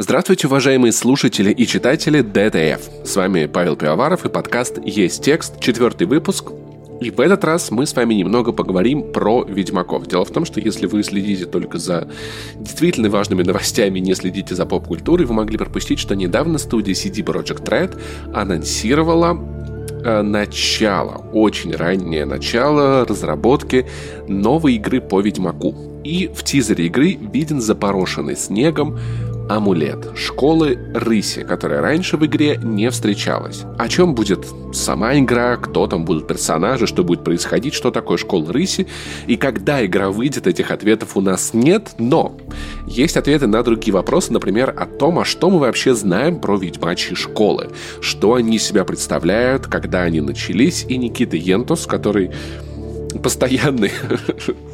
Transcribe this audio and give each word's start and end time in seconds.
Здравствуйте, 0.00 0.46
уважаемые 0.46 0.92
слушатели 0.92 1.50
и 1.50 1.66
читатели 1.66 2.20
ДТФ. 2.20 2.88
С 3.04 3.16
вами 3.16 3.46
Павел 3.46 3.74
Пивоваров 3.74 4.24
и 4.24 4.28
подкаст 4.28 4.78
«Есть 4.84 5.24
текст», 5.24 5.58
четвертый 5.58 6.06
выпуск. 6.06 6.52
И 7.00 7.10
в 7.10 7.18
этот 7.18 7.42
раз 7.42 7.72
мы 7.72 7.84
с 7.84 7.96
вами 7.96 8.14
немного 8.14 8.52
поговорим 8.52 9.12
про 9.12 9.42
Ведьмаков. 9.42 10.06
Дело 10.06 10.24
в 10.24 10.30
том, 10.30 10.44
что 10.44 10.60
если 10.60 10.86
вы 10.86 11.02
следите 11.02 11.46
только 11.46 11.78
за 11.78 12.08
действительно 12.54 13.10
важными 13.10 13.42
новостями, 13.42 13.98
не 13.98 14.14
следите 14.14 14.54
за 14.54 14.66
поп-культурой, 14.66 15.26
вы 15.26 15.34
могли 15.34 15.58
пропустить, 15.58 15.98
что 15.98 16.14
недавно 16.14 16.58
студия 16.58 16.94
CD 16.94 17.24
Projekt 17.24 17.64
Red 17.64 18.00
анонсировала 18.32 19.36
э, 20.04 20.22
начало, 20.22 21.28
очень 21.32 21.74
раннее 21.74 22.24
начало 22.24 23.04
разработки 23.04 23.84
новой 24.28 24.74
игры 24.74 25.00
по 25.00 25.20
Ведьмаку. 25.20 25.74
И 26.04 26.30
в 26.32 26.44
тизере 26.44 26.86
игры 26.86 27.18
виден 27.20 27.60
запорошенный 27.60 28.36
снегом 28.36 28.96
амулет 29.48 30.16
школы 30.16 30.78
рыси, 30.94 31.42
которая 31.42 31.80
раньше 31.80 32.16
в 32.16 32.26
игре 32.26 32.58
не 32.62 32.90
встречалась. 32.90 33.62
О 33.78 33.88
чем 33.88 34.14
будет 34.14 34.46
сама 34.72 35.18
игра, 35.18 35.56
кто 35.56 35.86
там 35.86 36.04
будут 36.04 36.26
персонажи, 36.26 36.86
что 36.86 37.04
будет 37.04 37.24
происходить, 37.24 37.74
что 37.74 37.90
такое 37.90 38.18
школа 38.18 38.52
рыси, 38.52 38.86
и 39.26 39.36
когда 39.36 39.84
игра 39.84 40.10
выйдет, 40.10 40.46
этих 40.46 40.70
ответов 40.70 41.16
у 41.16 41.20
нас 41.20 41.54
нет, 41.54 41.90
но 41.98 42.36
есть 42.86 43.16
ответы 43.16 43.46
на 43.46 43.62
другие 43.62 43.92
вопросы, 43.92 44.32
например, 44.32 44.74
о 44.76 44.86
том, 44.86 45.18
а 45.18 45.24
что 45.24 45.50
мы 45.50 45.58
вообще 45.58 45.94
знаем 45.94 46.40
про 46.40 46.56
ведьмачьи 46.56 47.14
школы, 47.14 47.70
что 48.00 48.34
они 48.34 48.58
себя 48.58 48.84
представляют, 48.84 49.66
когда 49.66 50.02
они 50.02 50.20
начались, 50.20 50.84
и 50.88 50.96
Никита 50.96 51.36
Ентус, 51.36 51.86
который 51.86 52.30
постоянный 53.22 53.92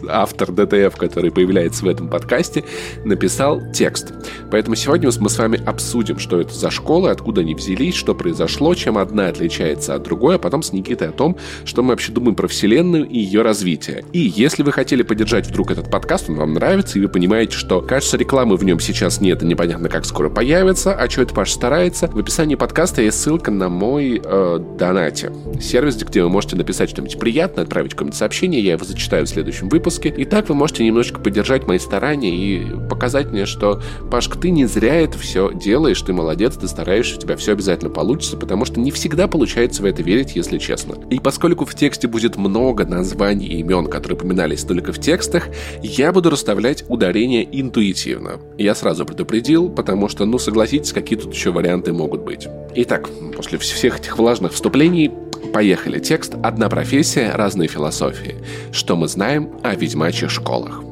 автор 0.08 0.52
ДТФ, 0.52 0.96
который 0.96 1.30
появляется 1.30 1.84
в 1.84 1.88
этом 1.88 2.08
подкасте, 2.08 2.64
написал 3.04 3.60
текст. 3.72 4.12
Поэтому 4.50 4.76
сегодня 4.76 5.10
мы 5.18 5.30
с 5.30 5.38
вами 5.38 5.62
обсудим, 5.64 6.18
что 6.18 6.40
это 6.40 6.52
за 6.54 6.70
школы, 6.70 7.10
откуда 7.10 7.40
они 7.40 7.54
взялись, 7.54 7.94
что 7.94 8.14
произошло, 8.14 8.74
чем 8.74 8.98
одна 8.98 9.28
отличается 9.28 9.94
от 9.94 10.02
другой, 10.02 10.36
а 10.36 10.38
потом 10.38 10.62
с 10.62 10.72
Никитой 10.72 11.08
о 11.08 11.12
том, 11.12 11.36
что 11.64 11.82
мы 11.82 11.90
вообще 11.90 12.12
думаем 12.12 12.34
про 12.34 12.48
Вселенную 12.48 13.06
и 13.08 13.18
ее 13.18 13.42
развитие. 13.42 14.04
И 14.12 14.18
если 14.18 14.62
вы 14.62 14.72
хотели 14.72 15.02
поддержать 15.02 15.46
вдруг 15.46 15.70
этот 15.70 15.90
подкаст, 15.90 16.28
он 16.28 16.36
вам 16.36 16.54
нравится, 16.54 16.98
и 16.98 17.02
вы 17.02 17.08
понимаете, 17.08 17.56
что, 17.56 17.80
кажется, 17.80 18.16
рекламы 18.16 18.56
в 18.56 18.64
нем 18.64 18.80
сейчас 18.80 19.20
нет, 19.20 19.42
и 19.42 19.46
непонятно, 19.46 19.88
как 19.88 20.04
скоро 20.04 20.30
появится, 20.30 20.94
а 20.94 21.08
что 21.08 21.22
это 21.22 21.34
Паш 21.34 21.52
старается, 21.52 22.08
в 22.08 22.18
описании 22.18 22.54
подкаста 22.54 23.02
есть 23.02 23.20
ссылка 23.20 23.50
на 23.50 23.68
мой 23.68 24.20
э, 24.22 24.58
донате. 24.78 25.32
Сервис, 25.60 25.96
где 25.96 26.22
вы 26.22 26.28
можете 26.28 26.56
написать 26.56 26.90
что-нибудь 26.90 27.18
приятное, 27.18 27.64
отправить 27.64 27.92
какое-нибудь 27.92 28.18
сообщение, 28.18 28.33
я 28.42 28.72
его 28.72 28.84
зачитаю 28.84 29.26
в 29.26 29.28
следующем 29.28 29.68
выпуске. 29.68 30.08
И 30.08 30.24
так 30.24 30.48
вы 30.48 30.54
можете 30.54 30.84
немножечко 30.84 31.20
поддержать 31.20 31.66
мои 31.66 31.78
старания 31.78 32.34
и 32.34 32.88
показать 32.88 33.30
мне, 33.30 33.46
что, 33.46 33.80
Пашка, 34.10 34.38
ты 34.38 34.50
не 34.50 34.66
зря 34.66 34.96
это 34.96 35.18
все 35.18 35.52
делаешь, 35.54 36.00
ты 36.02 36.12
молодец, 36.12 36.56
ты 36.56 36.66
стараешься, 36.68 37.16
у 37.16 37.20
тебя 37.20 37.36
все 37.36 37.52
обязательно 37.52 37.90
получится, 37.90 38.36
потому 38.36 38.64
что 38.64 38.80
не 38.80 38.90
всегда 38.90 39.28
получается 39.28 39.82
в 39.82 39.84
это 39.84 40.02
верить, 40.02 40.34
если 40.34 40.58
честно. 40.58 40.96
И 41.10 41.18
поскольку 41.18 41.64
в 41.64 41.74
тексте 41.74 42.08
будет 42.08 42.36
много 42.36 42.84
названий 42.84 43.46
и 43.46 43.60
имен, 43.60 43.86
которые 43.86 44.16
упоминались 44.16 44.64
только 44.64 44.92
в 44.92 44.98
текстах, 44.98 45.48
я 45.82 46.12
буду 46.12 46.30
расставлять 46.30 46.84
ударение 46.88 47.48
интуитивно. 47.60 48.40
Я 48.58 48.74
сразу 48.74 49.06
предупредил, 49.06 49.68
потому 49.68 50.08
что, 50.08 50.24
ну, 50.24 50.38
согласитесь, 50.38 50.92
какие 50.92 51.18
тут 51.18 51.32
еще 51.32 51.52
варианты 51.52 51.92
могут 51.92 52.22
быть. 52.22 52.48
Итак, 52.74 53.08
после 53.36 53.58
всех 53.58 54.00
этих 54.00 54.18
влажных 54.18 54.52
вступлений, 54.52 55.10
Поехали. 55.54 56.00
Текст 56.00 56.34
«Одна 56.42 56.68
профессия, 56.68 57.30
разные 57.32 57.68
философии». 57.68 58.13
Что 58.72 58.96
мы 58.96 59.08
знаем 59.08 59.50
о 59.62 59.74
ведьмачьих 59.74 60.30
школах? 60.30 60.82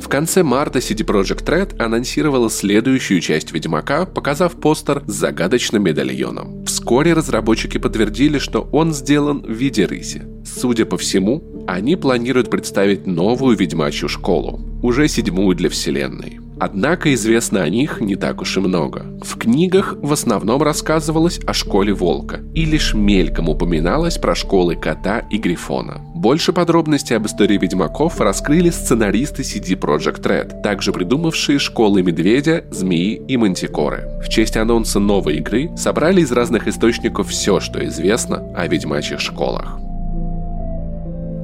В 0.00 0.08
конце 0.08 0.42
марта 0.42 0.78
CD 0.78 1.04
Projekt 1.04 1.44
Red 1.44 1.80
анонсировала 1.80 2.50
следующую 2.50 3.20
часть 3.20 3.52
Ведьмака, 3.52 4.06
показав 4.06 4.54
постер 4.54 5.02
с 5.06 5.12
загадочным 5.12 5.84
медальоном. 5.84 6.64
Вскоре 6.64 7.12
разработчики 7.12 7.78
подтвердили, 7.78 8.38
что 8.38 8.68
он 8.72 8.94
сделан 8.94 9.42
в 9.42 9.50
виде 9.50 9.84
рыси. 9.84 10.22
Судя 10.44 10.86
по 10.86 10.96
всему, 10.96 11.64
они 11.68 11.96
планируют 11.96 12.50
представить 12.50 13.06
новую 13.06 13.56
ведьмачью 13.56 14.08
школу, 14.08 14.60
уже 14.82 15.06
седьмую 15.06 15.54
для 15.54 15.68
вселенной. 15.68 16.40
Однако 16.60 17.14
известно 17.14 17.62
о 17.62 17.68
них 17.70 18.02
не 18.02 18.16
так 18.16 18.42
уж 18.42 18.58
и 18.58 18.60
много. 18.60 19.06
В 19.22 19.38
книгах 19.38 19.96
в 20.02 20.12
основном 20.12 20.62
рассказывалось 20.62 21.40
о 21.46 21.54
школе 21.54 21.94
волка, 21.94 22.40
и 22.54 22.66
лишь 22.66 22.92
мельком 22.92 23.48
упоминалось 23.48 24.18
про 24.18 24.34
школы 24.34 24.76
кота 24.76 25.20
и 25.30 25.38
грифона. 25.38 26.02
Больше 26.14 26.52
подробностей 26.52 27.16
об 27.16 27.24
истории 27.24 27.56
ведьмаков 27.56 28.20
раскрыли 28.20 28.68
сценаристы 28.68 29.40
CD 29.40 29.74
Projekt 29.74 30.20
Red, 30.20 30.60
также 30.60 30.92
придумавшие 30.92 31.58
школы 31.58 32.02
медведя, 32.02 32.64
змеи 32.70 33.22
и 33.26 33.38
мантикоры. 33.38 34.20
В 34.22 34.28
честь 34.28 34.58
анонса 34.58 35.00
новой 35.00 35.38
игры 35.38 35.70
собрали 35.78 36.20
из 36.20 36.30
разных 36.30 36.68
источников 36.68 37.30
все, 37.30 37.60
что 37.60 37.82
известно 37.86 38.52
о 38.54 38.66
ведьмачьих 38.66 39.18
школах. 39.18 39.78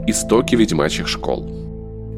Истоки 0.06 0.54
ведьмачьих 0.54 1.08
школ 1.08 1.65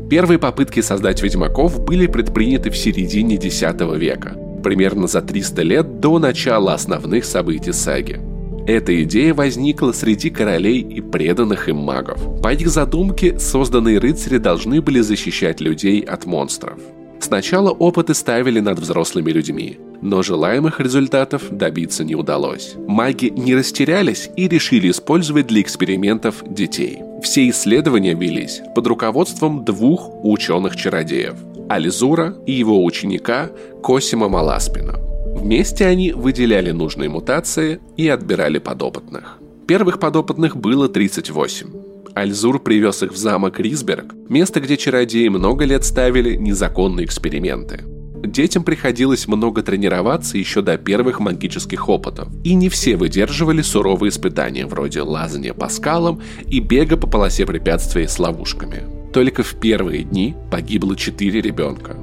Первые 0.09 0.39
попытки 0.39 0.81
создать 0.81 1.23
ведьмаков 1.23 1.85
были 1.85 2.07
предприняты 2.07 2.71
в 2.71 2.77
середине 2.77 3.37
X 3.37 3.63
века, 3.97 4.37
примерно 4.63 5.07
за 5.07 5.21
300 5.21 5.63
лет 5.63 6.01
до 6.01 6.19
начала 6.19 6.73
основных 6.73 7.27
событий 7.27 7.73
саги. 7.73 8.19
Эта 8.67 9.03
идея 9.03 9.35
возникла 9.35 9.93
среди 9.93 10.31
королей 10.31 10.81
и 10.81 11.01
преданных 11.01 11.69
им 11.69 11.77
магов. 11.77 12.43
По 12.43 12.53
их 12.53 12.69
задумке, 12.69 13.39
созданные 13.39 13.99
рыцари 13.99 14.39
должны 14.39 14.83
были 14.83 15.01
защищать 15.01 15.61
людей 15.61 16.01
от 16.01 16.27
монстров. 16.27 16.79
Сначала 17.21 17.71
опыты 17.71 18.15
ставили 18.15 18.61
над 18.61 18.79
взрослыми 18.79 19.31
людьми, 19.31 19.79
но 20.01 20.23
желаемых 20.23 20.81
результатов 20.81 21.43
добиться 21.51 22.05
не 22.05 22.15
удалось. 22.15 22.75
Маги 22.87 23.33
не 23.35 23.55
растерялись 23.57 24.31
и 24.37 24.49
решили 24.49 24.91
использовать 24.91 25.49
для 25.49 25.61
экспериментов 25.61 26.43
детей. 26.47 27.01
Все 27.23 27.49
исследования 27.49 28.15
велись 28.15 28.63
под 28.75 28.87
руководством 28.87 29.65
двух 29.65 30.25
ученых-чародеев– 30.25 31.35
Ализура 31.69 32.37
и 32.47 32.53
его 32.53 32.85
ученика 32.85 33.51
Косима 33.83 34.29
Маласпина. 34.29 34.95
Вместе 35.35 35.87
они 35.87 36.13
выделяли 36.13 36.71
нужные 36.71 37.09
мутации 37.09 37.81
и 37.97 38.09
отбирали 38.09 38.59
подопытных. 38.59 39.39
Первых 39.67 39.99
подопытных 39.99 40.57
было 40.57 40.89
38. 40.89 41.67
Альзур 42.15 42.61
привез 42.61 43.03
их 43.03 43.13
в 43.13 43.17
замок 43.17 43.61
Рисберг, 43.61 44.15
место, 44.29 44.61
где 44.61 44.77
чародеи 44.77 45.29
много 45.29 45.65
лет 45.65 45.85
ставили 45.85 46.37
незаконные 46.37 47.05
эксперименты. 47.05 47.85
Детям 48.23 48.65
приходилось 48.65 49.29
много 49.29 49.63
тренироваться 49.63 50.39
еще 50.39 50.61
до 50.61 50.77
первых 50.77 51.21
магических 51.21 51.89
опытов, 51.89 52.29
и 52.43 52.55
не 52.55 52.69
все 52.69 52.97
выдерживали 52.97 53.63
суровые 53.63 54.11
испытания 54.11 54.67
вроде 54.67 55.03
лазания 55.03 55.55
по 55.55 55.69
скалам 55.69 56.21
и 56.47 56.59
бега 56.59 56.97
по 56.97 57.07
полосе 57.07 57.47
препятствий 57.47 58.09
с 58.09 58.19
ловушками. 58.19 58.83
Только 59.13 59.43
в 59.43 59.55
первые 59.55 60.03
дни 60.03 60.35
погибло 60.51 60.97
четыре 60.97 61.41
ребенка. 61.41 61.97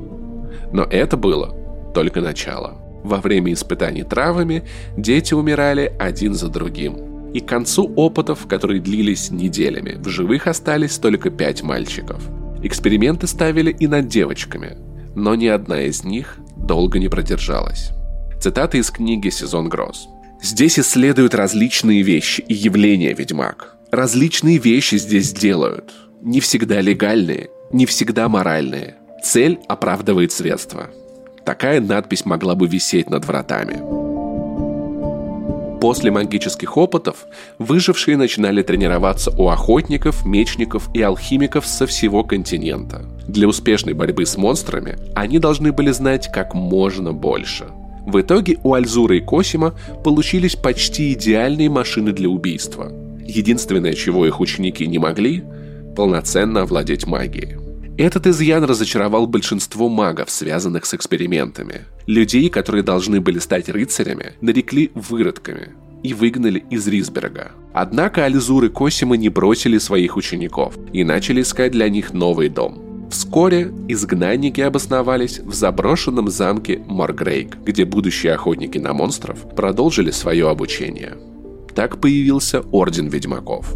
Но 0.72 0.84
это 0.84 1.18
было 1.18 1.54
только 1.94 2.22
начало. 2.22 2.82
Во 3.04 3.18
время 3.18 3.54
испытаний 3.54 4.04
травами 4.04 4.64
дети 4.98 5.34
умирали 5.34 5.94
один 6.00 6.34
за 6.34 6.48
другим. 6.48 7.32
И 7.34 7.42
к 7.42 7.46
концу 7.46 7.92
опытов, 7.96 8.48
которые 8.48 8.80
длились 8.80 9.30
неделями, 9.32 9.98
в 10.00 10.08
живых 10.08 10.48
остались 10.48 10.98
только 10.98 11.30
пять 11.30 11.62
мальчиков. 11.62 12.24
Эксперименты 12.64 13.28
ставили 13.28 13.72
и 13.72 13.88
над 13.88 14.08
девочками– 14.08 14.78
но 15.16 15.36
ни 15.36 15.48
одна 15.48 15.84
из 15.84 16.04
них 16.04 16.38
долго 16.56 17.00
не 17.00 17.08
продержалась. 17.08 17.92
Цитата 18.40 18.78
из 18.78 18.92
книги 18.92 19.30
«Сезон 19.30 19.70
гроз». 19.70 20.08
Здесь 20.42 20.78
исследуют 20.78 21.34
различные 21.34 22.04
вещи 22.04 22.42
и 22.42 22.54
явления 22.54 23.14
ведьмак. 23.14 23.78
Различные 23.92 24.58
вещи 24.58 24.96
здесь 24.96 25.32
делают. 25.32 25.94
Не 26.22 26.40
всегда 26.40 26.82
легальные, 26.82 27.50
не 27.72 27.86
всегда 27.86 28.30
моральные. 28.30 28.96
Цель 29.24 29.60
оправдывает 29.68 30.32
средства. 30.32 30.90
Такая 31.46 31.80
надпись 31.80 32.26
могла 32.26 32.56
бы 32.56 32.68
висеть 32.68 33.10
над 33.10 33.26
вратами. 33.26 34.05
После 35.86 36.10
магических 36.10 36.78
опытов 36.78 37.28
выжившие 37.60 38.18
начинали 38.18 38.64
тренироваться 38.64 39.30
у 39.38 39.50
охотников, 39.50 40.26
мечников 40.26 40.90
и 40.96 41.02
алхимиков 41.04 41.68
со 41.68 41.86
всего 41.86 42.24
континента. 42.24 43.06
Для 43.28 43.48
успешной 43.48 43.94
борьбы 43.94 44.26
с 44.26 44.36
монстрами 44.36 44.98
они 45.14 45.38
должны 45.38 45.72
были 45.72 45.92
знать 45.92 46.32
как 46.34 46.56
можно 46.56 47.14
больше. 47.14 47.66
В 48.04 48.20
итоге 48.20 48.58
у 48.64 48.74
Альзура 48.74 49.16
и 49.16 49.20
Косима 49.20 49.76
получились 50.04 50.56
почти 50.56 51.14
идеальные 51.14 51.70
машины 51.70 52.14
для 52.14 52.30
убийства. 52.30 52.92
Единственное, 53.24 53.94
чего 53.94 54.26
их 54.26 54.40
ученики 54.40 54.88
не 54.88 54.98
могли– 54.98 55.44
полноценно 55.96 56.64
овладеть 56.64 57.06
магией. 57.06 57.65
Этот 57.98 58.28
изъян 58.28 58.64
разочаровал 58.66 59.26
большинство 59.26 59.88
магов, 59.88 60.30
связанных 60.30 60.86
с 60.86 60.94
экспериментами. 60.94 61.82
Людей, 62.08 62.50
которые 62.50 62.84
должны 62.84 63.22
были 63.22 63.40
стать 63.40 63.70
рыцарями, 63.70 64.34
нарекли 64.42 64.92
выродками 64.96 65.70
и 66.04 66.14
выгнали 66.14 66.66
из 66.70 66.86
Рисберга. 66.88 67.54
Однако 67.74 68.26
Альзур 68.26 68.66
и 68.66 68.70
Косима 68.70 69.16
не 69.16 69.30
бросили 69.30 69.78
своих 69.78 70.18
учеников 70.18 70.78
и 70.92 71.06
начали 71.06 71.42
искать 71.42 71.72
для 71.72 71.88
них 71.88 72.14
новый 72.14 72.50
дом. 72.50 73.08
Вскоре 73.10 73.72
изгнанники 73.88 74.60
обосновались 74.60 75.40
в 75.40 75.54
заброшенном 75.54 76.30
замке 76.30 76.84
Моргрейк, 76.88 77.56
где 77.64 77.86
будущие 77.86 78.34
охотники 78.34 78.78
на 78.78 78.94
монстров 78.94 79.56
продолжили 79.56 80.12
свое 80.12 80.50
обучение. 80.50 81.16
Так 81.74 82.02
появился 82.02 82.62
Орден 82.72 83.08
Ведьмаков. 83.08 83.74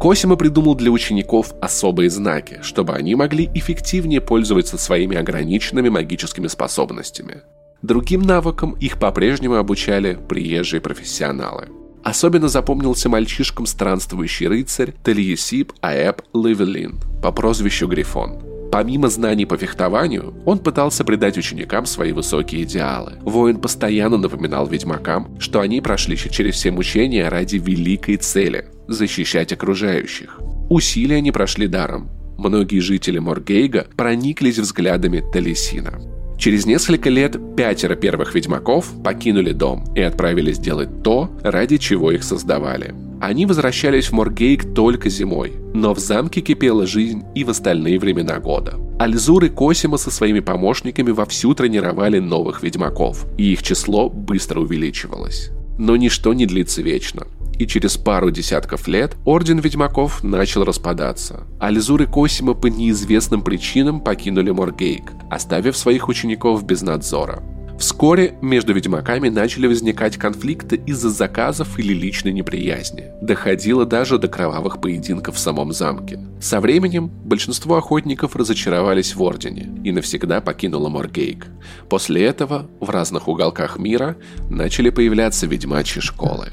Косима 0.00 0.36
придумал 0.36 0.76
для 0.76 0.90
учеников 0.90 1.52
особые 1.60 2.08
знаки, 2.08 2.60
чтобы 2.62 2.94
они 2.94 3.14
могли 3.14 3.50
эффективнее 3.52 4.22
пользоваться 4.22 4.78
своими 4.78 5.14
ограниченными 5.14 5.90
магическими 5.90 6.46
способностями. 6.46 7.42
Другим 7.82 8.22
навыкам 8.22 8.72
их 8.72 8.98
по-прежнему 8.98 9.56
обучали 9.56 10.18
приезжие 10.26 10.80
профессионалы. 10.80 11.68
Особенно 12.02 12.48
запомнился 12.48 13.10
мальчишкам 13.10 13.66
странствующий 13.66 14.46
рыцарь 14.46 14.94
Тельесип 15.04 15.74
Аэб 15.82 16.22
Левелин 16.32 16.98
по 17.22 17.30
прозвищу 17.30 17.86
Грифон. 17.86 18.70
Помимо 18.72 19.10
знаний 19.10 19.44
по 19.44 19.58
фехтованию, 19.58 20.32
он 20.46 20.60
пытался 20.60 21.04
придать 21.04 21.36
ученикам 21.36 21.84
свои 21.84 22.12
высокие 22.12 22.62
идеалы. 22.62 23.18
Воин 23.20 23.60
постоянно 23.60 24.16
напоминал 24.16 24.66
ведьмакам, 24.66 25.38
что 25.38 25.60
они 25.60 25.82
прошли 25.82 26.16
через 26.16 26.54
все 26.54 26.70
мучения 26.70 27.28
ради 27.28 27.56
великой 27.56 28.16
цели– 28.16 28.64
защищать 28.90 29.52
окружающих. 29.52 30.38
Усилия 30.68 31.20
не 31.20 31.32
прошли 31.32 31.66
даром. 31.66 32.10
Многие 32.36 32.80
жители 32.80 33.18
Моргейга 33.18 33.86
прониклись 33.96 34.58
взглядами 34.58 35.22
Талисина. 35.32 36.00
Через 36.38 36.64
несколько 36.64 37.10
лет 37.10 37.36
пятеро 37.54 37.96
первых 37.96 38.34
ведьмаков 38.34 38.90
покинули 39.04 39.52
дом 39.52 39.84
и 39.94 40.00
отправились 40.00 40.58
делать 40.58 41.02
то, 41.02 41.30
ради 41.42 41.76
чего 41.76 42.10
их 42.12 42.24
создавали. 42.24 42.94
Они 43.20 43.44
возвращались 43.44 44.06
в 44.06 44.12
Моргейк 44.12 44.72
только 44.72 45.10
зимой, 45.10 45.52
но 45.74 45.92
в 45.92 45.98
замке 45.98 46.40
кипела 46.40 46.86
жизнь 46.86 47.24
и 47.34 47.44
в 47.44 47.50
остальные 47.50 47.98
времена 47.98 48.38
года. 48.38 48.78
Альзур 48.98 49.44
и 49.44 49.50
Косима 49.50 49.98
со 49.98 50.10
своими 50.10 50.40
помощниками 50.40 51.10
вовсю 51.10 51.54
тренировали 51.54 52.20
новых 52.20 52.62
ведьмаков, 52.62 53.26
и 53.36 53.52
их 53.52 53.62
число 53.62 54.08
быстро 54.08 54.60
увеличивалось. 54.60 55.50
Но 55.78 55.96
ничто 55.96 56.32
не 56.32 56.46
длится 56.46 56.80
вечно 56.80 57.26
и 57.60 57.66
через 57.66 57.98
пару 57.98 58.30
десятков 58.30 58.88
лет 58.88 59.16
Орден 59.26 59.58
Ведьмаков 59.58 60.24
начал 60.24 60.64
распадаться. 60.64 61.46
Альзур 61.60 62.00
и 62.02 62.06
Косима 62.06 62.54
по 62.54 62.68
неизвестным 62.68 63.42
причинам 63.42 64.00
покинули 64.00 64.50
Моргейк, 64.50 65.12
оставив 65.30 65.76
своих 65.76 66.08
учеников 66.08 66.64
без 66.64 66.80
надзора. 66.80 67.42
Вскоре 67.78 68.34
между 68.40 68.72
ведьмаками 68.72 69.28
начали 69.28 69.66
возникать 69.66 70.16
конфликты 70.16 70.76
из-за 70.86 71.10
заказов 71.10 71.78
или 71.78 71.92
личной 71.92 72.32
неприязни. 72.32 73.10
Доходило 73.20 73.84
даже 73.84 74.18
до 74.18 74.28
кровавых 74.28 74.80
поединков 74.80 75.36
в 75.36 75.38
самом 75.38 75.72
замке. 75.72 76.18
Со 76.40 76.60
временем 76.60 77.08
большинство 77.08 77.76
охотников 77.76 78.36
разочаровались 78.36 79.14
в 79.14 79.22
Ордене 79.22 79.70
и 79.84 79.92
навсегда 79.92 80.40
покинуло 80.40 80.88
Моргейк. 80.88 81.46
После 81.90 82.24
этого 82.24 82.70
в 82.80 82.88
разных 82.88 83.28
уголках 83.28 83.78
мира 83.78 84.16
начали 84.48 84.88
появляться 84.88 85.46
ведьмачьи 85.46 86.00
школы. 86.00 86.48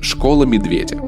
Школа 0.00 0.44
Медведя. 0.44 1.02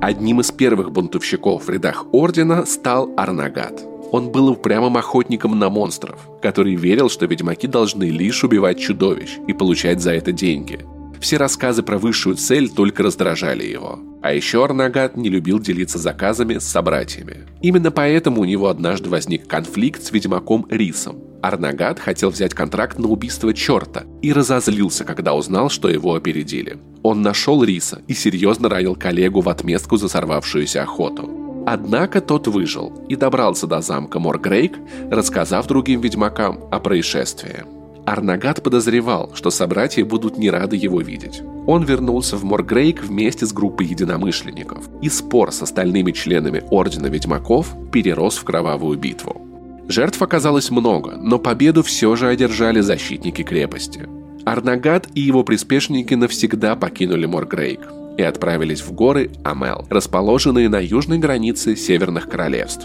Одним 0.00 0.40
из 0.40 0.50
первых 0.50 0.90
бунтовщиков 0.90 1.66
в 1.66 1.70
рядах 1.70 2.06
Ордена 2.12 2.64
стал 2.64 3.10
Арнагат. 3.14 3.84
Он 4.10 4.30
был 4.30 4.48
упрямым 4.48 4.96
охотником 4.96 5.58
на 5.58 5.68
монстров, 5.68 6.18
который 6.40 6.74
верил, 6.74 7.10
что 7.10 7.26
ведьмаки 7.26 7.66
должны 7.66 8.04
лишь 8.04 8.42
убивать 8.42 8.80
чудовищ 8.80 9.38
и 9.46 9.52
получать 9.52 10.00
за 10.00 10.12
это 10.12 10.32
деньги. 10.32 10.80
Все 11.22 11.36
рассказы 11.36 11.84
про 11.84 11.98
высшую 11.98 12.34
цель 12.34 12.68
только 12.68 13.04
раздражали 13.04 13.64
его. 13.64 14.00
А 14.22 14.34
еще 14.34 14.64
Арнагат 14.64 15.16
не 15.16 15.28
любил 15.28 15.60
делиться 15.60 15.98
заказами 15.98 16.58
с 16.58 16.64
собратьями. 16.64 17.46
Именно 17.62 17.92
поэтому 17.92 18.40
у 18.40 18.44
него 18.44 18.66
однажды 18.66 19.08
возник 19.08 19.46
конфликт 19.46 20.02
с 20.02 20.10
ведьмаком 20.10 20.66
Рисом, 20.68 21.16
Арнагат 21.40 22.00
хотел 22.00 22.30
взять 22.30 22.54
контракт 22.54 22.98
на 22.98 23.08
убийство 23.08 23.54
черта 23.54 24.04
и 24.20 24.32
разозлился, 24.32 25.04
когда 25.04 25.34
узнал, 25.34 25.70
что 25.70 25.88
его 25.88 26.14
опередили. 26.14 26.78
Он 27.02 27.22
нашел 27.22 27.62
Риса 27.62 28.02
и 28.08 28.14
серьезно 28.14 28.68
ранил 28.68 28.96
коллегу 28.96 29.40
в 29.40 29.48
отместку 29.48 29.96
за 29.96 30.08
сорвавшуюся 30.08 30.82
охоту. 30.82 31.64
Однако 31.66 32.20
тот 32.20 32.48
выжил 32.48 33.06
и 33.08 33.14
добрался 33.14 33.68
до 33.68 33.80
замка 33.80 34.18
Моргрейк, 34.18 34.76
рассказав 35.10 35.68
другим 35.68 36.00
ведьмакам 36.00 36.60
о 36.72 36.80
происшествии. 36.80 37.64
Арнагат 38.04 38.62
подозревал, 38.62 39.30
что 39.34 39.50
собратья 39.50 40.04
будут 40.04 40.36
не 40.36 40.50
рады 40.50 40.76
его 40.76 41.00
видеть. 41.00 41.42
Он 41.66 41.84
вернулся 41.84 42.36
в 42.36 42.44
Моргрейк 42.44 43.02
вместе 43.02 43.46
с 43.46 43.52
группой 43.52 43.86
единомышленников, 43.86 44.88
и 45.00 45.08
спор 45.08 45.52
с 45.52 45.62
остальными 45.62 46.10
членами 46.10 46.64
Ордена 46.70 47.06
Ведьмаков 47.06 47.68
перерос 47.92 48.36
в 48.36 48.44
кровавую 48.44 48.98
битву. 48.98 49.40
Жертв 49.88 50.20
оказалось 50.20 50.70
много, 50.70 51.16
но 51.16 51.38
победу 51.38 51.82
все 51.82 52.16
же 52.16 52.28
одержали 52.28 52.80
защитники 52.80 53.42
крепости. 53.42 54.08
Арнагат 54.44 55.08
и 55.14 55.20
его 55.20 55.44
приспешники 55.44 56.14
навсегда 56.14 56.74
покинули 56.74 57.26
Моргрейк 57.26 57.80
и 58.18 58.22
отправились 58.22 58.82
в 58.82 58.92
горы 58.92 59.30
Амел, 59.44 59.86
расположенные 59.88 60.68
на 60.68 60.80
южной 60.80 61.18
границе 61.18 61.76
Северных 61.76 62.28
Королевств. 62.28 62.84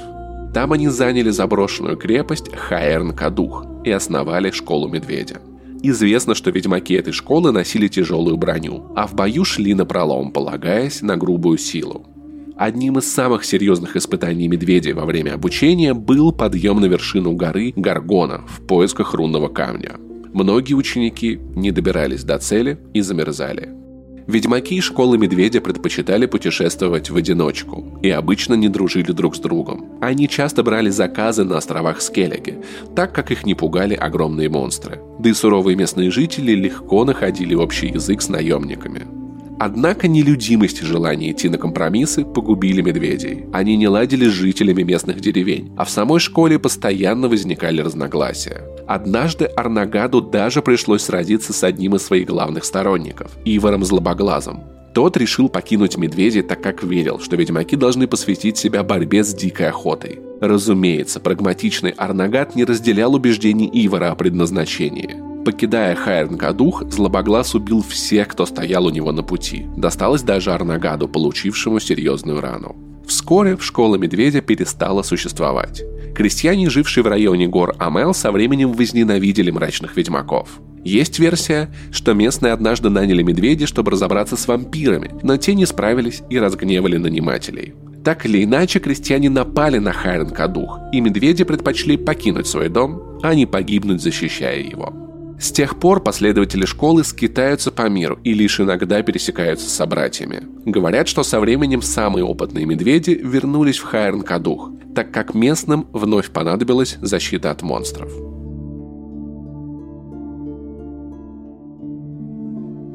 Там 0.57 0.73
они 0.73 0.87
заняли 0.87 1.29
заброшенную 1.29 1.97
крепость 1.97 2.49
Хаэрн-Кадух 2.49 3.83
и 3.85 3.91
основали 3.91 4.49
школу 4.49 4.87
Медведя. 4.87 5.39
Известно, 5.83 6.33
что 6.33 6.49
ведьмаки 6.49 6.95
этой 6.95 7.13
школы 7.13 7.51
носили 7.51 7.87
тяжелую 7.87 8.37
броню, 8.37 8.91
а 8.95 9.05
в 9.05 9.13
бою 9.13 9.45
шли 9.45 9.75
на 9.75 9.85
пролом, 9.85 10.31
полагаясь 10.31 11.03
на 11.03 11.15
грубую 11.15 11.59
силу. 11.59 12.07
Одним 12.55 12.97
из 12.97 13.05
самых 13.05 13.45
серьезных 13.45 13.95
испытаний 13.95 14.47
медведя 14.47 14.95
во 14.95 15.05
время 15.05 15.35
обучения 15.35 15.93
был 15.93 16.31
подъем 16.31 16.81
на 16.81 16.85
вершину 16.85 17.33
горы 17.33 17.71
Гаргона 17.75 18.41
в 18.47 18.65
поисках 18.65 19.13
рунного 19.13 19.49
камня. 19.49 19.97
Многие 20.33 20.73
ученики 20.73 21.39
не 21.55 21.69
добирались 21.69 22.23
до 22.23 22.39
цели 22.39 22.79
и 22.95 23.01
замерзали. 23.01 23.76
Ведьмаки 24.27 24.81
школы 24.81 25.17
медведя 25.17 25.61
предпочитали 25.61 26.25
путешествовать 26.25 27.09
в 27.09 27.15
одиночку 27.15 27.97
и 28.03 28.09
обычно 28.09 28.55
не 28.55 28.67
дружили 28.67 29.13
друг 29.13 29.37
с 29.37 29.39
другом. 29.39 29.85
Они 30.01 30.27
часто 30.27 30.63
брали 30.63 30.89
заказы 30.89 31.45
на 31.45 31.57
островах 31.57 32.01
Скеллиги, 32.01 32.57
так 32.93 33.15
как 33.15 33.31
их 33.31 33.45
не 33.45 33.55
пугали 33.55 33.93
огромные 33.93 34.49
монстры. 34.49 34.99
Да 35.17 35.29
и 35.29 35.33
суровые 35.33 35.77
местные 35.77 36.11
жители 36.11 36.51
легко 36.51 37.05
находили 37.05 37.55
общий 37.55 37.87
язык 37.87 38.21
с 38.21 38.27
наемниками. 38.27 39.07
Однако 39.59 40.07
нелюдимость 40.07 40.81
и 40.81 40.85
желание 40.85 41.31
идти 41.31 41.49
на 41.49 41.57
компромиссы 41.57 42.23
погубили 42.23 42.81
медведей. 42.81 43.45
Они 43.51 43.75
не 43.75 43.87
ладили 43.87 44.27
с 44.27 44.33
жителями 44.33 44.83
местных 44.83 45.19
деревень, 45.19 45.73
а 45.77 45.85
в 45.85 45.89
самой 45.89 46.19
школе 46.19 46.59
постоянно 46.59 47.27
возникали 47.27 47.81
разногласия. 47.81 48.63
Однажды 48.87 49.45
Арнагаду 49.45 50.21
даже 50.21 50.61
пришлось 50.61 51.03
сразиться 51.03 51.53
с 51.53 51.63
одним 51.63 51.95
из 51.95 52.03
своих 52.03 52.27
главных 52.27 52.65
сторонников– 52.65 53.31
Иваром 53.45 53.83
Злобоглазом. 53.83 54.63
Тот 54.93 55.17
решил 55.17 55.49
покинуть 55.49 55.97
медведей, 55.97 56.41
так 56.41 56.61
как 56.61 56.83
верил, 56.83 57.19
что 57.19 57.35
ведьмаки 57.35 57.75
должны 57.75 58.07
посвятить 58.07 58.57
себя 58.57 58.83
борьбе 58.83 59.23
с 59.23 59.33
дикой 59.33 59.69
охотой. 59.69 60.19
Разумеется, 60.41 61.19
прагматичный 61.19 61.91
Арнагат 61.91 62.55
не 62.55 62.63
разделял 62.63 63.13
убеждений 63.13 63.69
Ивара 63.73 64.11
о 64.11 64.15
предназначении. 64.15 65.15
Покидая 65.47 65.95
Хайрн-Кадух, 65.95 66.91
Злобоглаз 66.91 67.55
убил 67.55 67.81
всех, 67.81 68.27
кто 68.27 68.45
стоял 68.45 68.85
у 68.85 68.89
него 68.89 69.13
на 69.13 69.23
пути. 69.23 69.65
Досталось 69.77 70.21
даже 70.21 70.51
Арнагаду, 70.51 71.07
получившему 71.07 71.79
серьезную 71.79 72.41
рану. 72.41 72.75
Вскоре 73.07 73.57
школа 73.57 73.95
медведя 73.95 74.41
перестала 74.41 75.03
существовать. 75.03 75.83
Крестьяне, 76.13 76.69
жившие 76.69 77.01
в 77.01 77.07
районе 77.07 77.47
гор 77.47 77.77
Амел, 77.79 78.13
со 78.13 78.33
временем 78.33 78.73
возненавидели 78.73 79.49
мрачных 79.49 79.95
ведьмаков. 79.95 80.59
Есть 80.83 81.17
версия, 81.17 81.73
что 81.93 82.13
местные 82.13 82.51
однажды 82.51 82.89
наняли 82.89 83.23
медведей, 83.23 83.67
чтобы 83.67 83.91
разобраться 83.91 84.35
с 84.35 84.49
вампирами, 84.49 85.11
но 85.23 85.37
те 85.37 85.55
не 85.55 85.65
справились 85.65 86.23
и 86.29 86.37
разгневали 86.39 86.97
нанимателей. 86.97 87.73
Так 88.03 88.25
или 88.25 88.43
иначе, 88.43 88.79
крестьяне 88.79 89.29
напали 89.29 89.77
на 89.77 89.93
Хайрен-Кадух, 89.93 90.91
и 90.91 90.99
медведи 90.99 91.45
предпочли 91.45 91.95
покинуть 91.95 92.47
свой 92.47 92.67
дом, 92.67 93.01
а 93.23 93.33
не 93.33 93.45
погибнуть, 93.45 94.01
защищая 94.01 94.59
его. 94.59 95.06
С 95.39 95.51
тех 95.51 95.79
пор 95.79 96.01
последователи 96.01 96.65
школы 96.65 97.03
скитаются 97.03 97.71
по 97.71 97.87
миру 97.87 98.19
и 98.23 98.33
лишь 98.33 98.59
иногда 98.59 99.01
пересекаются 99.03 99.69
с 99.69 99.73
собратьями. 99.73 100.43
Говорят, 100.65 101.07
что 101.07 101.23
со 101.23 101.39
временем 101.39 101.81
самые 101.81 102.23
опытные 102.23 102.65
медведи 102.65 103.11
вернулись 103.11 103.77
в 103.77 103.85
Хайрн-Кадух, 103.85 104.93
так 104.95 105.11
как 105.11 105.35
местным 105.35 105.87
вновь 105.93 106.31
понадобилась 106.31 106.97
защита 107.01 107.51
от 107.51 107.61
монстров. 107.61 108.36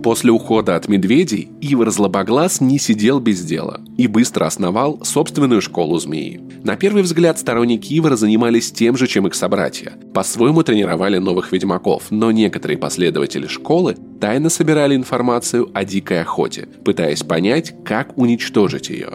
После 0.03 0.33
ухода 0.33 0.75
от 0.75 0.89
медведей 0.89 1.49
Ивар 1.61 1.91
Злобоглаз 1.91 2.61
не 2.61 2.81
сидел 2.81 3.21
без 3.21 3.41
дела 3.43 3.81
и 3.97 4.09
быстро 4.09 4.47
основал 4.47 5.05
собственную 5.05 5.63
школу 5.63 5.97
змеи. 6.01 6.41
На 6.65 6.77
первый 6.77 7.05
взгляд 7.05 7.39
сторонники 7.39 7.97
Ивара 7.97 8.17
занимались 8.17 8.73
тем 8.73 8.97
же, 8.97 9.07
чем 9.07 9.29
их 9.29 9.35
собратья. 9.37 9.93
По-своему 10.13 10.65
тренировали 10.65 11.19
новых 11.19 11.53
ведьмаков, 11.53 12.11
но 12.11 12.33
некоторые 12.33 12.79
последователи 12.79 13.47
школы 13.47 13.97
тайно 14.21 14.49
собирали 14.49 14.97
информацию 14.97 15.71
о 15.73 15.85
дикой 15.85 16.23
охоте, 16.23 16.67
пытаясь 16.85 17.23
понять, 17.23 17.73
как 17.85 18.19
уничтожить 18.19 18.91
ее. 18.91 19.11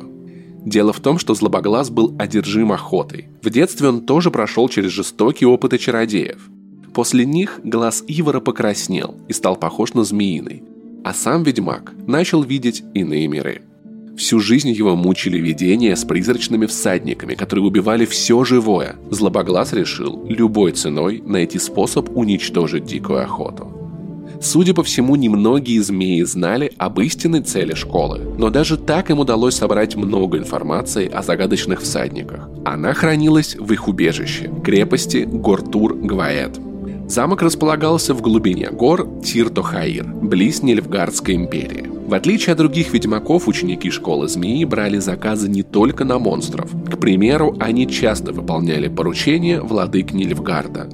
Дело 0.66 0.94
в 0.94 1.02
том, 1.02 1.20
что 1.20 1.34
Злобоглаз 1.34 1.90
был 1.90 2.16
одержим 2.18 2.72
охотой. 2.72 3.28
В 3.42 3.50
детстве 3.50 3.90
он 3.90 4.06
тоже 4.06 4.32
прошел 4.32 4.70
через 4.70 4.92
жестокие 4.92 5.50
опыты 5.50 5.78
чародеев. 5.78 6.50
После 6.94 7.26
них 7.26 7.60
глаз 7.64 8.04
Ивара 8.08 8.40
покраснел 8.40 9.16
и 9.28 9.34
стал 9.34 9.56
похож 9.56 9.94
на 9.94 10.04
змеиный, 10.04 10.64
а 11.08 11.14
сам 11.14 11.44
ведьмак 11.44 11.94
начал 12.06 12.44
видеть 12.44 12.84
иные 12.94 13.30
миры. 13.30 13.62
Всю 14.18 14.42
жизнь 14.42 14.72
его 14.72 14.94
мучили 14.98 15.38
видения 15.38 15.96
с 15.96 16.04
призрачными 16.04 16.66
всадниками, 16.66 17.34
которые 17.36 17.64
убивали 17.64 18.04
все 18.04 18.44
живое. 18.44 18.98
Злобоглаз 19.10 19.72
решил 19.72 20.26
любой 20.28 20.74
ценой 20.74 21.24
найти 21.26 21.60
способ 21.60 22.10
уничтожить 22.14 22.84
дикую 22.84 23.24
охоту. 23.24 23.72
Судя 24.42 24.74
по 24.74 24.84
всему, 24.84 25.16
немногие 25.16 25.82
змеи 25.82 26.24
знали 26.24 26.74
об 26.78 27.00
истинной 27.00 27.42
цели 27.42 27.74
школы, 27.74 28.20
но 28.38 28.50
даже 28.50 28.76
так 28.76 29.10
им 29.10 29.20
удалось 29.20 29.56
собрать 29.56 29.96
много 29.96 30.38
информации 30.38 31.10
о 31.10 31.24
загадочных 31.24 31.84
всадниках. 31.84 32.50
Она 32.66 32.94
хранилась 32.94 33.56
в 33.56 33.72
их 33.72 33.88
убежище– 33.88 34.52
крепости 34.66 35.26
Гортур-Гваэт. 35.26 36.67
Замок 37.08 37.42
располагался 37.42 38.14
в 38.14 38.22
глубине 38.22 38.70
гор 38.70 39.08
Тиртохаир, 39.24 40.06
близ 40.06 40.62
Нильфгардской 40.62 41.36
империи. 41.36 41.88
В 41.88 42.14
отличие 42.14 42.52
от 42.52 42.58
других 42.58 42.94
ведьмаков, 42.94 43.48
ученики 43.48 43.90
школы 43.90 44.28
змеи 44.28 44.66
брали 44.66 44.98
заказы 45.00 45.48
не 45.48 45.64
только 45.64 46.04
на 46.04 46.20
монстров. 46.20 46.70
К 46.86 46.98
примеру, 46.98 47.56
они 47.60 47.88
часто 47.88 48.34
выполняли 48.34 48.90
поручения 48.90 49.62
владык 49.62 50.12
Нильфгарда. 50.12 50.90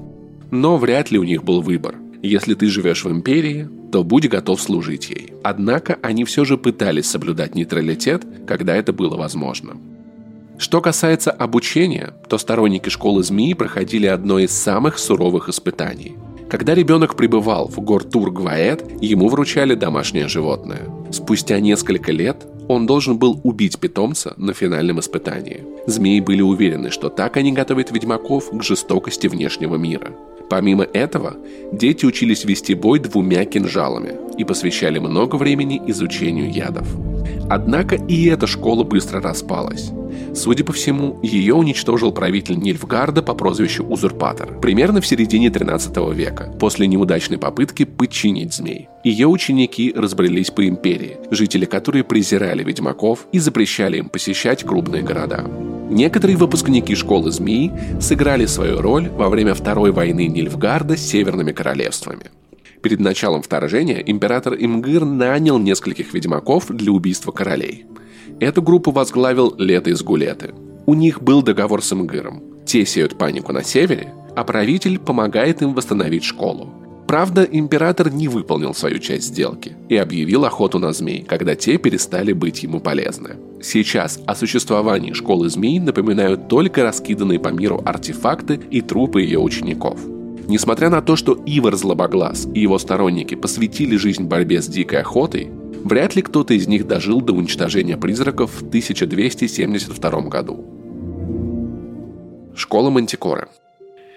Но 0.52 0.78
вряд 0.78 1.10
ли 1.10 1.18
у 1.18 1.24
них 1.24 1.44
был 1.44 1.62
выбор. 1.62 1.96
Если 2.22 2.54
ты 2.54 2.68
живешь 2.68 3.06
в 3.06 3.12
империи, 3.12 3.68
то 3.92 4.04
будь 4.04 4.30
готов 4.30 4.62
служить 4.62 5.10
ей. 5.10 5.34
Однако 5.44 5.98
они 6.04 6.26
все 6.26 6.46
же 6.46 6.58
пытались 6.58 7.08
соблюдать 7.08 7.56
нейтралитет, 7.56 8.24
когда 8.48 8.76
это 8.76 8.94
было 8.94 9.18
возможно. 9.18 9.78
Что 10.58 10.82
касается 10.82 11.32
обучения, 11.32 12.14
то 12.30 12.38
сторонники 12.38 12.90
школы 12.90 13.24
змеи 13.24 13.54
проходили 13.54 14.06
одно 14.06 14.40
из 14.40 14.52
самых 14.52 15.00
суровых 15.00 15.50
испытаний. 15.50 16.16
Когда 16.50 16.76
ребенок 16.76 17.16
пребывал 17.16 17.68
в 17.68 17.80
Гортур-Гваэт, 17.80 19.02
ему 19.02 19.28
вручали 19.28 19.74
домашнее 19.74 20.28
животное. 20.28 20.88
Спустя 21.12 21.60
несколько 21.60 22.12
лет 22.12 22.46
он 22.68 22.86
должен 22.86 23.18
был 23.18 23.40
убить 23.44 23.80
питомца 23.80 24.34
на 24.38 24.54
финальном 24.54 25.00
испытании. 25.00 25.64
Змеи 25.88 26.20
были 26.20 26.42
уверены, 26.42 26.92
что 26.92 27.10
так 27.10 27.38
они 27.38 27.52
готовят 27.52 27.92
ведьмаков 27.92 28.52
к 28.52 28.62
жестокости 28.62 29.28
внешнего 29.28 29.76
мира. 29.78 30.12
Помимо 30.50 30.84
этого, 30.84 31.36
дети 31.72 32.06
учились 32.06 32.46
вести 32.46 32.76
бой 32.76 33.00
двумя 33.00 33.46
кинжалами 33.46 34.14
и 34.38 34.44
посвящали 34.44 35.00
много 35.00 35.36
времени 35.38 35.82
изучению 35.88 36.52
ядов. 36.52 36.88
Однако 37.50 37.96
и 37.96 38.26
эта 38.26 38.46
школа 38.46 38.84
быстро 38.84 39.22
распалась. 39.22 39.92
Судя 40.36 40.64
по 40.64 40.74
всему, 40.74 41.20
ее 41.22 41.54
уничтожил 41.54 42.12
правитель 42.12 42.58
Нильфгарда 42.58 43.22
по 43.22 43.34
прозвищу 43.34 43.84
Узурпатор, 43.84 44.60
примерно 44.60 45.02
в 45.02 45.08
середине 45.08 45.50
13 45.50 45.96
века, 46.14 46.54
после 46.60 46.88
неудачной 46.88 47.38
попытки 47.38 47.86
подчинить 47.86 48.54
змей. 48.54 48.88
Ее 49.04 49.28
ученики 49.28 49.94
разбрелись 49.96 50.50
по 50.50 50.68
империи, 50.68 51.18
жители 51.30 51.66
которой 51.66 52.04
презирали 52.04 52.64
ведьмаков 52.64 53.28
и 53.32 53.40
запрещали 53.40 53.98
им 53.98 54.10
посещать 54.10 54.64
крупные 54.64 55.04
города. 55.04 55.46
Некоторые 55.90 56.38
выпускники 56.38 56.96
школы 56.96 57.32
змей 57.32 57.72
сыграли 58.00 58.46
свою 58.46 58.82
роль 58.82 59.10
во 59.10 59.30
время 59.30 59.54
Второй 59.54 59.92
войны 59.92 60.28
Нильфгарда 60.28 60.98
с 60.98 61.06
северными 61.06 61.52
королевствами. 61.52 62.32
Перед 62.82 63.00
началом 63.00 63.42
вторжения 63.42 64.04
император 64.06 64.56
Имгыр 64.56 65.06
нанял 65.06 65.58
нескольких 65.58 66.14
ведьмаков 66.14 66.68
для 66.68 66.92
убийства 66.92 67.32
королей. 67.32 67.86
Эту 68.40 68.62
группу 68.62 68.92
возглавил 68.92 69.54
Лето 69.58 69.90
из 69.90 70.02
Гулеты. 70.02 70.54
У 70.86 70.94
них 70.94 71.22
был 71.22 71.42
договор 71.42 71.82
с 71.82 71.94
Имгыром. 71.94 72.44
Те 72.66 72.86
сеют 72.86 73.18
панику 73.18 73.54
на 73.54 73.64
севере, 73.64 74.14
а 74.36 74.44
правитель 74.44 75.00
помогает 75.00 75.62
им 75.62 75.74
восстановить 75.74 76.24
школу. 76.24 76.70
Правда, 77.08 77.44
император 77.44 78.12
не 78.12 78.28
выполнил 78.28 78.74
свою 78.74 79.00
часть 79.00 79.26
сделки 79.26 79.76
и 79.90 79.96
объявил 79.98 80.46
охоту 80.46 80.80
на 80.80 80.94
змей, 80.94 81.24
когда 81.24 81.56
те 81.56 81.78
перестали 81.78 82.34
быть 82.34 82.64
ему 82.64 82.80
полезны. 82.80 83.36
Сейчас 83.62 84.20
о 84.26 84.36
существовании 84.36 85.14
школы 85.14 85.50
змей 85.50 85.80
напоминают 85.80 86.48
только 86.48 86.84
раскиданные 86.84 87.40
по 87.40 87.50
миру 87.50 87.82
артефакты 87.86 88.60
и 88.72 88.82
трупы 88.82 89.22
ее 89.22 89.40
учеников. 89.40 90.00
Несмотря 90.48 90.90
на 90.90 91.02
то, 91.02 91.16
что 91.16 91.40
Ивар 91.46 91.76
Злобоглаз 91.76 92.48
и 92.54 92.62
его 92.62 92.78
сторонники 92.78 93.36
посвятили 93.36 93.96
жизнь 93.96 94.24
борьбе 94.24 94.62
с 94.62 94.68
дикой 94.68 95.02
охотой, 95.02 95.50
вряд 95.84 96.16
ли 96.16 96.22
кто-то 96.22 96.54
из 96.54 96.68
них 96.68 96.88
дожил 96.88 97.22
до 97.22 97.34
уничтожения 97.34 97.98
призраков 97.98 98.52
в 98.52 98.68
1272 98.68 100.22
году. 100.22 100.66
Школа 102.56 102.90
Мантикора 102.90 103.50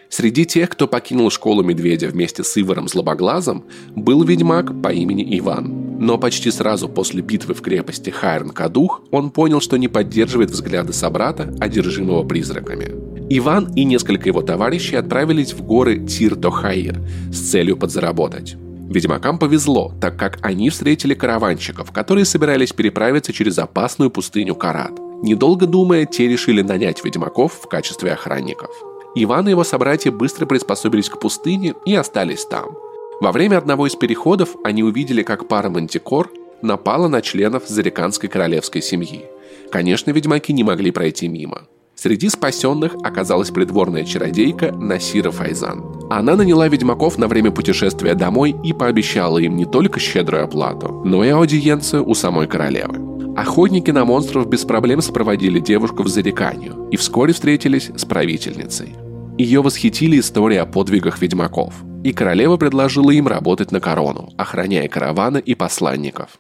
Среди 0.09 0.45
тех, 0.45 0.71
кто 0.71 0.87
покинул 0.87 1.31
школу 1.31 1.63
Медведя 1.63 2.09
вместе 2.09 2.45
с 2.45 2.57
Иваром 2.61 2.89
Злобоглазом, 2.89 3.65
был 3.95 4.23
ведьмак 4.23 4.81
по 4.83 4.93
имени 4.93 5.39
Иван. 5.39 5.99
Но 5.99 6.19
почти 6.19 6.51
сразу 6.51 6.89
после 6.89 7.23
битвы 7.23 7.55
в 7.55 7.63
крепости 7.63 8.11
Хайрн-Кадух 8.11 9.03
он 9.11 9.31
понял, 9.31 9.61
что 9.61 9.77
не 9.77 9.89
поддерживает 9.89 10.51
взгляды 10.51 10.93
собрата, 10.93 11.55
одержимого 11.61 12.23
призраками. 12.23 12.95
Иван 13.29 13.73
и 13.75 13.85
несколько 13.85 14.29
его 14.29 14.43
товарищей 14.43 14.97
отправились 14.97 15.53
в 15.53 15.63
горы 15.63 15.99
Тир-Тохаир 16.07 17.01
с 17.33 17.51
целью 17.51 17.77
подзаработать. 17.77 18.57
Ведьмакам 18.89 19.39
повезло, 19.39 19.93
так 20.01 20.17
как 20.17 20.39
они 20.43 20.71
встретили 20.71 21.15
караванщиков, 21.15 21.91
которые 21.91 22.25
собирались 22.25 22.73
переправиться 22.73 23.33
через 23.33 23.59
опасную 23.59 24.11
пустыню 24.11 24.55
Карат. 24.55 24.93
Недолго 25.23 25.67
думая, 25.67 26.07
те 26.07 26.29
решили 26.29 26.63
нанять 26.63 27.05
ведьмаков 27.05 27.55
в 27.55 27.69
качестве 27.69 28.13
охранников. 28.13 28.71
Иван 29.17 29.49
и 29.49 29.51
его 29.51 29.65
собратья 29.65 30.13
быстро 30.13 30.47
приспособились 30.47 31.09
к 31.09 31.19
пустыне 31.19 31.75
и 31.85 31.95
остались 31.95 32.45
там. 32.45 32.77
Во 33.21 33.33
время 33.33 33.59
одного 33.59 33.87
из 33.87 33.97
переходов 33.97 34.51
они 34.63 34.83
увидели, 34.83 35.23
как 35.23 35.49
пара 35.49 35.71
мантикор 35.71 36.31
напала 36.63 37.09
на 37.09 37.23
членов 37.23 37.67
зареканской 37.67 38.29
королевской 38.29 38.83
семьи. 38.83 39.25
Конечно, 39.73 40.11
ведьмаки 40.11 40.53
не 40.53 40.65
могли 40.65 40.91
пройти 40.91 41.29
мимо– 41.29 41.63
Среди 41.97 42.29
спасенных 42.29 42.95
оказалась 43.03 43.51
придворная 43.51 44.05
чародейка 44.05 44.71
Насира 44.71 45.31
Файзан. 45.31 45.83
Она 46.11 46.37
наняла 46.37 46.69
ведьмаков 46.69 47.17
на 47.17 47.27
время 47.27 47.51
путешествия 47.51 48.15
домой 48.15 48.55
и 48.63 48.75
пообещала 48.75 49.39
им 49.39 49.57
не 49.57 49.65
только 49.65 49.99
щедрую 49.99 50.45
оплату, 50.45 51.01
но 51.05 51.25
и 51.25 51.31
аудиенцию 51.31 52.07
у 52.07 52.15
самой 52.15 52.47
королевы. 52.49 53.35
Охотники 53.35 53.91
на 53.91 54.05
монстров 54.05 54.47
без 54.47 54.67
проблем 54.67 55.01
сопроводили 55.01 55.59
девушку 55.59 56.03
в 56.03 56.09
зареканию 56.09 56.87
и 56.91 56.99
вскоре 56.99 57.33
встретились 57.33 57.91
с 57.97 58.05
правительницей. 58.05 58.95
Ее 59.39 59.63
восхитили 59.63 60.21
истории 60.21 60.59
о 60.59 60.67
подвигах 60.67 61.21
ведьмаков, 61.21 61.75
и 62.05 62.13
королева 62.13 62.59
предложила 62.59 63.11
им 63.11 63.27
работать 63.27 63.73
на 63.73 63.81
корону, 63.81 64.33
охраняя 64.37 64.87
караваны 64.89 65.39
и 65.39 65.55
посланников. 65.55 66.39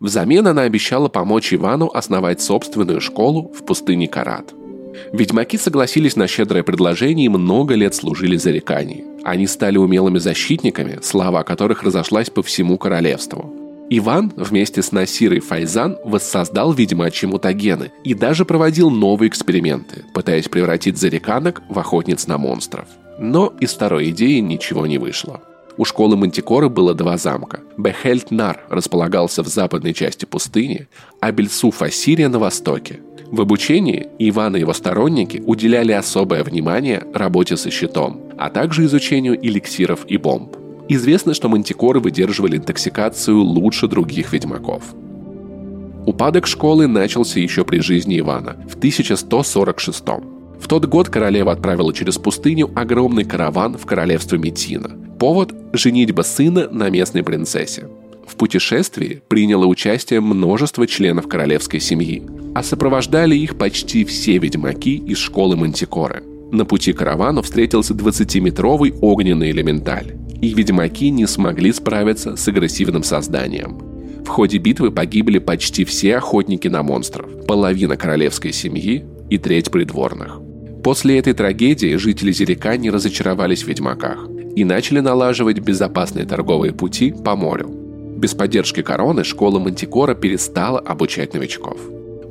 Взамен 0.00 0.46
она 0.48 0.62
обещала 0.62 1.08
помочь 1.08 1.54
Ивану 1.54 1.90
основать 1.94 2.40
собственную 2.40 3.00
школу 3.00 3.52
в 3.56 3.64
пустыне 3.64 4.08
Карат– 4.08 4.52
Ведьмаки 5.12 5.58
согласились 5.58 6.16
на 6.16 6.26
щедрое 6.26 6.62
предложение 6.62 7.26
и 7.26 7.30
много 7.30 7.74
лет 7.74 7.94
служили 7.94 8.36
зареканий. 8.36 9.04
Они 9.24 9.46
стали 9.46 9.76
умелыми 9.76 10.18
защитниками, 10.18 10.98
слава 11.02 11.42
которых 11.42 11.82
разошлась 11.82 12.30
по 12.30 12.42
всему 12.42 12.78
королевству. 12.78 13.52
Иван 13.88 14.32
вместе 14.36 14.82
с 14.82 14.90
Насирой 14.90 15.38
Файзан 15.38 15.96
воссоздал 16.04 16.72
ведьмачьи 16.72 17.28
мутагены 17.28 17.92
и 18.02 18.14
даже 18.14 18.44
проводил 18.44 18.90
новые 18.90 19.28
эксперименты, 19.28 20.04
пытаясь 20.12 20.48
превратить 20.48 20.98
зареканок 20.98 21.62
в 21.68 21.78
охотниц 21.78 22.26
на 22.26 22.36
монстров. 22.36 22.88
Но 23.18 23.52
из 23.60 23.72
второй 23.72 24.10
идеи 24.10 24.40
ничего 24.40 24.86
не 24.86 24.98
вышло. 24.98 25.40
У 25.78 25.84
школы 25.84 26.16
Мантикоры 26.16 26.70
было 26.70 26.94
два 26.94 27.18
замка. 27.18 27.60
Бехельт-Нар 27.76 28.64
располагался 28.70 29.42
в 29.42 29.48
западной 29.48 29.92
части 29.92 30.24
пустыни, 30.24 30.88
а 31.20 31.32
Бельсу-Фасирия 31.32 32.28
на 32.28 32.38
востоке. 32.38 33.00
В 33.30 33.40
обучении 33.40 34.08
Иван 34.18 34.56
и 34.56 34.60
его 34.60 34.72
сторонники 34.72 35.42
уделяли 35.44 35.92
особое 35.92 36.44
внимание 36.44 37.04
работе 37.12 37.56
со 37.56 37.70
щитом, 37.70 38.22
а 38.38 38.48
также 38.48 38.84
изучению 38.84 39.36
эликсиров 39.44 40.06
и 40.06 40.16
бомб. 40.16 40.56
Известно, 40.88 41.34
что 41.34 41.48
мантикоры 41.48 42.00
выдерживали 42.00 42.56
интоксикацию 42.56 43.38
лучше 43.38 43.88
других 43.88 44.32
ведьмаков. 44.32 44.82
Упадок 46.06 46.46
школы 46.46 46.86
начался 46.86 47.40
еще 47.40 47.64
при 47.64 47.80
жизни 47.80 48.18
Ивана 48.20 48.56
в 48.68 48.76
1146 48.76 50.35
В 50.60 50.68
тот 50.68 50.86
год 50.86 51.08
королева 51.08 51.52
отправила 51.52 51.92
через 51.92 52.18
пустыню 52.18 52.70
огромный 52.74 53.24
караван 53.24 53.76
в 53.76 53.86
королевство 53.86 54.36
Метина. 54.36 54.90
Повод– 55.18 55.54
женитьба 55.72 56.22
сына 56.22 56.68
на 56.70 56.90
местной 56.90 57.22
принцессе. 57.22 57.88
В 58.26 58.36
путешествии 58.36 59.22
приняло 59.28 59.66
участие 59.66 60.20
множество 60.20 60.86
членов 60.86 61.28
королевской 61.28 61.80
семьи, 61.80 62.22
а 62.54 62.62
сопровождали 62.62 63.36
их 63.36 63.56
почти 63.56 64.04
все 64.04 64.38
ведьмаки 64.38 64.96
из 64.96 65.18
школы 65.18 65.56
Мантикоры. 65.56 66.22
На 66.50 66.64
пути 66.64 66.92
каравану 66.92 67.42
встретился 67.42 67.94
20-метровый 67.94 68.94
огненный 69.00 69.50
элементаль, 69.50 70.16
и 70.42 70.52
ведьмаки 70.54 71.10
не 71.10 71.26
смогли 71.26 71.72
справиться 71.72 72.36
с 72.36 72.48
агрессивным 72.48 73.02
созданием. 73.02 73.78
В 74.24 74.28
ходе 74.28 74.58
битвы 74.58 74.90
погибли 74.90 75.38
почти 75.38 75.84
все 75.84 76.16
охотники 76.16 76.66
на 76.68 76.82
монстров, 76.82 77.46
половина 77.46 77.96
королевской 77.96 78.52
семьи 78.52 79.04
и 79.30 79.38
треть 79.38 79.70
придворных. 79.70 80.40
После 80.86 81.18
этой 81.18 81.32
трагедии 81.32 81.96
жители 81.96 82.30
Зерика 82.30 82.76
не 82.76 82.90
разочаровались 82.90 83.64
в 83.64 83.66
ведьмаках 83.66 84.28
и 84.54 84.64
начали 84.64 85.00
налаживать 85.00 85.58
безопасные 85.58 86.26
торговые 86.26 86.72
пути 86.72 87.12
по 87.12 87.34
морю. 87.34 87.68
Без 88.16 88.34
поддержки 88.34 88.82
короны 88.82 89.24
школа 89.24 89.58
Мантикора 89.58 90.14
перестала 90.14 90.78
обучать 90.78 91.34
новичков. 91.34 91.76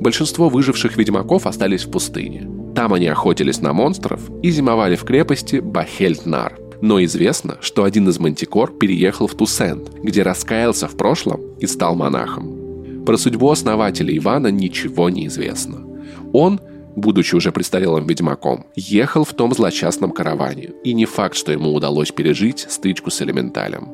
Большинство 0.00 0.48
выживших 0.48 0.96
ведьмаков 0.96 1.46
остались 1.46 1.84
в 1.84 1.90
пустыне. 1.90 2.48
Там 2.74 2.94
они 2.94 3.08
охотились 3.08 3.60
на 3.60 3.74
монстров 3.74 4.22
и 4.42 4.48
зимовали 4.48 4.96
в 4.96 5.04
крепости 5.04 5.56
Бахельтнар. 5.56 6.58
Но 6.80 7.04
известно, 7.04 7.58
что 7.60 7.84
один 7.84 8.08
из 8.08 8.18
мантикор 8.18 8.72
переехал 8.72 9.26
в 9.26 9.34
Тусент, 9.34 9.90
где 10.02 10.22
раскаялся 10.22 10.88
в 10.88 10.96
прошлом 10.96 11.42
и 11.60 11.66
стал 11.66 11.94
монахом. 11.94 13.04
Про 13.04 13.18
судьбу 13.18 13.50
основателя 13.50 14.16
Ивана 14.16 14.46
ничего 14.46 15.10
не 15.10 15.26
известно. 15.26 15.84
Он 16.32 16.58
будучи 16.96 17.34
уже 17.34 17.52
престарелым 17.52 18.06
ведьмаком, 18.06 18.66
ехал 18.74 19.24
в 19.24 19.34
том 19.34 19.54
злочастном 19.54 20.10
караване, 20.10 20.70
и 20.82 20.94
не 20.94 21.04
факт, 21.04 21.36
что 21.36 21.52
ему 21.52 21.72
удалось 21.72 22.10
пережить 22.10 22.66
стычку 22.68 23.10
с 23.10 23.22
элементалем. 23.22 23.90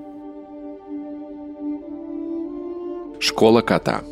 Школа 3.20 3.60
кота 3.60 4.02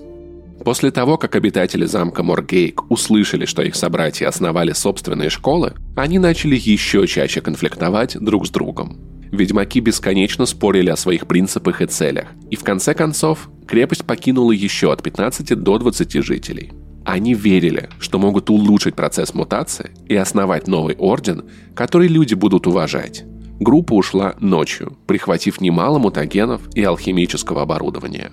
После 0.64 0.90
того, 0.90 1.16
как 1.16 1.36
обитатели 1.36 1.86
замка 1.86 2.22
Моргейк 2.22 2.90
услышали, 2.90 3.46
что 3.46 3.62
их 3.62 3.74
собратья 3.74 4.28
основали 4.28 4.72
собственные 4.72 5.30
школы, 5.30 5.72
они 5.96 6.18
начали 6.18 6.54
еще 6.54 7.06
чаще 7.06 7.40
конфликтовать 7.40 8.18
друг 8.18 8.46
с 8.46 8.50
другом. 8.50 8.98
Ведьмаки 9.32 9.80
бесконечно 9.80 10.44
спорили 10.44 10.90
о 10.90 10.96
своих 10.96 11.26
принципах 11.26 11.80
и 11.80 11.86
целях, 11.86 12.26
и 12.50 12.56
в 12.56 12.64
конце 12.64 12.94
концов 12.94 13.48
крепость 13.66 14.04
покинула 14.04 14.52
еще 14.52 14.92
от 14.92 15.02
15 15.02 15.54
до 15.62 15.78
20 15.78 16.12
жителей– 16.24 16.72
они 17.04 17.34
верили, 17.34 17.88
что 17.98 18.18
могут 18.18 18.50
улучшить 18.50 18.94
процесс 18.94 19.34
мутации 19.34 19.90
и 20.06 20.14
основать 20.16 20.68
новый 20.68 20.96
орден, 20.96 21.44
который 21.74 22.08
люди 22.08 22.34
будут 22.34 22.66
уважать. 22.66 23.24
Группа 23.58 23.92
ушла 23.94 24.34
ночью, 24.40 24.96
прихватив 25.06 25.60
немало 25.60 25.98
мутагенов 25.98 26.62
и 26.74 26.82
алхимического 26.82 27.62
оборудования. 27.62 28.32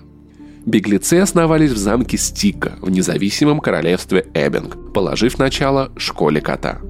Беглецы 0.64 1.14
основались 1.14 1.72
в 1.72 1.78
замке 1.78 2.18
Стика 2.18 2.78
в 2.80 2.90
независимом 2.90 3.60
королевстве 3.60 4.26
Эббинг, 4.34 4.92
положив 4.92 5.38
начало 5.38 5.92
школе 5.96 6.40
кота. 6.40 6.80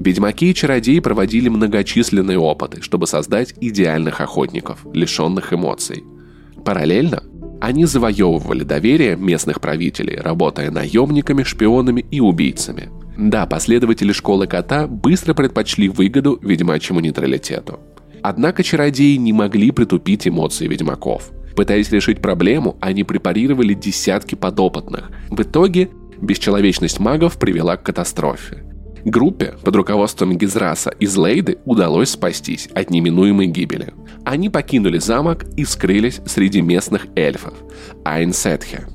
Ведьмаки 0.00 0.50
и 0.50 0.54
чародеи 0.54 0.98
проводили 0.98 1.48
многочисленные 1.48 2.38
опыты, 2.38 2.82
чтобы 2.82 3.06
создать 3.06 3.54
идеальных 3.60 4.20
охотников, 4.20 4.84
лишенных 4.92 5.52
эмоций. 5.52 6.02
Параллельно 6.64 7.22
они 7.60 7.84
завоевывали 7.84 8.64
доверие 8.64 9.16
местных 9.16 9.60
правителей, 9.60 10.16
работая 10.16 10.70
наемниками, 10.70 11.42
шпионами 11.42 12.04
и 12.10 12.20
убийцами. 12.20 12.90
Да, 13.16 13.46
последователи 13.46 14.12
школы 14.12 14.46
кота 14.46 14.86
быстро 14.86 15.34
предпочли 15.34 15.88
выгоду 15.88 16.38
ведьмачьему 16.42 17.00
нейтралитету. 17.00 17.80
Однако 18.22 18.62
чародеи 18.62 19.16
не 19.16 19.32
могли 19.32 19.70
притупить 19.70 20.26
эмоции 20.26 20.66
ведьмаков. 20.66 21.30
Пытаясь 21.54 21.90
решить 21.90 22.20
проблему, 22.20 22.76
они 22.80 23.04
препарировали 23.04 23.74
десятки 23.74 24.34
подопытных. 24.34 25.10
В 25.30 25.42
итоге 25.42 25.90
бесчеловечность 26.20 26.98
магов 26.98 27.38
привела 27.38 27.76
к 27.76 27.84
катастрофе. 27.84 28.64
Группе 29.04 29.54
под 29.62 29.76
руководством 29.76 30.38
Гизраса 30.38 30.88
из 30.88 31.14
Лейды 31.14 31.58
удалось 31.66 32.10
спастись 32.10 32.68
от 32.74 32.88
неминуемой 32.88 33.46
гибели. 33.48 33.92
Они 34.24 34.48
покинули 34.48 34.98
замок 34.98 35.44
и 35.58 35.64
скрылись 35.66 36.22
среди 36.24 36.62
местных 36.62 37.06
эльфов– 37.14 37.52
Айнсетхе. 38.04 38.88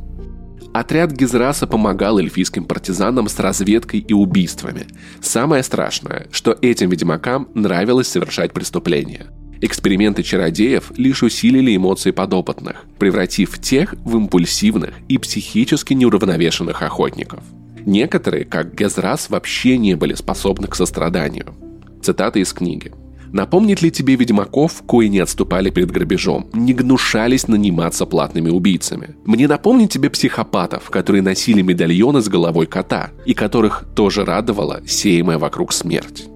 Отряд 0.74 1.12
Гизраса 1.12 1.68
помогал 1.68 2.18
эльфийским 2.18 2.66
партизанам 2.66 3.28
с 3.28 3.38
разведкой 3.40 4.00
и 4.00 4.14
убийствами. 4.14 4.88
Самое 5.22 5.62
страшное, 5.62 6.28
что 6.32 6.58
этим 6.60 6.90
ведьмакам 6.90 7.48
нравилось 7.54 8.08
совершать 8.08 8.52
преступления. 8.52 9.28
Эксперименты 9.62 10.24
чародеев 10.24 10.92
лишь 10.98 11.22
усилили 11.22 11.76
эмоции 11.76 12.12
подопытных, 12.12 12.86
превратив 12.98 13.60
тех 13.60 13.94
в 14.06 14.16
импульсивных 14.16 14.94
и 15.08 15.20
психически 15.20 15.94
неуравновешенных 15.94 16.82
охотников– 16.82 17.44
Некоторые, 17.90 18.46
как 18.46 18.76
Гезрас, 18.76 19.32
вообще 19.32 19.76
не 19.76 19.96
были 19.96 20.14
способны 20.14 20.68
к 20.68 20.76
состраданию. 20.76 21.56
Цитата 22.04 22.38
из 22.38 22.54
книги. 22.54 22.94
Напомнит 23.32 23.82
ли 23.82 23.90
тебе 23.90 24.16
ведьмаков, 24.16 24.84
кои 24.86 25.08
не 25.08 25.18
отступали 25.18 25.72
перед 25.72 25.90
грабежом, 25.90 26.52
не 26.54 26.76
гнушались 26.76 27.48
наниматься 27.48 28.06
платными 28.06 28.52
убийцами? 28.52 29.16
Мне 29.26 29.48
напомнить 29.48 29.92
тебе 29.92 30.12
психопатов, 30.12 30.92
которые 30.92 31.24
носили 31.24 31.64
медальоны 31.64 32.22
с 32.22 32.28
головой 32.28 32.68
кота, 32.68 33.10
и 33.26 33.34
которых 33.34 33.86
тоже 33.96 34.24
радовала 34.24 34.82
сеемая 34.86 35.40
вокруг 35.40 35.74
смерть. 35.74 36.29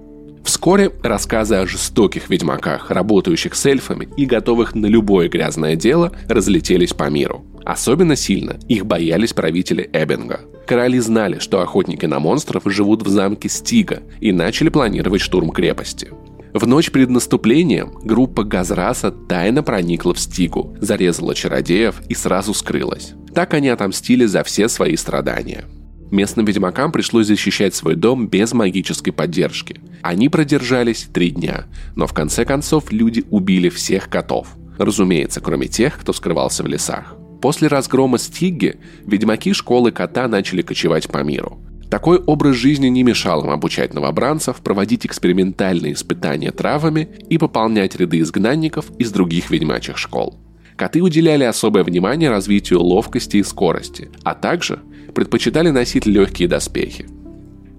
Вскоре 0.44 0.92
рассказы 1.02 1.56
о 1.56 1.66
жестоких 1.66 2.30
ведьмаках, 2.30 2.92
работающих 2.92 3.56
с 3.56 3.66
эльфами 3.66 4.10
и 4.18 4.26
готовых 4.26 4.76
на 4.76 4.88
любое 4.88 5.30
грязное 5.30 5.76
дело, 5.76 6.12
разлетелись 6.28 6.94
по 6.94 7.10
миру. 7.10 7.46
Особенно 7.66 8.16
сильно 8.16 8.58
их 8.68 8.86
боялись 8.86 9.34
правители 9.34 9.90
Эббинга. 9.94 10.42
Короли 10.68 11.00
знали, 11.00 11.40
что 11.40 11.62
охотники 11.62 12.06
на 12.06 12.20
монстров 12.20 12.64
живут 12.66 13.04
в 13.04 13.08
замке 13.08 13.50
Стига 13.50 14.04
и 14.20 14.32
начали 14.32 14.70
планировать 14.70 15.22
штурм 15.22 15.52
крепости. 15.52 16.12
В 16.54 16.68
ночь 16.68 16.92
перед 16.92 17.10
наступлением 17.10 17.94
группа 18.04 18.44
Газраса 18.44 19.12
тайно 19.12 19.64
проникла 19.64 20.14
в 20.14 20.20
Стигу, 20.20 20.76
зарезала 20.80 21.34
чародеев 21.34 22.02
и 22.08 22.14
сразу 22.14 22.54
скрылась. 22.54 23.14
Так 23.34 23.54
они 23.56 23.70
отомстили 23.70 24.26
за 24.26 24.44
все 24.44 24.70
свои 24.70 24.96
страдания. 24.96 25.66
Местным 26.13 26.45
ведьмакам 26.45 26.91
пришлось 26.91 27.26
защищать 27.26 27.73
свой 27.73 27.95
дом 27.95 28.28
без 28.28 28.54
магической 28.54 29.12
поддержки. 29.12 29.82
Они 30.04 30.30
продержались 30.30 31.08
три 31.12 31.32
дня, 31.32 31.65
но 31.95 32.06
в 32.06 32.13
конце 32.13 32.45
концов 32.45 32.91
люди 32.91 33.23
убили 33.32 33.69
всех 33.69 34.10
котов. 34.10 34.49
Разумеется, 34.78 35.41
кроме 35.41 35.65
тех, 35.65 35.97
кто 35.97 36.13
скрывался 36.13 36.62
в 36.62 36.67
лесах. 36.67 37.15
После 37.41 37.67
разгрома 37.67 38.19
Стигги 38.19 38.76
ведьмаки 39.08 39.54
школы 39.54 39.91
кота 39.91 40.28
начали 40.28 40.62
кочевать 40.62 41.08
по 41.08 41.23
миру. 41.23 41.60
Такой 41.89 42.19
образ 42.19 42.58
жизни 42.58 42.89
не 42.89 43.02
мешал 43.02 43.43
им 43.43 43.49
обучать 43.49 43.95
новобранцев, 43.95 44.58
проводить 44.58 45.08
экспериментальные 45.08 45.93
испытания 45.93 46.52
травами 46.52 47.10
и 47.28 47.39
пополнять 47.39 47.95
ряды 47.95 48.19
изгнанников 48.19 48.86
из 48.99 49.12
других 49.12 49.49
ведьмачьих 49.49 49.97
школ. 49.97 50.38
Коты 50.76 51.02
уделяли 51.02 51.43
особое 51.43 51.84
внимание 51.84 52.30
развитию 52.30 52.82
ловкости 52.82 53.38
и 53.38 53.43
скорости, 53.43 54.10
а 54.23 54.36
также 54.36 54.80
предпочитали 55.13 55.69
носить 55.69 56.06
легкие 56.06 56.47
доспехи. 56.47 57.08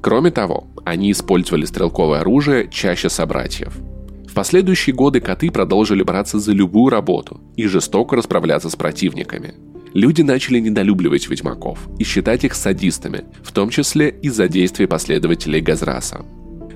Кроме 0.01 0.31
того, 0.31 0.69
они 0.85 1.13
использовали 1.13 1.65
стрелковое 1.65 2.21
оружие 2.21 2.69
чаще 2.71 3.09
собратьев– 3.09 3.77
в 4.35 4.37
последующие 4.37 4.93
годы 4.97 5.21
коты 5.21 5.49
продолжили 5.53 6.03
браться 6.03 6.41
за 6.41 6.51
любую 6.51 6.91
работу 6.91 7.41
и 7.55 7.69
жестоко 7.69 8.17
расправляться 8.17 8.69
с 8.69 8.75
противниками. 8.75 9.55
Люди 9.93 10.23
начали 10.23 10.59
недолюбливать 10.59 11.29
ведьмаков 11.29 11.79
и 12.01 12.03
считать 12.03 12.43
их 12.43 12.57
садистами, 12.57 13.27
в 13.45 13.53
том 13.53 13.71
числе 13.71 14.09
из-за 14.09 14.49
действий 14.49 14.87
последователей 14.87 15.61
Газраса. 15.61 16.27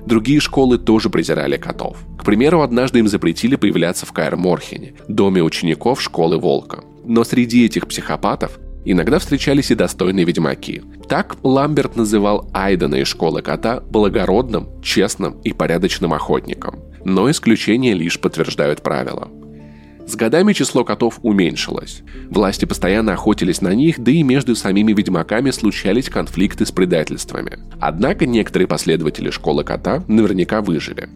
Другие 0.05 0.39
школы 0.39 0.77
тоже 0.77 1.09
презирали 1.09 1.57
котов. 1.57 1.97
К 2.17 2.23
примеру, 2.23 2.61
однажды 2.61 2.99
им 2.99 3.09
запретили 3.09 3.57
появляться 3.57 4.05
в 4.05 4.13
Каэр-Морхене, 4.13 4.93
доме 5.09 5.43
учеников 5.43 6.01
школы 6.01 6.37
Волка. 6.37 6.85
Но 7.03 7.25
среди 7.25 7.65
этих 7.65 7.89
психопатов 7.89 8.57
иногда 8.85 9.19
встречались 9.19 9.71
и 9.71 9.75
достойные 9.75 10.25
ведьмаки. 10.25 10.81
Так 11.07 11.37
Ламберт 11.43 11.95
называл 11.95 12.49
Айдена 12.53 12.95
из 12.95 13.07
школы 13.07 13.41
кота 13.41 13.81
благородным, 13.81 14.81
честным 14.81 15.39
и 15.41 15.53
порядочным 15.53 16.13
охотником 16.13 16.89
но 17.03 17.29
исключения 17.29 17.93
лишь 17.93 18.19
подтверждают 18.19 18.81
правила. 18.81 19.29
С 20.05 20.15
годами 20.15 20.53
число 20.53 20.83
котов 20.83 21.19
уменьшилось. 21.21 22.01
Власти 22.29 22.65
постоянно 22.65 23.13
охотились 23.13 23.61
на 23.61 23.75
них, 23.75 23.99
да 23.99 24.11
и 24.11 24.23
между 24.23 24.55
самими 24.55 24.91
ведьмаками 24.91 25.51
случались 25.51 26.09
конфликты 26.09 26.65
с 26.65 26.71
предательствами. 26.71 27.59
Однако 27.79 28.25
некоторые 28.25 28.67
последователи 28.67 29.29
школы 29.29 29.63
кота 29.63 30.03
наверняка 30.07 30.61
выжили. 30.61 31.09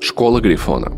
Школа 0.00 0.40
Грифона. 0.40 0.92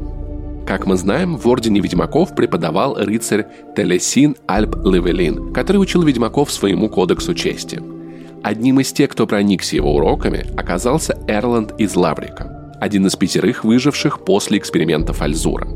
Как 0.65 0.87
мы 0.87 0.97
знаем, 0.97 1.37
в 1.37 1.49
Ордене 1.49 1.81
Ведьмаков 1.81 2.37
преподавал 2.37 2.95
рыцарь 2.95 3.47
Телесин 3.77 4.37
Альп 4.47 4.77
Левелин, 4.85 5.53
который 5.53 5.79
учил 5.79 6.03
ведьмаков 6.03 6.53
своему 6.53 6.89
кодексу 6.89 7.35
чести. 7.35 7.83
Одним 8.45 8.79
из 8.79 8.93
тех, 8.93 9.11
кто 9.11 9.27
проникся 9.27 9.75
его 9.75 9.97
уроками, 9.97 10.47
оказался 10.57 11.19
Эрланд 11.27 11.75
из 11.79 11.97
Лаврика, 11.97 12.73
один 12.81 13.07
из 13.07 13.17
пятерых 13.17 13.65
выживших 13.65 14.21
после 14.25 14.59
экспериментов 14.59 15.21
Альзура. 15.21 15.67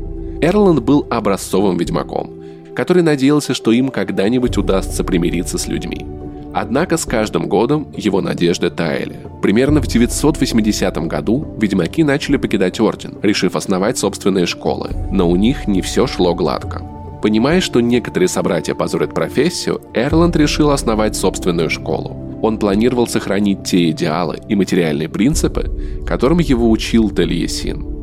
Эрланд 0.41 0.79
был 0.79 1.05
образцовым 1.09 1.77
ведьмаком, 1.77 2.41
который 2.75 3.03
надеялся, 3.03 3.53
что 3.53 3.73
им 3.73 3.89
когда-нибудь 3.89 4.57
удастся 4.57 5.03
примириться 5.03 5.57
с 5.57 5.67
людьми. 5.67 6.05
Однако 6.53 6.97
с 6.97 7.05
каждым 7.05 7.47
годом 7.47 7.87
его 7.95 8.21
надежды 8.21 8.69
таяли. 8.69 9.19
Примерно 9.41 9.81
в 9.81 9.87
980 9.87 10.97
году 11.07 11.47
ведьмаки 11.59 12.03
начали 12.03 12.37
покидать 12.37 12.79
орден, 12.79 13.17
решив 13.21 13.55
основать 13.55 13.97
собственные 13.97 14.45
школы, 14.45 14.89
но 15.11 15.29
у 15.29 15.35
них 15.35 15.67
не 15.67 15.81
все 15.81 16.07
шло 16.07 16.33
гладко. 16.33 16.81
Понимая, 17.21 17.61
что 17.61 17.79
некоторые 17.79 18.29
собратья 18.29 18.75
позорят 18.75 19.13
профессию, 19.13 19.81
Эрланд 19.93 20.35
решил 20.35 20.71
основать 20.71 21.15
собственную 21.15 21.69
школу. 21.69 22.39
Он 22.41 22.59
планировал 22.59 23.07
сохранить 23.07 23.63
те 23.63 23.89
идеалы 23.89 24.39
и 24.47 24.55
материальные 24.55 25.09
принципы, 25.09 25.71
которым 26.05 26.39
его 26.39 26.69
учил 26.69 27.09
Тельесин– 27.09 27.93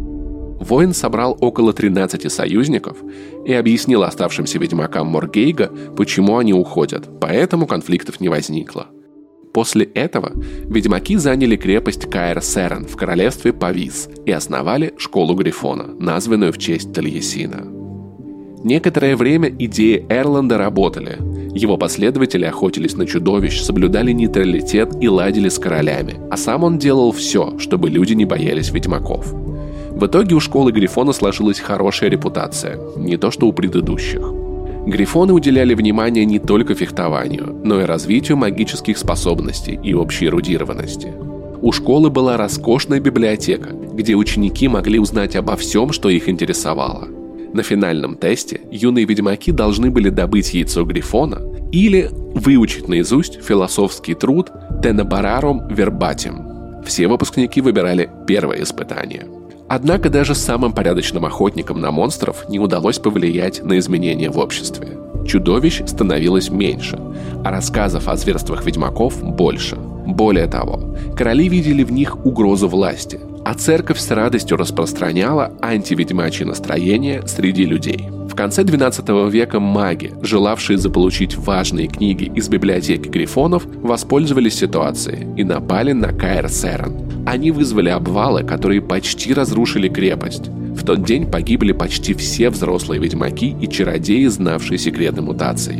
Воин 0.64 0.94
собрал 0.94 1.37
около 1.40 1.74
13 1.74 2.33
союзников 2.33 2.96
и 3.44 3.53
объяснил 3.53 4.03
оставшимся 4.03 4.59
ведьмакам 4.59 5.09
Моргейга, 5.09 5.70
почему 5.94 6.38
они 6.38 6.55
уходят, 6.55 7.20
поэтому 7.20 7.66
конфликтов 7.66 8.18
не 8.18 8.31
возникло. 8.31 8.87
После 9.53 9.85
этого 9.85 10.33
ведьмаки 10.35 11.16
заняли 11.16 11.57
крепость 11.57 12.07
Каэр-Серен 12.07 12.87
в 12.87 12.96
королевстве 12.96 13.53
Павис 13.53 14.09
и 14.24 14.33
основали 14.33 14.94
школу 14.96 15.35
Грифона, 15.35 15.94
названную 15.98 16.53
в 16.53 16.57
честь 16.57 16.94
Тальесина. 16.94 17.66
Некоторое 18.64 19.16
время 19.16 19.50
идеи 19.50 20.07
Эрланда 20.09 20.57
работали. 20.57 21.18
Его 21.55 21.77
последователи 21.77 22.46
охотились 22.46 22.96
на 22.96 23.07
чудовищ, 23.07 23.61
соблюдали 23.61 24.12
нейтралитет 24.12 24.94
и 24.98 25.09
ладили 25.09 25.50
с 25.50 25.59
королями, 25.59 26.16
а 26.31 26.38
сам 26.38 26.64
он 26.64 26.79
делал 26.79 27.12
все, 27.12 27.59
чтобы 27.59 27.90
люди 27.90 28.14
не 28.14 28.24
боялись 28.24 28.70
ведьмаков– 28.70 29.35
в 29.94 30.07
итоге 30.07 30.35
у 30.35 30.40
школы 30.40 30.72
Грифона 30.72 31.12
сложилась 31.12 31.61
хорошая 31.61 32.11
репутация, 32.11 32.80
не 32.96 33.16
то 33.16 33.30
что 33.30 33.46
у 33.46 33.52
предыдущих. 33.52 34.22
Грифоны 34.87 35.33
уделяли 35.33 35.74
внимание 35.74 36.24
не 36.24 36.40
только 36.40 36.74
фехтованию, 36.74 37.61
но 37.62 37.80
и 37.80 37.85
развитию 37.85 38.37
магических 38.37 38.98
способностей 38.98 39.78
и 39.80 39.94
общей 39.94 40.26
эрудированности. 40.26 41.12
У 41.62 41.70
школы 41.70 42.11
была 42.11 42.37
роскошная 42.37 42.98
библиотека, 42.98 43.70
где 43.70 44.16
ученики 44.16 44.66
могли 44.66 44.98
узнать 44.98 45.37
обо 45.37 45.54
всем, 45.57 45.92
что 45.92 46.09
их 46.09 46.28
интересовало. 46.28 47.07
На 47.52 47.62
финальном 47.62 48.16
тесте 48.16 48.62
юные 48.72 49.04
ведьмаки 49.04 49.52
должны 49.52 49.92
были 49.92 50.11
добыть 50.11 50.54
яйцо 50.54 50.85
Грифона 50.85 51.40
или 51.70 52.11
выучить 52.12 52.88
наизусть 52.88 53.40
философский 53.44 54.14
труд 54.14 54.50
«Тенебарарум 54.83 55.68
вербатим». 55.68 56.83
Все 56.85 57.07
выпускники 57.07 57.61
выбирали 57.61 58.11
первое 58.26 58.64
испытание– 58.64 59.28
Однако 59.68 60.11
даже 60.11 60.35
самым 60.35 60.72
порядочным 60.72 61.24
охотникам 61.24 61.81
на 61.81 61.90
монстров 61.90 62.48
не 62.48 62.59
удалось 62.59 62.98
повлиять 62.98 63.62
на 63.62 63.79
изменения 63.79 64.31
в 64.31 64.38
обществе. 64.38 64.98
Чудовищ 65.27 65.83
становилось 65.87 66.50
меньше, 66.50 66.98
а 67.44 67.50
рассказов 67.50 68.09
о 68.09 68.16
зверствах 68.16 68.64
ведьмаков 68.64 69.22
больше. 69.22 69.77
Более 69.77 70.46
того, 70.46 70.94
короли 71.16 71.48
видели 71.48 71.83
в 71.83 71.90
них 71.90 72.27
угрозу 72.27 72.68
власти, 72.68 73.20
а 73.44 73.55
церковь 73.55 73.98
с 73.98 74.11
радостью 74.11 74.59
распространяла 74.59 75.53
антиведьмачье 75.62 76.46
настроение 76.46 77.27
среди 77.27 77.64
людей. 77.64 78.11
В 78.35 78.37
конце 78.37 78.64
12 78.64 79.09
века 79.33 79.61
маги, 79.61 80.12
желавшие 80.20 80.77
заполучить 80.77 81.37
важные 81.37 81.87
книги 81.87 82.25
из 82.35 82.49
библиотеки 82.49 83.07
грифонов, 83.07 83.64
воспользовались 83.64 84.59
ситуацией 84.59 85.29
и 85.37 85.44
напали 85.44 85.92
на 85.92 86.09
Каэр 86.09 86.49
Серен. 86.49 87.25
Они 87.27 87.53
вызвали 87.53 87.90
обвалы, 87.90 88.42
которые 88.42 88.83
почти 88.83 89.33
разрушили 89.33 89.88
крепость. 89.88 90.49
В 90.49 90.85
тот 90.85 91.05
день 91.05 91.31
погибли 91.31 91.70
почти 91.70 92.12
все 92.12 92.51
взрослые 92.51 93.01
ведьмаки 93.01 93.55
и 93.61 93.68
чародеи, 93.68 94.27
знавшие 94.27 94.79
секреты 94.79 95.23
мутаций. 95.23 95.77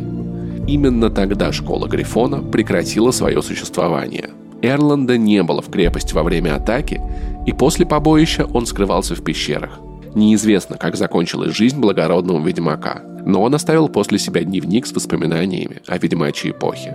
Именно 0.69 1.11
тогда 1.11 1.51
школа 1.51 1.88
Грифона 1.88 2.40
прекратила 2.40 3.11
свое 3.11 3.43
существование. 3.43 4.31
Эрланда 4.62 5.19
не 5.19 5.43
было 5.43 5.61
в 5.61 5.71
крепости 5.71 6.14
во 6.14 6.23
время 6.23 6.55
атаки, 6.55 7.01
и 7.49 7.53
после 7.53 7.85
побоища 7.85 8.47
он 8.47 8.64
скрывался 8.64 9.17
в 9.17 9.25
пещерах. 9.25 9.81
Неизвестно, 10.14 10.77
как 10.79 10.96
закончилась 10.96 11.57
жизнь 11.57 11.79
благородного 11.79 12.46
ведьмака, 12.46 13.03
но 13.24 13.42
он 13.42 13.55
оставил 13.55 13.88
после 13.88 14.18
себя 14.18 14.44
дневник 14.44 14.87
с 14.87 14.92
воспоминаниями 14.92 15.83
о 15.87 15.98
ведьмачьей 15.98 16.53
эпохе. 16.53 16.94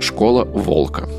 Школа 0.00 0.44
Волка– 0.44 1.08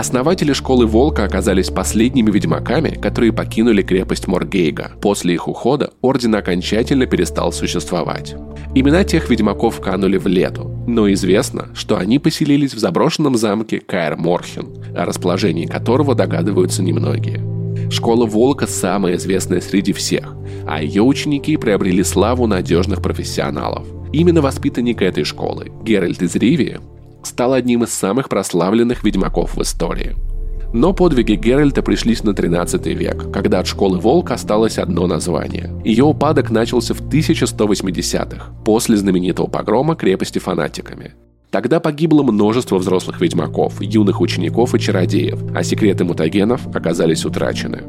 Основатели 0.00 0.52
школы 0.52 0.86
Волка 0.86 1.24
оказались 1.24 1.68
последними 1.68 2.30
ведьмаками, 2.30 2.90
которые 2.90 3.32
покинули 3.32 3.82
крепость 3.82 4.28
Моргейга. 4.28 4.92
После 5.02 5.34
их 5.34 5.48
ухода 5.48 5.90
орден 6.00 6.34
окончательно 6.36 7.06
перестал 7.06 7.52
существовать. 7.52 8.34
Имена 8.74 9.04
тех 9.04 9.28
ведьмаков 9.28 9.80
канули 9.80 10.16
в 10.16 10.26
лету, 10.26 10.70
но 10.86 11.12
известно, 11.12 11.68
что 11.74 11.98
они 11.98 12.18
поселились 12.18 12.72
в 12.72 12.78
заброшенном 12.78 13.36
замке 13.36 13.80
Каэр 13.80 14.16
Морхен, 14.16 14.68
о 14.96 15.04
расположении 15.04 15.66
которого 15.66 16.14
догадываются 16.14 16.82
немногие. 16.82 17.59
Школа 17.90 18.24
Волка 18.24 18.66
самая 18.68 19.16
известная 19.16 19.60
среди 19.60 19.92
всех, 19.92 20.36
а 20.66 20.82
ее 20.82 21.02
ученики 21.02 21.56
приобрели 21.56 22.04
славу 22.04 22.46
надежных 22.46 23.02
профессионалов. 23.02 23.86
Именно 24.12 24.42
воспитанник 24.42 25.02
этой 25.02 25.24
школы, 25.24 25.72
Геральт 25.82 26.22
из 26.22 26.36
Ривии, 26.36 26.80
стал 27.24 27.52
одним 27.52 27.82
из 27.82 27.90
самых 27.90 28.28
прославленных 28.28 29.02
ведьмаков 29.02 29.56
в 29.56 29.62
истории. 29.62 30.16
Но 30.72 30.92
подвиги 30.92 31.32
Геральта 31.32 31.82
пришлись 31.82 32.22
на 32.22 32.32
13 32.32 32.86
век, 32.86 33.32
когда 33.32 33.58
от 33.58 33.66
школы 33.66 33.98
Волк 33.98 34.30
осталось 34.30 34.78
одно 34.78 35.08
название. 35.08 35.72
Ее 35.84 36.04
упадок 36.04 36.50
начался 36.50 36.94
в 36.94 37.02
1180-х, 37.02 38.52
после 38.64 38.96
знаменитого 38.96 39.48
погрома 39.48 39.96
крепости 39.96 40.38
фанатиками. 40.38 41.14
Тогда 41.50 41.80
погибло 41.80 42.22
множество 42.22 42.78
взрослых 42.78 43.20
ведьмаков, 43.20 43.80
юных 43.80 44.20
учеников 44.20 44.74
и 44.74 44.78
чародеев, 44.78 45.40
а 45.54 45.62
секреты 45.64 46.04
мутагенов 46.04 46.66
оказались 46.74 47.24
утрачены. 47.24 47.82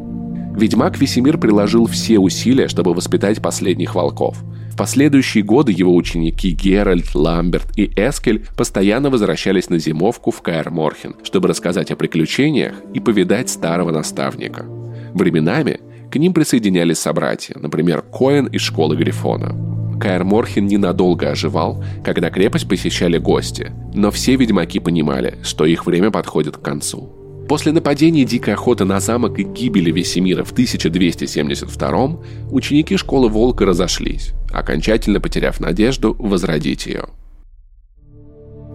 Ведьмак 0.55 0.99
Весемир 0.99 1.37
приложил 1.37 1.85
все 1.85 2.19
усилия, 2.19 2.67
чтобы 2.67 2.93
воспитать 2.93 3.41
последних 3.41 3.95
волков. 3.95 4.37
В 4.71 4.77
последующие 4.77 5.43
годы 5.43 5.71
его 5.71 5.95
ученики 5.95 6.51
Геральт, 6.51 7.13
Ламберт 7.13 7.77
и 7.77 7.85
Эскель 7.95 8.45
постоянно 8.57 9.09
возвращались 9.09 9.69
на 9.69 9.77
зимовку 9.77 10.31
в 10.31 10.41
Каэр 10.41 10.71
Морхен, 10.71 11.15
чтобы 11.23 11.47
рассказать 11.47 11.91
о 11.91 11.95
приключениях 11.95 12.73
и 12.93 12.99
повидать 12.99 13.49
старого 13.49 13.91
наставника. 13.91 14.65
Временами 15.13 15.79
к 16.11 16.15
ним 16.17 16.33
присоединялись 16.33 16.99
собратья, 16.99 17.55
например, 17.59 18.01
Коэн 18.01 18.47
из 18.47 18.61
школы 18.61 18.97
Грифона. 18.97 19.80
Каэр 20.01 20.23
Морхен 20.23 20.65
ненадолго 20.65 21.29
оживал, 21.29 21.83
когда 22.03 22.31
крепость 22.31 22.67
посещали 22.67 23.19
гости, 23.19 23.71
но 23.93 24.09
все 24.09 24.35
ведьмаки 24.35 24.79
понимали, 24.79 25.37
что 25.43 25.65
их 25.65 25.85
время 25.85 26.09
подходит 26.09 26.57
к 26.57 26.61
концу. 26.61 27.13
После 27.47 27.71
нападения 27.71 28.25
дикой 28.25 28.55
охоты 28.55 28.83
на 28.83 28.99
замок 28.99 29.37
и 29.37 29.43
гибели 29.43 29.91
Весемира 29.91 30.43
в 30.43 30.53
1272 30.53 32.19
ученики 32.49 32.97
школы 32.97 33.29
Волка 33.29 33.65
разошлись, 33.65 34.31
окончательно 34.51 35.19
потеряв 35.19 35.59
надежду 35.59 36.15
возродить 36.17 36.87
ее. 36.87 37.05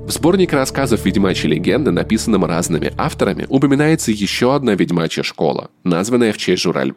В 0.07 0.13
сборнике 0.13 0.55
рассказов 0.55 1.05
«Ведьмачьи 1.05 1.51
легенды», 1.51 1.91
написанном 1.91 2.45
разными 2.45 2.93
авторами, 2.97 3.47
упоминается 3.49 4.13
еще 4.13 4.55
одна 4.55 4.75
ведьмачья 4.75 5.25
школа, 5.25 5.71
названная 5.83 6.33
в 6.33 6.39
честь, 6.39 6.63
жураль... 6.63 6.95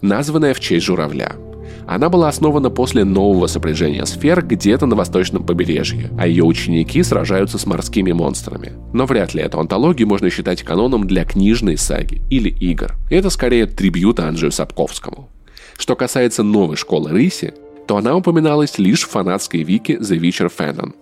названная 0.00 0.54
в 0.54 0.58
честь 0.58 0.86
журавля– 0.86 1.36
она 1.88 2.10
была 2.10 2.28
основана 2.28 2.68
после 2.68 3.02
нового 3.04 3.46
сопряжения 3.46 4.04
сфер 4.04 4.44
где-то 4.44 4.84
на 4.84 4.94
восточном 4.94 5.46
побережье, 5.46 6.10
а 6.18 6.26
ее 6.26 6.44
ученики 6.44 7.02
сражаются 7.02 7.56
с 7.56 7.64
морскими 7.64 8.12
монстрами. 8.12 8.74
Но 8.92 9.06
вряд 9.06 9.32
ли 9.32 9.40
эту 9.40 9.58
антологию 9.58 10.06
можно 10.06 10.28
считать 10.28 10.62
каноном 10.62 11.06
для 11.06 11.24
книжной 11.24 11.78
саги 11.78 12.20
или 12.28 12.50
игр. 12.50 12.94
Это 13.08 13.30
скорее 13.30 13.64
трибют 13.64 14.20
Анджею 14.20 14.52
Сапковскому. 14.52 15.30
Что 15.78 15.96
касается 15.96 16.42
новой 16.42 16.76
школы 16.76 17.10
Рыси, 17.10 17.54
то 17.86 17.96
она 17.96 18.14
упоминалась 18.14 18.78
лишь 18.78 19.04
в 19.04 19.10
фанатской 19.10 19.62
вики 19.62 19.92
The 19.92 20.18
Witcher 20.20 20.52
Fanon. 20.54 20.92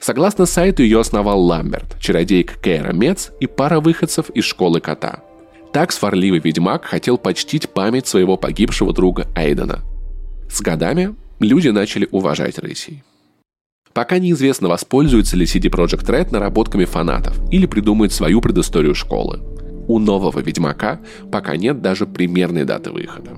Согласно 0.00 0.46
сайту, 0.46 0.82
ее 0.82 0.98
основал 0.98 1.40
Ламберт, 1.40 2.00
чародейка 2.00 2.54
Кейра 2.60 2.92
Мец 2.92 3.30
и 3.38 3.46
пара 3.46 3.78
выходцев 3.78 4.28
из 4.30 4.42
школы 4.42 4.80
кота. 4.80 5.20
Так 5.72 5.92
сварливый 5.92 6.40
ведьмак 6.40 6.84
хотел 6.84 7.16
почтить 7.16 7.68
память 7.68 8.08
своего 8.08 8.36
погибшего 8.36 8.92
друга 8.92 9.28
Эйдена– 9.36 9.82
с 10.52 10.60
годами 10.60 11.16
люди 11.40 11.68
начали 11.68 12.06
уважать 12.10 12.58
рысей. 12.58 13.02
Пока 13.94 14.18
неизвестно, 14.18 14.68
воспользуется 14.68 15.36
ли 15.36 15.44
CD 15.44 15.70
Projekt 15.70 16.06
Red 16.06 16.30
наработками 16.30 16.84
фанатов 16.84 17.38
или 17.50 17.66
придумает 17.66 18.12
свою 18.12 18.40
предысторию 18.40 18.94
школы. 18.94 19.40
У 19.88 19.98
нового 19.98 20.40
Ведьмака 20.40 21.00
пока 21.30 21.56
нет 21.56 21.82
даже 21.82 22.06
примерной 22.06 22.64
даты 22.64 22.90
выхода. 22.90 23.32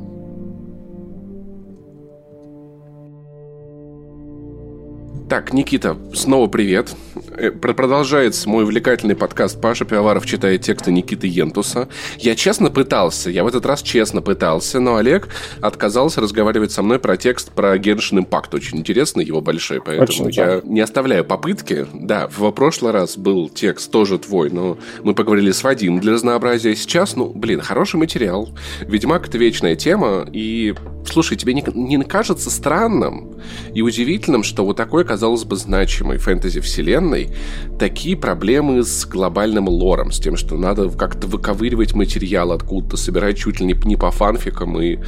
Так, 5.34 5.52
Никита, 5.52 5.96
снова 6.14 6.46
привет. 6.46 6.94
Э, 7.36 7.50
продолжается 7.50 8.48
мой 8.48 8.62
увлекательный 8.62 9.16
подкаст 9.16 9.60
«Паша 9.60 9.84
Пивоваров 9.84 10.26
читает 10.26 10.62
тексты 10.62 10.92
Никиты 10.92 11.26
Ентуса». 11.26 11.88
Я 12.18 12.36
честно 12.36 12.70
пытался, 12.70 13.30
я 13.30 13.42
в 13.42 13.48
этот 13.48 13.66
раз 13.66 13.82
честно 13.82 14.22
пытался, 14.22 14.78
но 14.78 14.94
Олег 14.94 15.28
отказался 15.60 16.20
разговаривать 16.20 16.70
со 16.70 16.84
мной 16.84 17.00
про 17.00 17.16
текст 17.16 17.50
про 17.50 17.76
Genshin 17.76 18.24
Impact. 18.24 18.54
Очень 18.54 18.78
интересный, 18.78 19.24
его 19.24 19.40
большой, 19.40 19.80
поэтому 19.80 20.28
Очень, 20.28 20.30
я 20.30 20.46
да. 20.46 20.60
не 20.62 20.80
оставляю 20.80 21.24
попытки. 21.24 21.84
Да, 21.92 22.28
в 22.28 22.48
прошлый 22.52 22.92
раз 22.92 23.16
был 23.16 23.48
текст 23.48 23.90
тоже 23.90 24.20
твой, 24.20 24.50
но 24.50 24.78
мы 25.02 25.16
поговорили 25.16 25.50
с 25.50 25.64
Вадимом 25.64 25.98
для 25.98 26.12
разнообразия. 26.12 26.76
Сейчас, 26.76 27.16
ну, 27.16 27.32
блин, 27.34 27.60
хороший 27.60 27.96
материал. 27.96 28.50
Ведьмак— 28.82 29.26
это 29.28 29.36
вечная 29.36 29.74
тема, 29.74 30.28
и 30.32 30.74
Слушай, 31.06 31.36
тебе 31.36 31.52
не, 31.54 31.64
не 31.74 32.02
кажется 32.02 32.50
странным 32.50 33.34
и 33.74 33.82
удивительным, 33.82 34.42
что 34.42 34.64
вот 34.64 34.76
такой, 34.76 35.04
казалось 35.04 35.23
бы, 35.24 35.56
значимой 35.56 36.18
фэнтези-вселенной 36.18 37.30
такие 37.78 38.16
проблемы 38.16 38.82
с 38.82 39.06
глобальным 39.06 39.68
лором, 39.68 40.12
с 40.12 40.20
тем, 40.20 40.36
что 40.36 40.56
надо 40.56 40.88
как-то 40.90 41.26
выковыривать 41.26 41.94
материал 41.94 42.52
откуда-то, 42.52 42.96
собирать 42.96 43.38
чуть 43.38 43.60
ли 43.60 43.66
не, 43.66 43.74
не 43.84 43.96
по 43.96 44.10
фанфикам, 44.10 44.80
и 44.80 44.98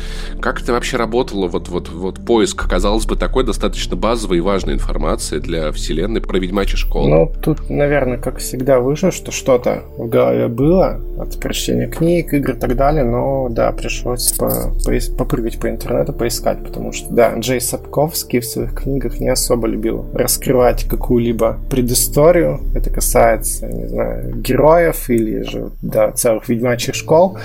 как 0.40 0.62
это 0.62 0.72
вообще 0.72 0.96
работало, 0.96 1.46
вот, 1.46 1.68
вот, 1.68 1.88
вот 1.90 2.24
поиск, 2.24 2.68
казалось 2.68 3.06
бы, 3.06 3.16
такой 3.16 3.44
достаточно 3.44 3.94
базовой 3.94 4.38
и 4.38 4.40
важной 4.40 4.74
информации 4.74 5.38
для 5.38 5.70
вселенной 5.70 6.20
про 6.20 6.38
ведьмачьи 6.38 6.76
школы? 6.76 7.08
Ну, 7.08 7.32
тут, 7.42 7.68
наверное, 7.68 8.18
как 8.18 8.38
всегда 8.38 8.80
вышло, 8.80 9.10
что 9.10 9.30
что-то 9.30 9.84
в 9.98 10.08
голове 10.08 10.48
было 10.48 11.00
от 11.18 11.38
прочтения 11.38 11.86
книг, 11.86 12.32
игр 12.32 12.52
и 12.52 12.58
так 12.58 12.76
далее, 12.76 13.04
но, 13.04 13.48
да, 13.50 13.70
пришлось 13.72 14.32
по, 14.32 14.72
по, 14.84 15.16
попрыгать 15.18 15.60
по 15.60 15.68
интернету 15.68 16.12
поискать, 16.12 16.64
потому 16.64 16.92
что, 16.92 17.12
да, 17.12 17.34
Джей 17.38 17.60
Сапковский 17.60 18.40
в 18.40 18.44
своих 18.44 18.74
книгах 18.74 19.20
не 19.20 19.28
особо 19.28 19.66
любил 19.66 19.95
раскрывать 20.14 20.84
какую-либо 20.84 21.58
предысторию. 21.70 22.60
Это 22.74 22.90
касается, 22.90 23.66
не 23.66 23.88
знаю, 23.88 24.36
героев 24.36 25.10
или 25.10 25.42
же, 25.42 25.70
да, 25.82 26.10
целых 26.12 26.48
ведьмачьих 26.48 26.94
школ. 26.94 27.38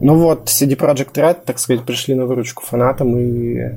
Ну 0.00 0.14
вот, 0.14 0.46
CD 0.46 0.76
Projekt 0.76 1.14
Red, 1.14 1.38
так 1.44 1.58
сказать, 1.58 1.84
пришли 1.84 2.14
на 2.14 2.26
выручку 2.26 2.64
фанатам 2.64 3.16
и 3.18 3.76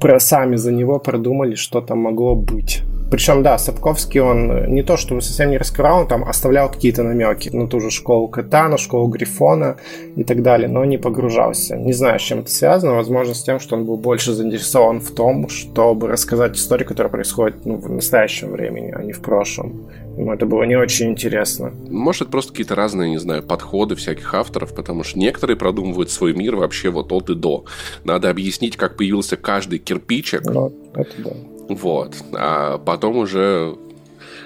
про, 0.00 0.20
сами 0.20 0.56
за 0.56 0.72
него 0.72 0.98
продумали, 0.98 1.54
что 1.54 1.80
там 1.80 1.98
могло 1.98 2.34
быть. 2.34 2.82
Причем, 3.14 3.44
да, 3.44 3.58
Сапковский, 3.58 4.18
он 4.18 4.74
не 4.74 4.82
то, 4.82 4.96
что 4.96 5.20
совсем 5.20 5.50
не 5.50 5.56
раскрывал, 5.56 6.00
он 6.00 6.08
там 6.08 6.24
оставлял 6.24 6.68
какие-то 6.68 7.04
намеки 7.04 7.48
на 7.48 7.68
ту 7.68 7.78
же 7.78 7.92
школу 7.92 8.26
Катана, 8.26 8.76
школу 8.76 9.06
Грифона 9.06 9.76
и 10.16 10.24
так 10.24 10.42
далее, 10.42 10.66
но 10.66 10.84
не 10.84 10.98
погружался. 10.98 11.76
Не 11.76 11.92
знаю, 11.92 12.18
с 12.18 12.22
чем 12.22 12.40
это 12.40 12.50
связано, 12.50 12.96
возможно, 12.96 13.34
с 13.34 13.44
тем, 13.44 13.60
что 13.60 13.76
он 13.76 13.84
был 13.84 13.98
больше 13.98 14.32
заинтересован 14.32 15.00
в 15.00 15.12
том, 15.12 15.48
чтобы 15.48 16.08
рассказать 16.08 16.56
историю, 16.56 16.88
которая 16.88 17.08
происходит 17.08 17.64
ну, 17.64 17.76
в 17.76 17.88
настоящем 17.88 18.50
времени, 18.50 18.92
а 18.92 19.00
не 19.04 19.12
в 19.12 19.20
прошлом. 19.20 19.86
Ему 20.18 20.34
это 20.34 20.44
было 20.46 20.64
не 20.64 20.74
очень 20.74 21.12
интересно. 21.12 21.72
Может, 21.88 22.22
это 22.22 22.30
просто 22.32 22.50
какие-то 22.50 22.74
разные, 22.74 23.10
не 23.10 23.18
знаю, 23.18 23.44
подходы 23.44 23.94
всяких 23.94 24.34
авторов, 24.34 24.74
потому 24.74 25.04
что 25.04 25.20
некоторые 25.20 25.56
продумывают 25.56 26.10
свой 26.10 26.34
мир 26.34 26.56
вообще 26.56 26.90
вот 26.90 27.12
от 27.12 27.30
и 27.30 27.36
до. 27.36 27.64
Надо 28.02 28.28
объяснить, 28.28 28.76
как 28.76 28.96
появился 28.96 29.36
каждый 29.36 29.78
кирпичик. 29.78 30.42
Вот, 30.50 30.74
это 30.96 31.12
да. 31.18 31.30
Вот. 31.68 32.14
А 32.32 32.78
потом 32.78 33.18
уже 33.18 33.74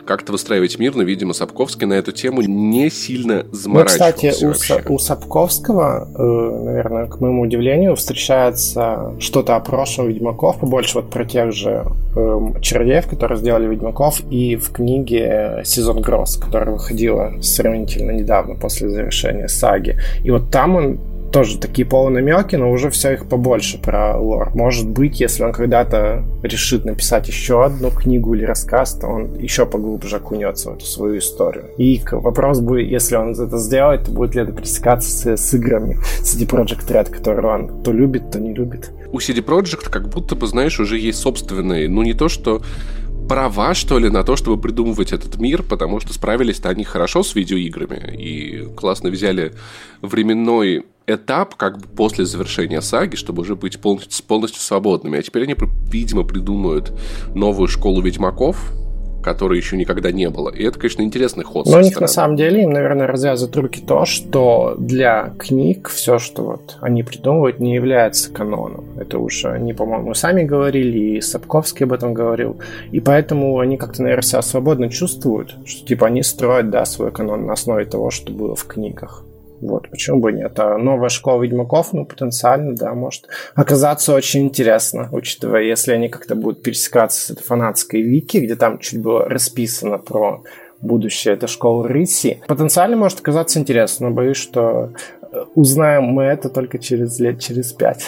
как-то 0.08 0.32
выстраивать 0.32 0.78
мир, 0.78 0.94
но, 0.94 1.02
видимо, 1.02 1.34
Сапковский 1.34 1.86
на 1.86 1.92
эту 1.92 2.12
тему 2.12 2.40
не 2.40 2.88
сильно 2.88 3.44
заморачивался. 3.52 4.06
Ну, 4.06 4.12
кстати, 4.12 4.44
у, 4.46 4.52
Са- 4.52 4.92
у 4.94 4.98
Сапковского, 4.98 6.08
э, 6.16 6.64
наверное, 6.64 7.06
к 7.06 7.20
моему 7.20 7.42
удивлению, 7.42 7.94
встречается 7.94 9.12
что-то 9.18 9.54
о 9.56 9.60
прошлом 9.60 10.08
Ведьмаков, 10.08 10.60
побольше 10.60 11.00
вот 11.00 11.10
про 11.10 11.26
тех 11.26 11.52
же 11.52 11.84
э, 12.16 12.38
чародеев, 12.62 13.06
которые 13.06 13.36
сделали 13.36 13.66
Ведьмаков, 13.66 14.22
и 14.30 14.56
в 14.56 14.70
книге 14.72 15.60
«Сезон 15.66 16.00
гроз», 16.00 16.38
которая 16.38 16.70
выходила 16.70 17.34
сравнительно 17.42 18.12
недавно 18.12 18.54
после 18.54 18.88
завершения 18.88 19.48
саги. 19.48 19.98
И 20.24 20.30
вот 20.30 20.50
там 20.50 20.76
он 20.76 20.98
тоже 21.32 21.58
такие 21.58 21.86
полунамеки, 21.86 22.56
но 22.56 22.70
уже 22.70 22.90
все 22.90 23.12
их 23.12 23.28
побольше 23.28 23.78
про 23.78 24.18
лор. 24.18 24.50
Может 24.54 24.88
быть, 24.88 25.20
если 25.20 25.42
он 25.44 25.52
когда-то 25.52 26.24
решит 26.42 26.84
написать 26.84 27.28
еще 27.28 27.64
одну 27.64 27.90
книгу 27.90 28.34
или 28.34 28.44
рассказ, 28.44 28.94
то 28.94 29.06
он 29.06 29.34
еще 29.38 29.66
поглубже 29.66 30.16
окунется 30.16 30.70
в 30.70 30.76
эту 30.76 30.86
свою 30.86 31.18
историю. 31.18 31.66
И 31.76 32.00
вопрос 32.10 32.60
будет, 32.60 32.90
если 32.90 33.16
он 33.16 33.32
это 33.32 33.58
сделает, 33.58 34.04
то 34.04 34.10
будет 34.10 34.34
ли 34.34 34.42
это 34.42 34.52
пересекаться 34.52 35.10
с, 35.10 35.36
с 35.36 35.54
играми 35.54 35.98
CD 36.22 36.48
Project 36.48 36.88
Red, 36.88 37.10
которые 37.10 37.54
он 37.54 37.82
то 37.82 37.92
любит, 37.92 38.30
то 38.30 38.40
не 38.40 38.54
любит. 38.54 38.90
У 39.12 39.18
CD 39.18 39.44
Project 39.44 39.90
как 39.90 40.08
будто 40.08 40.34
бы, 40.34 40.46
знаешь, 40.46 40.80
уже 40.80 40.98
есть 40.98 41.18
собственные, 41.18 41.88
ну 41.88 42.02
не 42.02 42.14
то, 42.14 42.28
что 42.28 42.62
права, 43.28 43.74
что 43.74 43.98
ли, 43.98 44.08
на 44.08 44.24
то, 44.24 44.36
чтобы 44.36 44.60
придумывать 44.60 45.12
этот 45.12 45.36
мир, 45.36 45.62
потому 45.62 46.00
что 46.00 46.14
справились-то 46.14 46.70
они 46.70 46.84
хорошо 46.84 47.22
с 47.22 47.34
видеоиграми 47.34 48.16
и 48.16 48.66
классно 48.74 49.10
взяли 49.10 49.52
временной 50.00 50.84
этап 51.08 51.54
как 51.56 51.78
бы 51.78 51.88
после 51.88 52.24
завершения 52.24 52.80
саги, 52.80 53.16
чтобы 53.16 53.42
уже 53.42 53.56
быть 53.56 53.80
полностью, 53.80 54.24
полностью 54.26 54.60
свободными. 54.60 55.18
А 55.18 55.22
теперь 55.22 55.44
они, 55.44 55.56
видимо, 55.90 56.24
придумают 56.24 56.92
новую 57.34 57.68
школу 57.68 58.00
ведьмаков, 58.02 58.72
которой 59.22 59.58
еще 59.58 59.76
никогда 59.76 60.12
не 60.12 60.28
было. 60.30 60.50
И 60.50 60.62
это, 60.64 60.78
конечно, 60.78 61.02
интересный 61.02 61.44
ход. 61.44 61.66
Но 61.66 61.78
у 61.78 61.80
них 61.80 61.92
стороны. 61.92 62.04
на 62.04 62.08
самом 62.08 62.36
деле 62.36 62.62
им, 62.62 62.70
наверное, 62.70 63.06
развязывают 63.06 63.56
руки 63.56 63.80
то, 63.80 64.04
что 64.04 64.76
для 64.78 65.34
книг 65.38 65.88
все, 65.88 66.18
что 66.18 66.44
вот 66.44 66.78
они 66.80 67.02
придумывают, 67.02 67.58
не 67.58 67.74
является 67.74 68.32
каноном. 68.32 68.84
Это 68.98 69.18
уже 69.18 69.50
они, 69.50 69.72
по-моему, 69.72 70.14
сами 70.14 70.44
говорили, 70.44 71.16
и 71.16 71.20
Сапковский 71.20 71.84
об 71.84 71.92
этом 71.92 72.14
говорил. 72.14 72.60
И 72.92 73.00
поэтому 73.00 73.58
они 73.58 73.76
как-то, 73.76 74.02
наверное, 74.02 74.22
себя 74.22 74.42
свободно 74.42 74.88
чувствуют, 74.88 75.56
что 75.64 75.86
типа 75.86 76.06
они 76.06 76.22
строят, 76.22 76.70
да, 76.70 76.84
свой 76.84 77.10
канон 77.10 77.46
на 77.46 77.54
основе 77.54 77.84
того, 77.84 78.10
что 78.10 78.32
было 78.32 78.54
в 78.54 78.64
книгах. 78.64 79.24
Вот, 79.60 79.90
почему 79.90 80.20
бы 80.20 80.32
нет? 80.32 80.58
А 80.58 80.78
новая 80.78 81.08
школа 81.08 81.42
ведьмаков, 81.42 81.92
ну, 81.92 82.04
потенциально, 82.04 82.74
да, 82.74 82.94
может 82.94 83.26
оказаться 83.54 84.14
очень 84.14 84.42
интересно, 84.42 85.08
учитывая, 85.12 85.62
если 85.62 85.92
они 85.92 86.08
как-то 86.08 86.34
будут 86.34 86.62
пересекаться 86.62 87.20
с 87.20 87.30
этой 87.30 87.42
фанатской 87.42 88.02
вики, 88.02 88.38
где 88.38 88.54
там 88.56 88.78
чуть 88.78 89.02
было 89.02 89.28
расписано 89.28 89.98
про 89.98 90.42
будущее 90.80 91.34
этой 91.34 91.48
школы 91.48 91.88
рыси. 91.88 92.40
Потенциально 92.46 92.96
может 92.96 93.20
оказаться 93.20 93.58
интересно, 93.58 94.08
но 94.08 94.14
боюсь, 94.14 94.36
что 94.36 94.92
э, 95.22 95.44
узнаем 95.54 96.04
мы 96.04 96.24
это 96.24 96.48
только 96.48 96.78
через 96.78 97.18
лет 97.18 97.40
через 97.40 97.72
пять. 97.72 98.04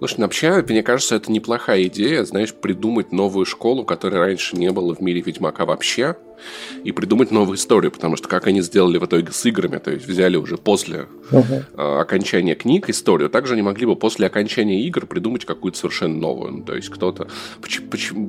Слушай, 0.00 0.14
ну, 0.16 0.24
вообще, 0.24 0.64
мне 0.66 0.82
кажется, 0.82 1.16
это 1.16 1.30
неплохая 1.30 1.84
идея, 1.84 2.24
знаешь, 2.24 2.54
придумать 2.54 3.12
новую 3.12 3.44
школу, 3.44 3.84
которой 3.84 4.16
раньше 4.16 4.56
не 4.56 4.70
было 4.72 4.94
в 4.94 5.00
мире 5.00 5.20
Ведьмака 5.20 5.66
вообще, 5.66 6.16
и 6.84 6.90
придумать 6.90 7.30
новую 7.30 7.58
историю, 7.58 7.92
потому 7.92 8.16
что 8.16 8.26
как 8.26 8.46
они 8.46 8.62
сделали 8.62 8.96
в 8.96 9.04
итоге 9.04 9.30
с 9.30 9.44
играми, 9.44 9.76
то 9.76 9.90
есть 9.90 10.06
взяли 10.06 10.38
уже 10.38 10.56
после 10.56 11.06
uh-huh. 11.30 11.64
э, 11.74 12.00
окончания 12.00 12.54
книг 12.54 12.88
историю, 12.88 13.28
также 13.28 13.52
они 13.52 13.62
могли 13.62 13.84
бы 13.84 13.94
после 13.94 14.26
окончания 14.26 14.82
игр 14.86 15.04
придумать 15.04 15.44
какую-то 15.44 15.76
совершенно 15.76 16.16
новую. 16.16 16.52
Ну, 16.52 16.64
то 16.64 16.74
есть 16.74 16.88
кто-то... 16.88 17.28
Почему, 17.60 17.90
почему... 17.90 18.26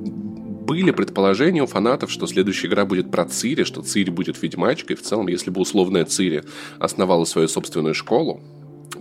Были 0.61 0.91
предположения 0.91 1.63
у 1.63 1.67
фанатов, 1.67 2.11
что 2.11 2.27
следующая 2.27 2.67
игра 2.67 2.85
будет 2.85 3.09
про 3.09 3.23
Цири, 3.23 3.63
что 3.63 3.81
Цири 3.81 4.09
будет 4.09 4.41
ведьмачкой. 4.41 4.97
В 4.97 5.01
целом, 5.01 5.27
если 5.27 5.49
бы 5.49 5.61
условная 5.61 6.03
Цири 6.03 6.43
основала 6.79 7.23
свою 7.23 7.47
собственную 7.47 7.93
школу, 7.93 8.41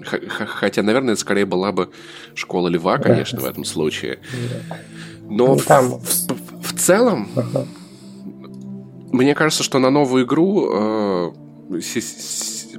Хотя, 0.03 0.83
наверное, 0.83 1.13
это 1.13 1.21
скорее 1.21 1.47
была 1.47 1.73
бы 1.73 1.91
школа 2.35 2.69
льва, 2.69 2.99
конечно, 2.99 3.39
да. 3.41 3.47
в 3.47 3.51
этом 3.51 3.65
случае. 3.65 4.21
Но 5.23 5.49
ну, 5.49 5.57
там... 5.57 5.99
в, 5.99 6.03
в, 6.03 6.63
в 6.63 6.79
целом, 6.79 7.29
ага. 7.37 7.67
мне 9.13 9.35
кажется, 9.35 9.63
что 9.63 9.79
на 9.79 9.91
новую 9.91 10.25
игру 10.25 10.71
э, 10.73 11.33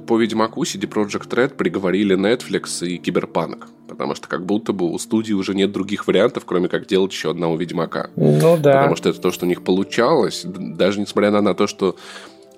по 0.06 0.18
Ведьмаку 0.18 0.62
CD 0.62 0.88
Project 0.88 1.28
Red 1.28 1.54
приговорили 1.54 2.16
Netflix 2.16 2.86
и 2.86 2.98
Киберпанк. 2.98 3.68
Потому 3.88 4.14
что 4.14 4.28
как 4.28 4.44
будто 4.44 4.72
бы 4.72 4.90
у 4.90 4.98
студии 4.98 5.32
уже 5.32 5.54
нет 5.54 5.72
других 5.72 6.06
вариантов, 6.06 6.44
кроме 6.44 6.68
как 6.68 6.86
делать 6.86 7.12
еще 7.12 7.30
одного 7.30 7.56
Ведьмака. 7.56 8.10
Ну 8.16 8.56
да. 8.56 8.72
Потому 8.72 8.96
что 8.96 9.10
это 9.10 9.20
то, 9.20 9.30
что 9.30 9.44
у 9.44 9.48
них 9.48 9.62
получалось. 9.62 10.42
Даже 10.44 11.00
несмотря 11.00 11.30
на 11.30 11.54
то, 11.54 11.66
что 11.66 11.96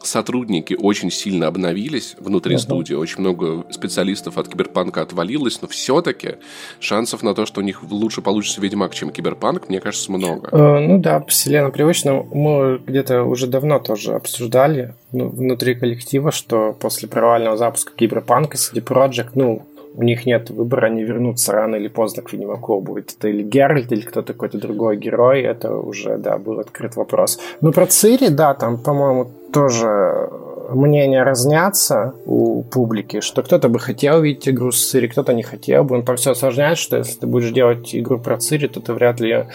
сотрудники 0.07 0.75
очень 0.79 1.11
сильно 1.11 1.47
обновились 1.47 2.17
внутри 2.19 2.57
uh-huh. 2.57 2.59
студии, 2.59 2.95
очень 2.95 3.21
много 3.21 3.65
специалистов 3.71 4.39
от 4.39 4.49
Киберпанка 4.49 5.03
отвалилось, 5.03 5.61
но 5.63 5.69
все-таки 5.69 6.37
шансов 6.81 7.23
на 7.23 7.35
то, 7.35 7.47
что 7.47 7.61
у 7.61 7.65
них 7.65 7.83
лучше 7.91 8.23
получится 8.23 8.61
Ведьмак, 8.61 8.95
чем 8.95 9.11
Киберпанк, 9.11 9.69
мне 9.69 9.81
кажется, 9.81 10.13
много. 10.13 10.49
Э, 10.49 10.81
ну 10.81 10.99
да, 10.99 11.21
вселенная 11.29 11.71
привычная. 11.71 12.23
Мы 12.33 12.79
где-то 12.87 13.25
уже 13.25 13.47
давно 13.47 13.79
тоже 13.79 14.15
обсуждали 14.15 14.95
ну, 15.13 15.29
внутри 15.29 15.75
коллектива, 15.75 16.33
что 16.33 16.77
после 16.79 17.09
провального 17.09 17.57
запуска 17.57 17.93
Киберпанка 17.95 18.57
CD 18.57 18.83
Projekt, 18.83 19.31
ну, 19.35 19.67
у 19.97 20.03
них 20.03 20.27
нет 20.27 20.51
выбора, 20.51 20.87
они 20.87 21.05
вернутся 21.05 21.53
рано 21.53 21.77
или 21.77 21.89
поздно 21.89 22.23
к 22.23 22.33
Ведьмаку. 22.33 22.81
Будет 22.81 23.15
это 23.17 23.29
или 23.29 23.43
Геральт, 23.43 23.93
или 23.93 24.01
кто-то 24.01 24.33
какой-то 24.33 24.59
другой 24.59 24.97
герой, 24.97 25.43
это 25.43 25.77
уже, 25.77 26.19
да, 26.19 26.37
был 26.37 26.59
открыт 26.59 26.97
вопрос. 26.97 27.39
Ну, 27.61 27.73
про 27.73 27.87
Цири, 27.87 28.29
да, 28.29 28.55
там, 28.55 28.79
по-моему, 28.79 29.31
тоже 29.55 30.31
мнения 30.71 31.23
разнятся 31.23 32.15
у 32.27 32.63
публики, 32.65 33.21
что 33.21 33.43
кто-то 33.43 33.69
бы 33.69 33.79
хотел 33.79 34.21
видеть 34.21 34.49
игру 34.49 34.73
с 34.73 34.91
Цири, 34.91 35.07
кто-то 35.07 35.33
не 35.33 35.43
хотел 35.43 35.85
бы. 35.85 35.95
Он 35.95 36.05
там 36.05 36.17
все 36.17 36.33
осложняет, 36.33 36.77
что 36.77 36.97
если 36.97 37.21
ты 37.21 37.27
будешь 37.27 37.51
делать 37.51 37.95
игру 37.95 38.19
про 38.19 38.37
Цири, 38.37 38.67
то 38.67 38.81
ты 38.81 38.93
вряд 38.93 39.21
ли 39.21 39.47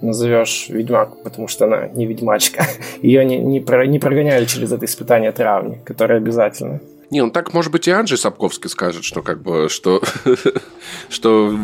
назовешь 0.00 0.68
Ведьмак, 0.68 1.22
потому 1.22 1.48
что 1.48 1.66
она 1.66 1.86
не 1.88 2.06
ведьмачка. 2.06 2.66
Ее 3.02 3.24
не, 3.24 3.38
не, 3.38 3.60
про, 3.60 3.86
не 3.86 3.98
прогоняли 3.98 4.46
через 4.46 4.72
это 4.72 4.86
испытание 4.86 5.32
травни, 5.32 5.78
которое 5.84 6.16
обязательно. 6.16 6.80
Не, 7.10 7.20
он 7.20 7.30
так, 7.30 7.52
может 7.52 7.70
быть, 7.70 7.86
и 7.88 7.90
Анджей 7.90 8.16
Сапковский 8.16 8.70
скажет, 8.70 9.04
что 9.04 9.20
как 9.20 9.42
бы, 9.42 9.68
что, 9.68 10.02
что, 11.10 11.54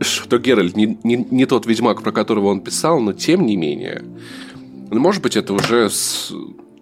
что 0.00 0.38
Геральт 0.38 0.76
не, 0.76 0.98
не, 1.04 1.16
не 1.30 1.44
тот 1.44 1.66
ведьмак, 1.66 2.02
про 2.02 2.10
которого 2.10 2.46
он 2.46 2.62
писал, 2.62 3.00
но 3.00 3.12
тем 3.12 3.44
не 3.44 3.56
менее. 3.56 4.02
Ну, 4.90 5.00
может 5.00 5.22
быть, 5.22 5.36
это 5.36 5.52
уже 5.52 5.90
с, 5.90 6.32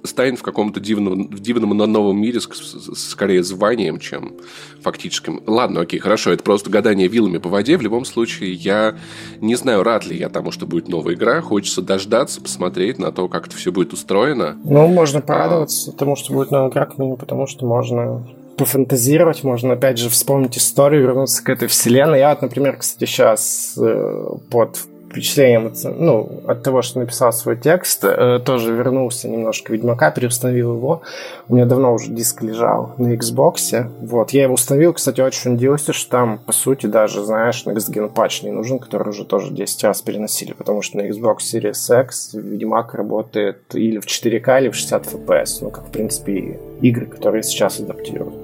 станет 0.05 0.39
в 0.39 0.43
каком-то 0.43 0.81
дивном, 0.81 1.29
в 1.29 1.41
дивном 1.41 1.77
новом 1.77 2.21
мире 2.21 2.41
с, 2.41 2.49
с, 2.49 3.11
скорее 3.11 3.43
званием, 3.43 3.99
чем 3.99 4.33
фактическим. 4.81 5.43
Ладно, 5.47 5.81
окей, 5.81 6.01
хорошо, 6.01 6.33
это 6.33 6.43
просто 6.43 6.71
гадание 6.71 7.09
вилами 7.09 7.39
по 7.39 7.49
воде. 7.49 7.77
В 7.77 7.83
любом 7.83 8.05
случае, 8.05 8.53
я 8.53 8.97
не 9.41 9.55
знаю, 9.55 9.83
рад 9.83 10.07
ли 10.07 10.17
я 10.17 10.29
тому, 10.29 10.51
что 10.51 10.67
будет 10.67 10.89
новая 10.89 11.15
игра. 11.15 11.41
Хочется 11.41 11.83
дождаться, 11.83 12.41
посмотреть 12.41 12.99
на 12.99 13.13
то, 13.13 13.29
как 13.29 13.47
это 13.47 13.57
все 13.57 13.73
будет 13.73 13.93
устроено. 13.93 14.57
Ну, 14.65 14.87
можно 14.89 15.21
а, 15.21 15.23
порадоваться 15.23 15.91
а... 15.91 15.95
тому, 15.95 16.17
что 16.17 16.33
будет 16.33 16.51
новая 16.51 16.71
игра, 16.71 16.87
потому 16.87 17.47
что 17.47 17.67
можно 17.67 18.27
пофантазировать, 18.57 19.45
можно 19.45 19.73
опять 19.73 19.99
же 19.99 20.09
вспомнить 20.11 20.59
историю, 20.59 21.03
вернуться 21.03 21.43
к 21.43 21.49
этой 21.49 21.69
вселенной. 21.69 22.19
Я 22.19 22.31
вот, 22.31 22.43
например, 22.43 22.77
кстати, 22.77 23.09
сейчас 23.09 23.75
э, 23.79 24.27
под 24.51 24.79
впечатлением 25.13 25.73
ну, 25.85 26.43
от 26.47 26.63
того, 26.63 26.83
что 26.83 27.01
написал 27.01 27.33
свой 27.33 27.57
текст, 27.57 28.05
э, 28.05 28.41
тоже 28.45 28.73
вернулся 28.73 29.29
немножко 29.29 29.73
Ведьмака, 29.73 30.11
переустановил 30.11 30.75
его. 30.75 31.03
У 31.49 31.55
меня 31.55 31.67
давно 31.67 31.93
уже 31.93 32.11
диск 32.11 32.43
лежал 32.43 32.95
на 32.97 33.15
Xbox. 33.15 33.87
Вот, 34.01 34.31
я 34.31 34.45
его 34.45 34.55
установил, 34.55 34.95
кстати, 34.95 35.21
очень 35.21 35.55
удивился, 35.55 35.93
что 35.93 36.11
там, 36.11 36.39
по 36.39 36.53
сути, 36.53 36.87
даже, 36.87 37.23
знаешь, 37.25 37.63
Next 37.67 37.93
Gen 37.93 38.09
патч 38.09 38.43
не 38.43 38.51
нужен, 38.51 38.79
который 38.79 39.11
уже 39.11 39.25
тоже 39.25 39.53
10 39.53 39.85
раз 39.85 40.01
переносили, 40.03 40.55
потому 40.55 40.81
что 40.83 40.97
на 40.97 41.03
Xbox 41.03 41.39
Series 41.53 42.03
X 42.03 42.31
Ведьмак 42.35 42.95
работает 42.95 43.59
или 43.75 43.99
в 43.99 44.07
4К, 44.07 44.61
или 44.61 44.71
в 44.71 44.75
60 44.75 45.07
FPS, 45.07 45.59
ну, 45.61 45.71
как, 45.71 45.89
в 45.89 45.91
принципе, 45.91 46.59
игры, 46.81 47.07
которые 47.07 47.43
сейчас 47.43 47.81
адаптируют. 47.81 48.35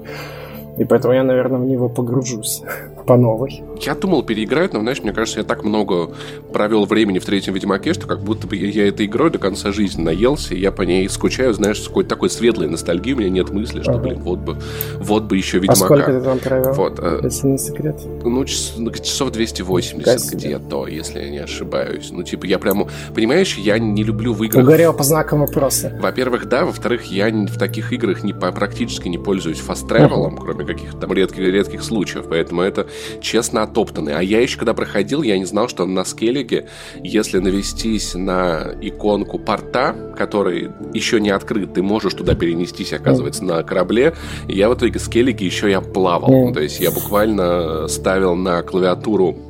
И 0.77 0.85
поэтому 0.85 1.13
я, 1.13 1.23
наверное, 1.23 1.59
в 1.59 1.65
него 1.65 1.89
погружусь 1.89 2.61
по 3.09 3.17
новой. 3.17 3.63
Я 3.81 3.95
думал 3.95 4.21
переиграть, 4.21 4.71
но, 4.73 4.81
знаешь, 4.81 5.01
мне 5.01 5.13
кажется, 5.13 5.39
я 5.39 5.43
так 5.43 5.63
много 5.63 6.11
провел 6.53 6.85
времени 6.85 7.17
в 7.17 7.25
третьем 7.25 7.55
Ведьмаке, 7.55 7.93
что 7.93 8.05
как 8.05 8.19
будто 8.19 8.45
бы 8.45 8.55
я 8.55 8.87
этой 8.87 9.07
игрой 9.07 9.31
до 9.31 9.39
конца 9.39 9.71
жизни 9.71 10.03
наелся, 10.03 10.53
и 10.53 10.59
я 10.59 10.71
по 10.71 10.83
ней 10.83 11.09
скучаю, 11.09 11.55
знаешь, 11.55 11.81
с 11.81 11.87
какой-то 11.87 12.09
такой 12.11 12.29
светлой 12.29 12.67
ностальгией, 12.67 13.15
у 13.15 13.17
меня 13.17 13.31
нет 13.31 13.49
мысли, 13.49 13.81
что, 13.81 13.93
ага. 13.93 14.01
блин, 14.01 14.19
вот 14.19 14.39
бы, 14.41 14.57
вот 14.99 15.23
бы 15.23 15.37
еще 15.37 15.57
Ведьмака. 15.57 15.81
А 15.81 15.85
сколько 15.85 16.11
ты 16.11 16.21
там 16.21 16.37
провел, 16.37 16.73
вот, 16.73 16.99
а, 16.99 17.19
если 17.23 17.47
не 17.47 17.57
секрет? 17.57 17.99
Ну, 18.23 18.45
ну, 18.77 18.91
часов 18.91 19.31
280 19.31 20.33
где-то, 20.35 20.85
если 20.85 21.21
я 21.21 21.29
не 21.31 21.39
ошибаюсь. 21.39 22.11
Ну, 22.11 22.21
типа, 22.21 22.45
я 22.45 22.59
прямо, 22.59 22.87
понимаешь, 23.15 23.57
я 23.57 23.79
не 23.79 24.03
люблю 24.03 24.33
в 24.33 24.43
играх... 24.43 24.63
Угорел 24.63 24.93
по 24.93 25.03
знакам 25.03 25.39
вопроса. 25.39 25.97
Во-первых, 25.99 26.47
да, 26.47 26.63
во-вторых, 26.65 27.05
я 27.05 27.29
в 27.29 27.57
таких 27.57 27.91
играх 27.91 28.23
не, 28.23 28.33
практически 28.33 29.07
не 29.07 29.17
пользуюсь 29.17 29.61
фаст-тревелом, 29.61 30.35
uh-huh. 30.35 30.41
кроме 30.41 30.65
каких-то 30.65 30.97
там 30.97 31.11
редких, 31.11 31.39
редких 31.39 31.81
случаев, 31.81 32.25
поэтому 32.29 32.61
это 32.61 32.87
честно 33.21 33.63
оттоптанный. 33.63 34.15
А 34.15 34.21
я 34.21 34.41
еще 34.41 34.57
когда 34.57 34.73
проходил, 34.73 35.21
я 35.21 35.37
не 35.37 35.45
знал, 35.45 35.67
что 35.67 35.85
на 35.85 36.03
скеллиге, 36.03 36.67
если 37.03 37.39
навестись 37.39 38.13
на 38.15 38.73
иконку 38.81 39.39
порта, 39.39 40.13
который 40.17 40.71
еще 40.93 41.19
не 41.19 41.29
открыт, 41.29 41.73
ты 41.73 41.81
можешь 41.81 42.13
туда 42.13 42.35
перенестись, 42.35 42.93
оказывается, 42.93 43.43
на 43.43 43.63
корабле. 43.63 44.15
Я 44.47 44.69
в 44.69 44.75
итоге 44.75 44.99
скеллиге 44.99 45.45
еще 45.45 45.69
я 45.69 45.81
плавал. 45.81 46.29
Ну, 46.29 46.53
то 46.53 46.61
есть 46.61 46.79
я 46.79 46.91
буквально 46.91 47.87
ставил 47.87 48.35
на 48.35 48.61
клавиатуру 48.61 49.48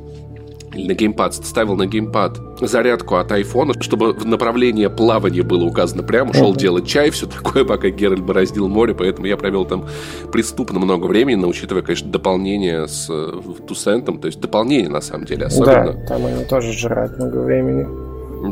или 0.74 0.88
на 0.88 0.94
геймпад, 0.94 1.34
ставил 1.34 1.76
на 1.76 1.86
геймпад 1.86 2.40
зарядку 2.60 3.16
от 3.16 3.32
айфона, 3.32 3.74
чтобы 3.80 4.12
в 4.12 4.26
направлении 4.26 4.86
плавания 4.86 5.42
было 5.42 5.64
указано 5.64 6.02
прямо, 6.02 6.32
шел 6.32 6.54
делать 6.54 6.86
чай, 6.86 7.10
все 7.10 7.26
такое, 7.26 7.64
пока 7.64 7.88
Геральт 7.88 8.20
бороздил 8.20 8.68
море, 8.68 8.94
поэтому 8.94 9.26
я 9.26 9.36
провел 9.36 9.64
там 9.64 9.86
преступно 10.32 10.78
много 10.78 11.06
времени, 11.06 11.36
но 11.36 11.48
учитывая, 11.48 11.82
конечно, 11.82 12.10
дополнение 12.10 12.86
с 12.86 13.08
э, 13.10 13.40
Тусентом, 13.66 14.18
то 14.18 14.26
есть 14.26 14.40
дополнение 14.40 14.88
на 14.90 15.00
самом 15.00 15.26
деле 15.26 15.46
особенно. 15.46 15.92
Да, 15.92 16.06
там 16.06 16.26
они 16.26 16.44
тоже 16.44 16.72
жрают 16.72 17.18
много 17.18 17.38
времени. 17.38 17.86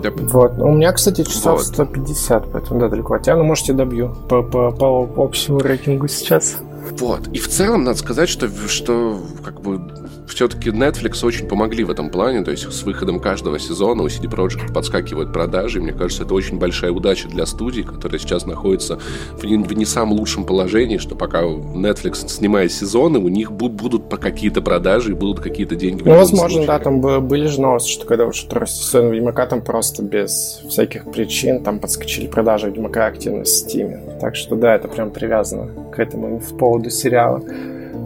Да. 0.03 0.11
Вот. 0.11 0.59
У 0.59 0.73
меня, 0.73 0.93
кстати, 0.93 1.25
часов 1.25 1.61
вот. 1.61 1.67
150, 1.67 2.53
поэтому 2.53 2.81
да, 2.81 2.89
далеко 2.89 3.15
от 3.15 3.23
тебя. 3.23 3.37
Ну, 3.37 3.45
можете 3.45 3.73
добью 3.73 4.15
по, 4.29 4.43
по, 4.43 4.71
по 4.71 5.09
общему 5.17 5.61
рейтингу 5.61 6.09
сейчас. 6.09 6.59
Вот. 6.99 7.29
И 7.29 7.39
в 7.39 7.49
целом, 7.49 7.85
надо 7.85 7.99
сказать, 7.99 8.29
что, 8.29 8.49
что 8.69 9.19
как 9.43 9.61
бы 9.63 9.81
все-таки 10.29 10.71
Netflix 10.71 11.25
очень 11.25 11.49
помогли 11.49 11.85
в 11.85 11.91
этом 11.91 12.11
плане, 12.11 12.45
то 12.45 12.51
есть 12.51 12.71
с 12.71 12.83
выходом 12.83 13.21
каждого 13.21 13.59
сезона 13.59 14.03
у 14.03 14.07
CD 14.07 14.31
Projekt 14.31 14.73
подскакивают 14.73 15.33
продажи, 15.33 15.79
и 15.79 15.83
мне 15.83 15.93
кажется, 15.93 16.25
это 16.25 16.35
очень 16.35 16.59
большая 16.59 16.93
удача 16.93 17.29
для 17.29 17.47
студии, 17.47 17.83
которая 17.83 18.19
сейчас 18.19 18.47
находится 18.47 18.99
в 19.33 19.45
не, 19.45 19.57
в 19.57 19.73
не 19.73 19.85
самом 19.85 20.13
лучшем 20.13 20.45
положении, 20.45 20.99
что 20.99 21.15
пока 21.15 21.43
Netflix 21.43 22.29
снимает 22.29 22.73
сезоны, 22.73 23.19
у 23.19 23.29
них 23.29 23.53
будут 23.53 24.05
какие-то 24.21 24.61
продажи 24.61 25.13
и 25.13 25.15
будут 25.15 25.41
какие-то 25.41 25.75
деньги. 25.77 26.03
Ну, 26.05 26.17
возможно, 26.17 26.67
да, 26.67 26.79
там 26.79 27.01
были 27.01 27.47
же 27.47 27.61
новости, 27.61 27.91
что 27.91 28.07
когда 28.07 28.27
уже 28.27 28.43
второй 28.47 28.69
сезон 28.69 29.11
Ведьмака, 29.11 29.47
там 29.47 29.63
просто 29.63 30.03
без 30.03 30.63
всяких 30.69 31.11
причин 31.11 31.63
там 31.63 31.79
подскочили 31.79 32.27
продажи 32.27 32.69
Ведьмака 32.69 33.07
активность 33.07 33.65
в 33.65 33.69
Steam. 33.69 34.19
Так 34.21 34.37
что 34.37 34.57
да, 34.57 34.75
это 34.75 34.89
прям 34.89 35.11
привязано 35.11 35.69
к 35.91 35.99
этому 35.99 36.39
в 36.39 36.57
поводу 36.57 36.91
сериала. 36.91 37.43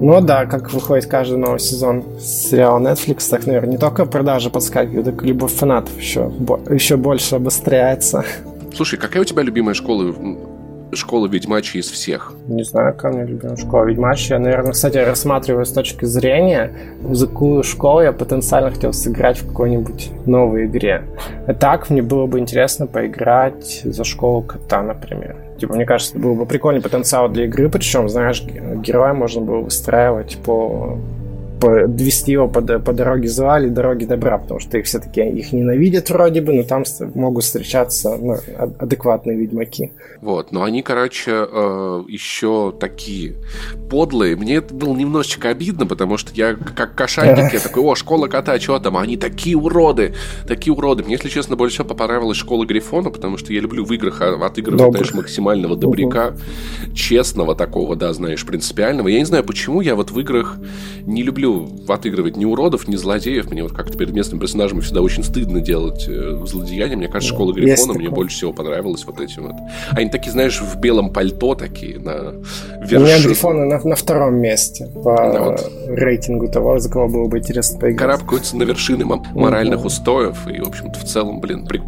Ну 0.00 0.20
да, 0.20 0.46
как 0.46 0.72
выходит 0.72 1.06
каждый 1.06 1.38
новый 1.38 1.60
сезон 1.60 2.04
сериала 2.20 2.78
Netflix, 2.78 3.28
так, 3.30 3.46
наверное, 3.46 3.72
не 3.72 3.78
только 3.78 4.04
продажи 4.04 4.50
подскакивают, 4.50 5.06
так 5.06 5.22
любовь 5.22 5.52
фанатов 5.52 5.96
еще, 5.98 6.32
еще 6.70 6.96
больше 6.96 7.36
обостряется. 7.36 8.24
Слушай, 8.74 8.98
какая 8.98 9.20
у 9.20 9.24
тебя 9.24 9.42
любимая 9.42 9.74
школа 9.74 10.12
школа 10.94 11.26
Ведьмачи 11.26 11.78
из 11.78 11.90
всех? 11.90 12.32
Не 12.48 12.62
знаю, 12.62 12.94
какая 12.94 13.12
у 13.12 13.14
меня 13.16 13.26
любимая 13.26 13.56
школа 13.56 13.84
Ведьмачи. 13.84 14.32
Я, 14.32 14.38
наверное, 14.38 14.72
кстати, 14.72 14.98
рассматриваю 14.98 15.64
с 15.64 15.72
точки 15.72 16.04
зрения, 16.04 16.72
за 17.10 17.26
какую 17.26 17.62
школу 17.62 18.02
я 18.02 18.12
потенциально 18.12 18.70
хотел 18.70 18.92
сыграть 18.92 19.38
в 19.38 19.48
какой-нибудь 19.48 20.10
новой 20.26 20.66
игре. 20.66 21.04
А 21.46 21.54
так, 21.54 21.90
мне 21.90 22.02
было 22.02 22.26
бы 22.26 22.38
интересно 22.38 22.86
поиграть 22.86 23.82
за 23.84 24.04
школу 24.04 24.42
кота, 24.42 24.82
например. 24.82 25.36
Типа, 25.58 25.74
мне 25.74 25.86
кажется, 25.86 26.14
это 26.14 26.22
был 26.22 26.34
бы 26.34 26.46
прикольный 26.46 26.80
потенциал 26.80 27.28
для 27.28 27.44
игры, 27.44 27.68
причем, 27.68 28.08
знаешь, 28.08 28.42
героя 28.42 29.12
можно 29.12 29.40
было 29.40 29.58
выстраивать 29.58 30.38
по 30.44 30.98
подвести 31.62 32.32
его 32.32 32.48
по, 32.48 32.60
по 32.60 32.92
дороге 32.92 33.28
зла 33.28 33.60
или 33.60 33.68
дороге 33.68 34.04
добра, 34.06 34.38
потому 34.38 34.58
что 34.58 34.78
их 34.78 34.86
все-таки 34.86 35.20
их 35.20 35.52
ненавидят 35.52 36.10
вроде 36.10 36.40
бы, 36.40 36.52
но 36.52 36.64
там 36.64 36.82
могут 37.14 37.44
встречаться 37.44 38.16
ну, 38.16 38.36
адекватные 38.78 39.36
ведьмаки. 39.36 39.92
Вот, 40.20 40.50
но 40.50 40.64
они, 40.64 40.82
короче, 40.82 41.30
э, 41.30 42.02
еще 42.08 42.74
такие 42.78 43.36
подлые. 43.88 44.34
Мне 44.34 44.56
это 44.56 44.74
было 44.74 44.96
немножечко 44.96 45.50
обидно, 45.50 45.86
потому 45.86 46.16
что 46.16 46.32
я 46.34 46.54
как 46.54 46.96
кошатник, 46.96 47.52
я 47.52 47.60
такой, 47.60 47.84
о, 47.84 47.94
школа 47.94 48.26
кота, 48.26 48.58
что 48.58 48.80
там? 48.80 48.96
Они 48.96 49.16
такие 49.16 49.56
уроды, 49.56 50.14
такие 50.48 50.74
уроды. 50.74 51.04
Мне, 51.04 51.14
если 51.14 51.28
честно, 51.28 51.54
больше 51.54 51.76
всего 51.76 51.94
понравилась 51.94 52.38
школа 52.38 52.66
Грифона, 52.66 53.10
потому 53.10 53.38
что 53.38 53.52
я 53.52 53.60
люблю 53.60 53.84
в 53.84 53.92
играх 53.92 54.20
отыгрывать, 54.20 54.90
знаешь, 54.90 55.14
максимального 55.14 55.76
добряка, 55.76 56.34
честного 56.92 57.54
такого, 57.54 57.94
да, 57.94 58.12
знаешь, 58.12 58.44
принципиального. 58.44 59.06
Я 59.06 59.20
не 59.20 59.26
знаю, 59.26 59.44
почему 59.44 59.80
я 59.80 59.94
вот 59.94 60.10
в 60.10 60.18
играх 60.18 60.58
не 61.06 61.22
люблю 61.22 61.51
отыгрывать 61.88 62.36
ни 62.36 62.44
уродов, 62.44 62.88
ни 62.88 62.96
злодеев. 62.96 63.50
Мне 63.50 63.62
вот 63.62 63.72
как-то 63.72 63.96
перед 63.96 64.12
местным 64.12 64.40
персонажем 64.40 64.80
всегда 64.80 65.02
очень 65.02 65.24
стыдно 65.24 65.60
делать 65.60 66.06
э, 66.08 66.38
злодеяния. 66.44 66.96
Мне 66.96 67.08
кажется, 67.08 67.34
школа 67.34 67.52
Грифона 67.52 67.94
мне 67.94 68.08
больше 68.08 68.36
всего 68.36 68.52
понравилась 68.52 69.04
вот 69.04 69.20
этим 69.20 69.48
вот. 69.48 69.56
Они 69.90 70.10
такие, 70.10 70.32
знаешь, 70.32 70.60
в 70.60 70.78
белом 70.78 71.12
пальто 71.12 71.54
такие 71.54 71.98
на 71.98 72.34
вершине. 72.80 72.98
У 72.98 73.02
меня 73.02 73.22
Грифоны 73.22 73.64
на, 73.66 73.80
на 73.82 73.96
втором 73.96 74.36
месте 74.36 74.88
по 75.02 75.16
да, 75.16 75.42
вот. 75.42 75.72
рейтингу 75.86 76.48
того, 76.48 76.78
за 76.78 76.90
кого 76.90 77.08
было 77.08 77.28
бы 77.28 77.38
интересно 77.38 77.78
поиграть. 77.78 77.98
Карабкаются 77.98 78.56
на 78.56 78.62
вершины 78.64 79.04
моральных 79.04 79.84
устоев. 79.84 80.36
И, 80.48 80.60
в 80.60 80.68
общем-то, 80.68 80.98
в 80.98 81.04
целом, 81.04 81.40
блин, 81.40 81.66
при 81.66 81.80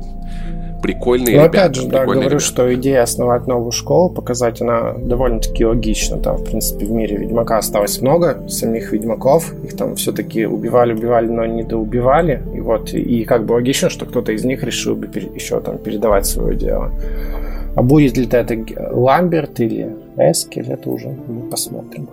прикольные 0.85 1.37
Но 1.37 1.45
ребята. 1.45 1.63
опять 1.63 1.75
же, 1.77 1.89
да, 1.89 2.05
говорю, 2.05 2.21
ребята. 2.21 2.41
что 2.41 2.75
идея 2.75 3.03
основать 3.03 3.47
новую 3.47 3.73
школу, 3.73 4.11
показать, 4.11 4.61
она 4.61 4.93
довольно-таки 4.93 5.65
логична. 5.65 6.19
Там, 6.19 6.37
в 6.37 6.45
принципе, 6.45 6.85
в 6.85 6.91
мире 6.91 7.17
Ведьмака 7.17 7.57
осталось 7.57 8.03
много, 8.03 8.47
самих 8.49 8.93
Ведьмаков. 8.93 9.55
Их 9.65 9.79
там 9.79 9.95
все-таки 9.95 10.45
убивали, 10.45 10.93
убивали, 10.93 11.29
но 11.29 11.47
не 11.47 11.63
доубивали. 11.63 12.43
И 12.55 12.61
вот, 12.61 12.93
и 12.93 13.25
как 13.25 13.47
бы 13.47 13.55
логично, 13.55 13.89
что 13.89 14.05
кто-то 14.05 14.33
из 14.33 14.45
них 14.45 14.63
решил 14.63 14.95
бы 14.95 15.07
еще 15.35 15.59
там 15.61 15.79
передавать 15.79 16.27
свое 16.27 16.55
дело. 16.55 16.93
А 17.77 17.83
будет 17.83 18.19
ли 18.19 18.29
это 18.31 18.55
Ламберт 18.95 19.61
или 19.61 19.97
Эскель, 20.19 20.71
это 20.71 20.91
уже 20.91 21.09
мы 21.09 21.49
посмотрим. 21.49 22.09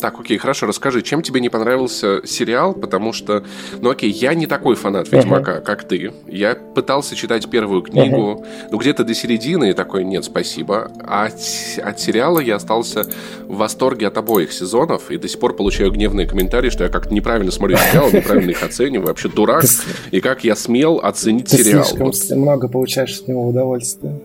Так, 0.00 0.18
окей, 0.18 0.38
хорошо, 0.38 0.66
расскажи, 0.66 1.02
чем 1.02 1.22
тебе 1.22 1.40
не 1.40 1.48
понравился 1.48 2.26
сериал, 2.26 2.74
потому 2.74 3.12
что, 3.12 3.44
ну 3.80 3.90
окей, 3.90 4.10
я 4.10 4.34
не 4.34 4.46
такой 4.46 4.74
фанат 4.74 5.10
Ведьмака, 5.10 5.56
uh-huh. 5.56 5.62
как 5.62 5.84
ты. 5.84 6.12
Я 6.26 6.54
пытался 6.54 7.14
читать 7.14 7.48
первую 7.48 7.82
книгу, 7.82 8.16
uh-huh. 8.16 8.68
ну 8.70 8.78
где-то 8.78 9.04
до 9.04 9.14
середины, 9.14 9.70
и 9.70 9.72
такой, 9.72 10.04
нет, 10.04 10.24
спасибо. 10.24 10.90
А 11.00 11.26
от, 11.26 11.34
от 11.82 12.00
сериала 12.00 12.40
я 12.40 12.56
остался 12.56 13.06
в 13.46 13.56
восторге 13.56 14.08
от 14.08 14.18
обоих 14.18 14.52
сезонов, 14.52 15.10
и 15.10 15.16
до 15.16 15.28
сих 15.28 15.38
пор 15.40 15.54
получаю 15.54 15.90
гневные 15.92 16.26
комментарии, 16.26 16.70
что 16.70 16.84
я 16.84 16.90
как-то 16.90 17.14
неправильно 17.14 17.50
смотрю 17.50 17.76
сериал, 17.76 18.10
неправильно 18.12 18.50
их 18.50 18.62
оцениваю, 18.62 19.08
вообще 19.08 19.28
дурак, 19.28 19.64
и 20.10 20.20
как 20.20 20.44
я 20.44 20.56
смел 20.56 21.00
оценить 21.02 21.48
сериал. 21.50 21.84
Ты 21.84 22.12
слишком 22.12 22.40
много 22.40 22.68
получаешь 22.68 23.20
от 23.20 23.28
него 23.28 23.48
удовольствия. 23.48 24.20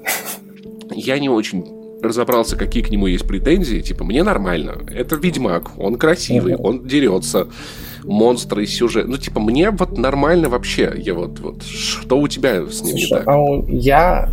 Я 0.91 1.19
не 1.19 1.29
очень 1.29 1.78
разобрался, 2.01 2.55
какие 2.55 2.83
к 2.83 2.89
нему 2.89 3.07
есть 3.07 3.27
претензии, 3.27 3.81
типа, 3.81 4.03
мне 4.03 4.23
нормально. 4.23 4.77
Это 4.93 5.15
Ведьмак, 5.15 5.71
он 5.77 5.97
красивый, 5.97 6.55
он 6.55 6.87
дерется, 6.87 7.47
монстры, 8.03 8.65
сюжет. 8.65 9.07
Ну, 9.07 9.17
типа, 9.17 9.39
мне 9.39 9.71
вот 9.71 9.97
нормально 9.97 10.49
вообще. 10.49 10.93
Я 10.97 11.13
вот, 11.13 11.39
вот, 11.39 11.63
что 11.63 12.19
у 12.19 12.27
тебя 12.27 12.65
с 12.65 12.81
ним 12.81 12.97
Слушай, 12.97 13.03
не 13.03 13.09
так? 13.09 13.27
А 13.27 13.37
я, 13.67 14.29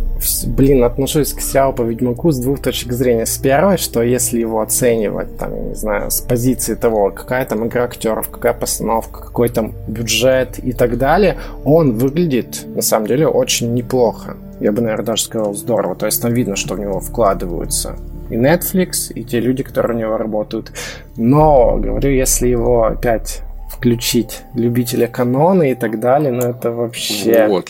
блин, 0.47 0.83
отношусь 0.83 1.33
к 1.33 1.41
сериалу 1.41 1.73
по 1.73 1.83
Ведьмаку 1.83 2.31
с 2.31 2.39
двух 2.39 2.61
точек 2.61 2.93
зрения. 2.93 3.25
С 3.25 3.37
первой, 3.37 3.77
что 3.77 4.01
если 4.01 4.39
его 4.39 4.61
оценивать, 4.61 5.37
там, 5.37 5.55
я 5.55 5.61
не 5.61 5.75
знаю, 5.75 6.11
с 6.11 6.21
позиции 6.21 6.75
того, 6.75 7.11
какая 7.11 7.45
там 7.45 7.67
игра 7.67 7.83
актеров, 7.83 8.29
какая 8.29 8.53
постановка, 8.53 9.25
какой 9.25 9.49
там 9.49 9.73
бюджет 9.87 10.59
и 10.59 10.73
так 10.73 10.97
далее, 10.97 11.37
он 11.63 11.93
выглядит, 11.97 12.65
на 12.75 12.81
самом 12.81 13.07
деле, 13.07 13.27
очень 13.27 13.73
неплохо 13.73 14.37
я 14.59 14.71
бы, 14.71 14.81
наверное, 14.81 15.05
даже 15.05 15.23
сказал, 15.23 15.53
здорово. 15.53 15.95
То 15.95 16.05
есть 16.05 16.21
там 16.21 16.33
видно, 16.33 16.55
что 16.55 16.75
в 16.75 16.79
него 16.79 16.99
вкладываются 16.99 17.95
и 18.29 18.35
Netflix, 18.35 19.11
и 19.13 19.23
те 19.23 19.39
люди, 19.39 19.63
которые 19.63 19.97
у 19.97 19.99
него 19.99 20.17
работают. 20.17 20.71
Но, 21.15 21.77
говорю, 21.77 22.11
если 22.11 22.47
его 22.47 22.85
опять 22.85 23.41
включить 23.69 24.43
любителя 24.53 25.07
канона 25.07 25.63
и 25.63 25.75
так 25.75 25.99
далее, 25.99 26.31
но 26.31 26.47
это 26.47 26.71
вообще... 26.71 27.47
Вот. 27.47 27.69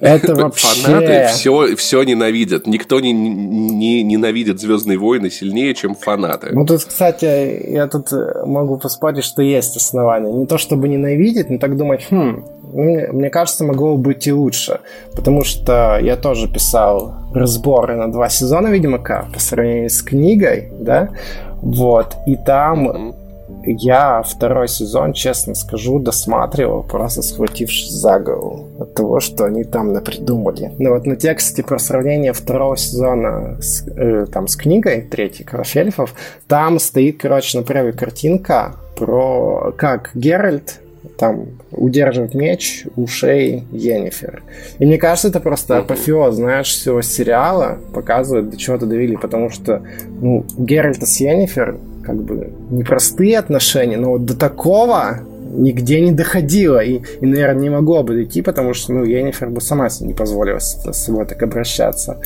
Это 0.00 0.34
вообще... 0.42 0.66
Фанаты 0.66 1.26
все, 1.32 1.76
все 1.76 2.02
ненавидят. 2.04 2.66
Никто 2.66 3.00
не, 3.00 3.12
не 3.12 4.02
ненавидит 4.02 4.60
Звездные 4.60 4.98
войны 4.98 5.30
сильнее, 5.30 5.74
чем 5.74 5.94
фанаты. 5.94 6.50
Ну, 6.52 6.64
тут, 6.64 6.84
кстати, 6.84 7.70
я 7.70 7.86
тут 7.88 8.12
могу 8.46 8.78
поспорить, 8.78 9.24
что 9.24 9.42
есть 9.42 9.76
основания. 9.76 10.32
Не 10.32 10.46
то 10.46 10.58
чтобы 10.58 10.88
ненавидеть, 10.88 11.50
но 11.50 11.58
так 11.58 11.76
думать, 11.76 12.06
хм, 12.08 12.44
мне, 12.72 13.30
кажется, 13.30 13.64
могло 13.64 13.96
быть 13.96 14.26
и 14.26 14.32
лучше. 14.32 14.80
Потому 15.14 15.44
что 15.44 15.98
я 16.00 16.16
тоже 16.16 16.48
писал 16.48 17.14
разборы 17.34 17.96
на 17.96 18.10
два 18.10 18.28
сезона 18.28 18.68
Ведьмака 18.68 19.26
по 19.32 19.40
сравнению 19.40 19.90
с 19.90 20.02
книгой, 20.02 20.70
да, 20.78 21.10
вот, 21.60 22.14
и 22.26 22.36
там 22.36 22.88
mm-hmm 22.88 23.25
я 23.66 24.22
второй 24.22 24.68
сезон, 24.68 25.12
честно 25.12 25.54
скажу, 25.54 25.98
досматривал, 25.98 26.82
просто 26.82 27.22
схватившись 27.22 27.90
за 27.90 28.18
голову 28.18 28.68
от 28.78 28.94
того, 28.94 29.20
что 29.20 29.44
они 29.44 29.64
там 29.64 29.92
напридумали. 29.92 30.72
Но 30.78 30.90
вот 30.90 31.06
на 31.06 31.16
тексте 31.16 31.62
про 31.62 31.78
сравнение 31.78 32.32
второго 32.32 32.76
сезона 32.76 33.60
с, 33.60 33.86
э, 33.88 34.26
там, 34.32 34.48
с 34.48 34.56
книгой 34.56 35.02
третьей 35.02 35.44
«Кровь 35.44 35.76
эльфов», 35.76 36.14
там 36.48 36.78
стоит, 36.78 37.18
короче, 37.20 37.58
например, 37.58 37.92
картинка 37.92 38.76
про 38.96 39.72
как 39.76 40.10
Геральт 40.14 40.80
там 41.18 41.46
удерживает 41.70 42.34
меч 42.34 42.84
у 42.96 43.06
шеи 43.06 43.64
Йеннифер. 43.72 44.42
И 44.78 44.86
мне 44.86 44.98
кажется, 44.98 45.28
это 45.28 45.40
просто 45.40 45.78
апофеоз, 45.78 46.34
знаешь, 46.34 46.68
всего 46.68 47.02
сериала 47.02 47.78
показывает, 47.94 48.50
до 48.50 48.56
чего-то 48.56 48.86
довели, 48.86 49.16
потому 49.16 49.50
что 49.50 49.82
ну, 50.20 50.44
Геральта 50.58 51.06
с 51.06 51.20
Йеннифер 51.20 51.76
как 52.06 52.22
бы 52.22 52.52
непростые 52.70 53.38
отношения, 53.38 53.96
но 53.96 54.12
вот 54.12 54.24
до 54.24 54.36
такого 54.36 55.20
нигде 55.56 56.00
не 56.00 56.12
доходило. 56.12 56.82
И, 56.82 57.02
и 57.20 57.26
наверное, 57.26 57.62
не 57.62 57.70
могло 57.70 58.02
бы 58.02 58.14
дойти, 58.14 58.42
потому 58.42 58.74
что, 58.74 58.92
ну, 58.92 59.04
Йеннифер 59.04 59.50
бы 59.50 59.60
сама 59.60 59.88
себе 59.90 60.08
не 60.08 60.14
позволила 60.14 60.58
с, 60.58 60.84
с 60.84 61.04
собой 61.04 61.26
так 61.26 61.42
обращаться. 61.42 62.20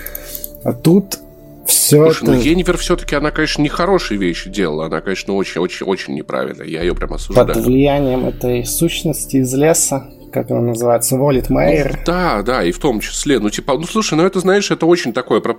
А 0.63 0.73
тут 0.73 1.19
все 1.67 2.05
Слушай, 2.05 2.23
это... 2.25 2.33
ну 2.33 2.41
Енифер 2.41 2.77
все-таки, 2.79 3.15
она, 3.15 3.31
конечно, 3.31 3.63
нехорошие 3.63 4.19
вещи 4.19 4.51
делала. 4.51 4.87
Она, 4.87 5.01
конечно, 5.01 5.35
очень-очень-очень 5.35 6.15
неправильно. 6.15 6.63
Я 6.63 6.83
ее 6.83 6.95
прям 6.95 7.15
осуждаю. 7.15 7.47
Под 7.47 7.57
влиянием 7.57 8.27
этой 8.27 8.65
сущности 8.65 9.37
из 9.37 9.55
леса 9.55 10.09
как 10.33 10.51
она 10.51 10.61
называется, 10.61 11.17
Волит 11.17 11.51
Мейер. 11.51 11.97
Ну, 11.99 12.03
да, 12.07 12.43
да, 12.43 12.65
и 12.65 12.73
в 12.73 12.79
том 12.79 13.01
числе. 13.01 13.39
Ну, 13.39 13.51
типа, 13.51 13.75
ну, 13.75 13.85
слушай, 13.85 14.15
ну, 14.15 14.25
это, 14.25 14.41
знаешь, 14.41 14.71
это 14.71 14.87
очень 14.87 15.13
такое 15.13 15.41
про, 15.41 15.57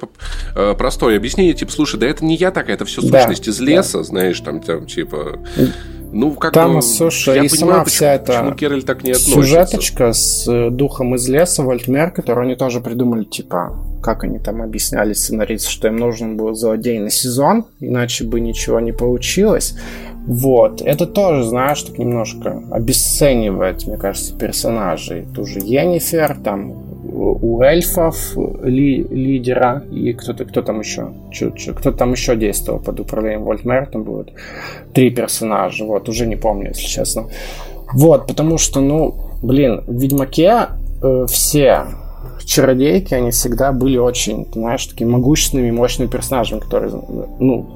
э, 0.55 0.73
простое 0.77 1.17
объяснение. 1.17 1.53
Типа, 1.53 1.71
слушай, 1.71 1.99
да 1.99 2.07
это 2.07 2.25
не 2.25 2.35
я 2.35 2.51
такая, 2.51 2.75
это 2.75 2.85
все 2.85 3.01
сущность 3.01 3.45
да, 3.45 3.51
из 3.51 3.59
леса, 3.59 3.97
да. 3.99 4.03
знаешь, 4.03 4.39
там, 4.39 4.61
там, 4.61 4.85
типа... 4.85 5.39
Ну, 6.11 6.31
как 6.31 6.53
Там, 6.53 6.75
бы, 6.75 6.81
слушай, 6.81 7.35
я 7.35 7.43
и 7.43 7.49
понимаю, 7.49 7.73
сама 7.73 7.83
почему, 7.83 7.85
вся 7.85 8.13
эта 8.13 8.53
почему 8.55 8.81
так 8.81 9.03
не 9.03 9.11
относится. 9.11 9.31
сюжеточка 9.31 10.13
с 10.13 10.47
э, 10.47 10.69
духом 10.69 11.15
из 11.15 11.27
леса, 11.29 11.63
Вольтмер, 11.63 12.11
которую 12.11 12.45
они 12.45 12.55
тоже 12.55 12.81
придумали, 12.81 13.23
типа, 13.23 13.75
как 14.03 14.23
они 14.23 14.39
там 14.39 14.61
объясняли 14.61 15.13
сценаристу, 15.13 15.69
что 15.69 15.87
им 15.87 15.97
нужен 15.97 16.35
был 16.35 16.53
злодейный 16.53 17.11
сезон, 17.11 17.65
иначе 17.79 18.25
бы 18.25 18.41
ничего 18.41 18.79
не 18.79 18.91
получилось. 18.91 19.75
Вот. 20.27 20.81
Это 20.81 21.07
тоже, 21.07 21.43
знаешь, 21.43 21.81
так 21.81 21.97
немножко 21.97 22.61
обесценивает, 22.71 23.87
мне 23.87 23.97
кажется, 23.97 24.35
персонажей. 24.37 25.25
Ту 25.33 25.45
же 25.45 25.59
Енифер, 25.59 26.37
там 26.43 26.90
у 27.11 27.61
эльфов 27.61 28.35
ли, 28.63 29.03
лидера 29.03 29.83
и 29.91 30.13
кто-то, 30.13 30.45
кто 30.45 30.61
там 30.61 30.79
еще, 30.79 31.11
кто 31.75 31.91
там 31.91 32.13
еще 32.13 32.35
действовал 32.35 32.79
под 32.79 32.99
управлением 32.99 33.43
Вольтмер, 33.43 33.87
там 33.87 34.03
будет 34.03 34.31
три 34.93 35.09
персонажа, 35.11 35.85
вот, 35.85 36.09
уже 36.09 36.25
не 36.25 36.35
помню, 36.35 36.69
если 36.69 36.87
честно. 36.87 37.25
Вот, 37.93 38.27
потому 38.27 38.57
что, 38.57 38.79
ну, 38.79 39.15
блин, 39.43 39.83
в 39.87 39.99
Ведьмаке 39.99 40.67
э, 41.01 41.25
все 41.27 41.85
чародейки, 42.45 43.13
они 43.13 43.31
всегда 43.31 43.71
были 43.71 43.97
очень, 43.97 44.47
знаешь, 44.53 44.85
такими 44.85 45.09
могущественными, 45.09 45.71
мощными 45.71 46.07
персонажами, 46.07 46.59
которые, 46.59 46.91
ну, 47.39 47.69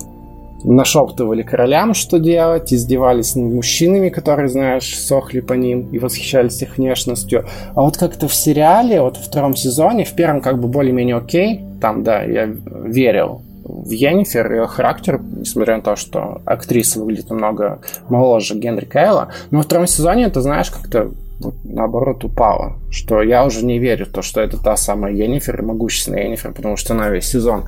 нашептывали 0.65 1.43
королям, 1.43 1.93
что 1.93 2.17
делать, 2.17 2.73
издевались 2.73 3.35
над 3.35 3.53
мужчинами, 3.53 4.09
которые, 4.09 4.49
знаешь, 4.49 4.97
сохли 4.97 5.39
по 5.39 5.53
ним 5.53 5.89
и 5.91 5.99
восхищались 5.99 6.61
их 6.61 6.77
внешностью. 6.77 7.45
А 7.75 7.81
вот 7.81 7.97
как-то 7.97 8.27
в 8.27 8.33
сериале, 8.33 9.01
вот 9.01 9.17
в 9.17 9.23
втором 9.25 9.55
сезоне, 9.55 10.05
в 10.05 10.13
первом 10.13 10.41
как 10.41 10.59
бы 10.59 10.67
более-менее 10.67 11.17
окей, 11.17 11.61
там, 11.81 12.03
да, 12.03 12.23
я 12.23 12.45
верил 12.45 13.41
в 13.63 13.89
Йеннифер, 13.89 14.51
ее 14.51 14.67
характер, 14.67 15.19
несмотря 15.19 15.77
на 15.77 15.81
то, 15.81 15.95
что 15.95 16.41
актриса 16.45 16.99
выглядит 16.99 17.29
намного 17.29 17.79
моложе 18.09 18.55
Генри 18.55 18.85
Кейла, 18.85 19.29
но 19.49 19.57
во 19.57 19.63
втором 19.63 19.87
сезоне 19.87 20.25
это, 20.25 20.41
знаешь, 20.41 20.69
как-то 20.69 21.11
вот, 21.39 21.55
наоборот 21.63 22.23
упало, 22.23 22.77
что 22.91 23.21
я 23.21 23.45
уже 23.45 23.65
не 23.65 23.79
верю 23.79 24.05
в 24.05 24.09
то, 24.09 24.21
что 24.21 24.39
это 24.39 24.61
та 24.61 24.77
самая 24.77 25.13
Йеннифер, 25.13 25.61
могущественная 25.61 26.23
Йеннифер, 26.23 26.53
потому 26.53 26.77
что 26.77 26.93
она 26.93 27.09
весь 27.09 27.25
сезон 27.25 27.65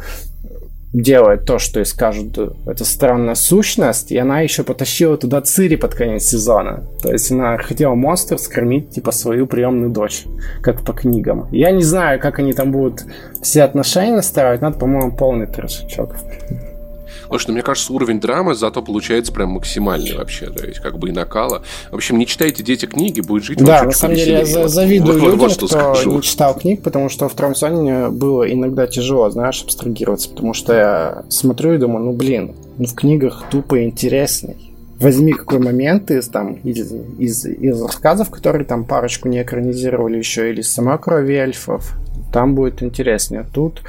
делает 0.94 1.46
то, 1.46 1.60
что 1.60 1.80
и 1.80 1.86
скажут, 1.86 2.38
это 2.66 2.86
странная 2.86 3.36
сущность, 3.36 4.12
и 4.12 4.18
она 4.18 4.42
еще 4.42 4.64
потащила 4.64 5.18
туда 5.18 5.42
Цири 5.42 5.76
под 5.76 5.94
конец 5.94 6.24
сезона. 6.24 6.88
То 7.02 7.12
есть 7.12 7.32
она 7.32 7.58
хотела 7.58 7.94
монстров 7.94 8.40
скормить, 8.40 8.92
типа, 8.92 9.12
свою 9.12 9.48
приемную 9.48 9.90
дочь, 9.90 10.24
как 10.62 10.84
по 10.84 10.94
книгам. 10.94 11.48
Я 11.52 11.72
не 11.72 11.84
знаю, 11.84 12.20
как 12.20 12.40
они 12.40 12.54
там 12.54 12.72
будут 12.72 13.06
все 13.42 13.64
отношения 13.64 14.16
настраивать, 14.16 14.62
это, 14.62 14.78
по-моему, 14.78 15.16
полный 15.16 15.48
трешечок. 15.48 16.16
Потому 17.28 17.40
что, 17.40 17.52
мне 17.52 17.62
кажется, 17.62 17.92
уровень 17.92 18.20
драмы 18.20 18.56
зато 18.56 18.82
получается 18.82 19.34
прям 19.34 19.50
максимальный 19.50 20.16
вообще. 20.16 20.50
То 20.50 20.66
есть, 20.66 20.80
как 20.80 20.98
бы 20.98 21.10
и 21.10 21.12
накала. 21.12 21.62
В 21.92 21.96
общем, 21.96 22.18
не 22.18 22.26
читайте 22.26 22.64
дети 22.64 22.86
книги, 22.86 23.22
будет 23.22 23.44
жить 23.44 23.58
Да, 23.64 23.84
на 23.84 23.92
самом 23.92 24.16
деле, 24.16 24.46
я 24.46 24.68
завидую 24.68 25.20
вот, 25.20 25.26
людям, 25.26 25.40
вот, 25.40 25.58
кто 25.58 25.68
скажу. 25.68 26.12
не 26.14 26.22
читал 26.22 26.56
книг, 26.56 26.82
потому 26.82 27.10
что 27.10 27.28
в 27.28 27.34
втором 27.34 27.54
сезоне 27.54 28.08
было 28.10 28.52
иногда 28.52 28.88
тяжело, 28.88 29.30
знаешь, 29.30 29.62
абстрагироваться. 29.62 30.30
Потому 30.30 30.54
что 30.54 30.74
я 30.74 31.24
смотрю 31.30 31.74
и 31.74 31.78
думаю, 31.78 32.06
ну, 32.06 32.14
блин, 32.14 32.56
ну, 32.78 32.86
в 32.86 32.96
книгах 32.96 33.44
тупо 33.52 33.84
интересней 33.84 34.68
возьми 35.00 35.34
какой 35.34 35.60
момент 35.60 36.10
из, 36.12 36.28
там, 36.28 36.54
из, 36.64 36.92
из, 37.20 37.46
из 37.46 37.82
рассказов, 37.82 38.30
которые 38.30 38.66
там 38.66 38.86
парочку 38.86 39.28
не 39.28 39.42
экранизировали 39.42 40.18
еще, 40.18 40.50
или 40.50 40.62
сама 40.62 40.98
крови 40.98 41.36
эльфов, 41.36 41.94
там 42.34 42.56
будет 42.56 42.82
интереснее. 42.82 43.46
Тут 43.54 43.82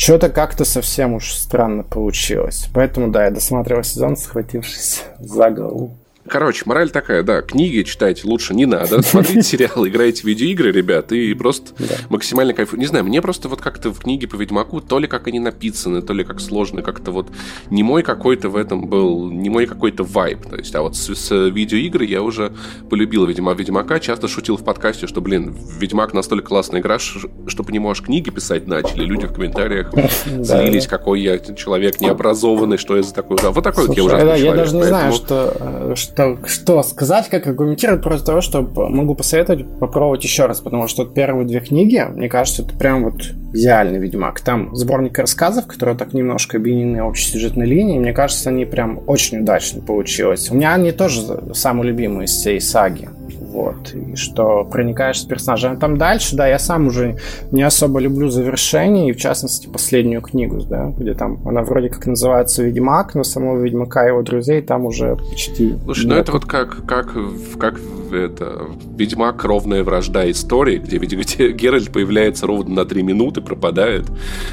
что-то 0.00 0.30
как-то 0.30 0.64
совсем 0.64 1.12
уж 1.12 1.34
странно 1.34 1.82
получилось. 1.82 2.70
Поэтому, 2.72 3.08
да, 3.08 3.26
я 3.26 3.30
досматривал 3.30 3.82
сезон, 3.82 4.16
схватившись 4.16 5.04
за 5.18 5.50
голову. 5.50 5.99
Короче, 6.28 6.64
мораль 6.66 6.90
такая, 6.90 7.22
да, 7.22 7.40
книги 7.40 7.82
читать 7.82 8.24
лучше 8.24 8.54
не 8.54 8.66
надо, 8.66 9.02
смотрите 9.02 9.42
сериалы, 9.42 9.88
играйте 9.88 10.22
в 10.22 10.24
видеоигры, 10.24 10.70
ребят, 10.70 11.12
и 11.12 11.32
просто 11.34 11.72
да. 11.78 11.94
максимально 12.10 12.52
кайфуйте. 12.52 12.80
Не 12.80 12.86
знаю, 12.86 13.04
мне 13.04 13.22
просто 13.22 13.48
вот 13.48 13.60
как-то 13.60 13.90
в 13.90 14.00
книге 14.00 14.28
по 14.28 14.36
Ведьмаку, 14.36 14.80
то 14.80 14.98
ли 14.98 15.08
как 15.08 15.26
они 15.28 15.40
написаны, 15.40 16.02
то 16.02 16.12
ли 16.12 16.22
как 16.22 16.40
сложно, 16.40 16.82
как-то 16.82 17.10
вот 17.10 17.28
не 17.70 17.82
мой 17.82 18.02
какой-то 18.02 18.50
в 18.50 18.56
этом 18.56 18.86
был, 18.86 19.30
не 19.30 19.48
мой 19.48 19.66
какой-то 19.66 20.04
вайб. 20.04 20.46
То 20.46 20.56
есть, 20.56 20.74
а 20.74 20.82
вот 20.82 20.94
с, 20.94 21.14
с 21.14 21.48
видеоигры 21.48 22.04
я 22.04 22.22
уже 22.22 22.52
полюбил 22.90 23.24
Ведьма, 23.24 23.54
Ведьмака, 23.54 23.98
часто 23.98 24.28
шутил 24.28 24.56
в 24.56 24.64
подкасте, 24.64 25.06
что, 25.06 25.20
блин, 25.20 25.56
Ведьмак 25.78 26.12
настолько 26.12 26.48
классная 26.48 26.80
игра, 26.80 26.98
что 26.98 27.62
по 27.64 27.70
нему 27.70 27.90
аж 27.90 28.02
книги 28.02 28.30
писать 28.30 28.66
начали, 28.66 29.04
люди 29.04 29.26
в 29.26 29.32
комментариях 29.32 29.92
злились, 30.26 30.86
какой 30.86 31.22
я 31.22 31.38
человек 31.38 32.00
необразованный, 32.00 32.76
что 32.76 32.96
я 32.96 33.02
за 33.02 33.14
такой... 33.14 33.38
Вот 33.40 33.64
такой 33.64 33.86
вот 33.86 33.96
я 33.96 34.04
ужасный 34.04 34.40
Я 34.40 34.54
даже 34.54 34.76
не 34.76 34.84
знаю, 34.84 35.12
что 35.12 35.56
э, 35.58 35.94
что, 36.12 36.38
что 36.46 36.82
сказать, 36.82 37.28
как 37.28 37.46
аргументировать 37.46 38.02
просто 38.02 38.26
того, 38.26 38.40
что 38.40 38.62
могу 38.62 39.14
посоветовать 39.14 39.66
попробовать 39.78 40.24
еще 40.24 40.46
раз, 40.46 40.60
потому 40.60 40.88
что 40.88 41.04
первые 41.04 41.46
две 41.46 41.60
книги, 41.60 42.04
мне 42.10 42.28
кажется, 42.28 42.62
это 42.62 42.74
прям 42.74 43.04
вот 43.04 43.22
идеальный 43.52 43.98
Ведьмак. 43.98 44.40
Там 44.40 44.74
сборник 44.74 45.18
рассказов, 45.18 45.66
которые 45.66 45.96
так 45.96 46.12
немножко 46.12 46.56
объединены 46.56 47.02
общей 47.02 47.30
сюжетной 47.30 47.66
линией, 47.66 47.98
мне 47.98 48.12
кажется, 48.12 48.50
они 48.50 48.64
прям 48.64 49.00
очень 49.06 49.40
удачно 49.40 49.82
получилось. 49.82 50.50
У 50.50 50.54
меня 50.54 50.74
они 50.74 50.92
тоже 50.92 51.54
самые 51.54 51.88
любимые 51.88 52.26
из 52.26 52.32
всей 52.32 52.60
саги 52.60 53.08
вот, 53.38 53.94
и 53.94 54.16
что 54.16 54.64
проникаешь 54.64 55.20
с 55.20 55.24
персонажем. 55.24 55.78
Там 55.78 55.98
дальше, 55.98 56.36
да, 56.36 56.46
я 56.46 56.58
сам 56.58 56.86
уже 56.86 57.16
не 57.50 57.62
особо 57.62 58.00
люблю 58.00 58.30
завершение, 58.30 59.10
и 59.10 59.12
в 59.12 59.16
частности 59.16 59.66
последнюю 59.66 60.22
книгу, 60.22 60.60
да, 60.62 60.92
где 60.96 61.14
там 61.14 61.38
она 61.46 61.62
вроде 61.62 61.88
как 61.88 62.06
называется 62.06 62.62
Ведьмак, 62.62 63.14
но 63.14 63.24
самого 63.24 63.60
Ведьмака 63.60 64.04
и 64.04 64.08
его 64.08 64.22
друзей 64.22 64.62
там 64.62 64.84
уже 64.84 65.16
почти... 65.16 65.74
Слушай, 65.84 66.06
ну 66.06 66.14
это 66.14 66.32
вот 66.32 66.44
как, 66.44 66.86
как, 66.86 67.14
как 67.58 67.80
это 68.12 68.66
Ведьмак 68.96 69.44
ровная 69.44 69.84
вражда 69.84 70.30
истории, 70.30 70.78
где, 70.78 70.98
где 70.98 71.52
Геральт 71.52 71.92
появляется 71.92 72.46
ровно 72.46 72.74
на 72.74 72.84
3 72.84 73.02
минуты, 73.02 73.40
пропадает. 73.40 74.06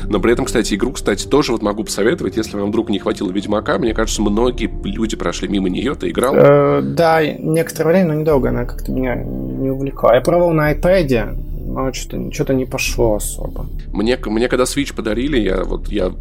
Но 0.05 0.19
при 0.19 0.33
этом, 0.33 0.45
кстати, 0.45 0.75
игру, 0.75 0.91
кстати, 0.91 1.27
тоже 1.27 1.51
вот 1.51 1.61
могу 1.61 1.83
посоветовать, 1.83 2.37
если 2.37 2.57
вам 2.57 2.69
вдруг 2.69 2.89
не 2.89 2.99
хватило 2.99 3.31
Ведьмака, 3.31 3.77
мне 3.77 3.93
кажется, 3.93 4.21
многие 4.21 4.69
люди 4.83 5.15
прошли 5.15 5.47
мимо 5.47 5.69
нее, 5.69 5.95
ты 5.95 6.09
играл? 6.09 6.35
Э, 6.35 6.81
да, 6.81 7.25
некоторое 7.25 7.89
время, 7.91 8.13
но 8.13 8.21
недолго 8.21 8.49
она 8.49 8.65
как-то 8.67 8.91
меня 8.91 9.15
не 9.15 9.69
увлекла. 9.69 10.15
Я 10.15 10.21
пробовал 10.21 10.53
на 10.53 10.73
iPad, 10.73 11.37
но 11.67 11.91
что-то 11.93 12.33
что 12.33 12.53
не 12.53 12.65
пошло 12.65 13.15
особо. 13.15 13.65
Мне, 13.91 14.17
мне 14.25 14.47
когда 14.47 14.65
Switch 14.65 14.95
подарили, 14.95 15.39
я 15.39 15.63
вот 15.63 15.89
я 15.89 16.11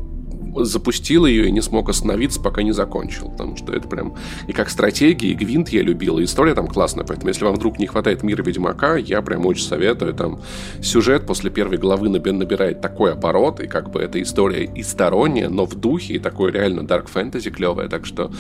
запустил 0.64 1.26
ее 1.26 1.48
и 1.48 1.52
не 1.52 1.60
смог 1.60 1.88
остановиться, 1.88 2.40
пока 2.40 2.62
не 2.62 2.72
закончил. 2.72 3.30
Потому 3.30 3.56
что 3.56 3.72
это 3.72 3.88
прям 3.88 4.14
и 4.46 4.52
как 4.52 4.70
стратегия, 4.70 5.30
и 5.30 5.34
гвинт 5.34 5.68
я 5.70 5.82
любил, 5.82 6.18
и 6.18 6.24
история 6.24 6.54
там 6.54 6.66
классная. 6.68 7.04
Поэтому, 7.04 7.28
если 7.28 7.44
вам 7.44 7.54
вдруг 7.54 7.78
не 7.78 7.86
хватает 7.86 8.22
мира 8.22 8.42
Ведьмака, 8.42 8.96
я 8.96 9.22
прям 9.22 9.46
очень 9.46 9.64
советую. 9.64 10.14
Там 10.14 10.40
сюжет 10.80 11.26
после 11.26 11.50
первой 11.50 11.78
главы 11.78 12.08
набирает 12.08 12.80
такой 12.80 13.12
оборот, 13.12 13.60
и 13.60 13.66
как 13.66 13.90
бы 13.90 14.00
эта 14.00 14.20
история 14.22 14.64
и 14.64 14.82
сторонняя, 14.82 15.48
но 15.48 15.66
в 15.66 15.74
духе, 15.74 16.14
и 16.14 16.18
такое 16.18 16.52
реально 16.52 16.80
dark 16.80 17.06
fantasy 17.12 17.50
клевое. 17.50 17.88
Так 17.88 18.06
что 18.06 18.30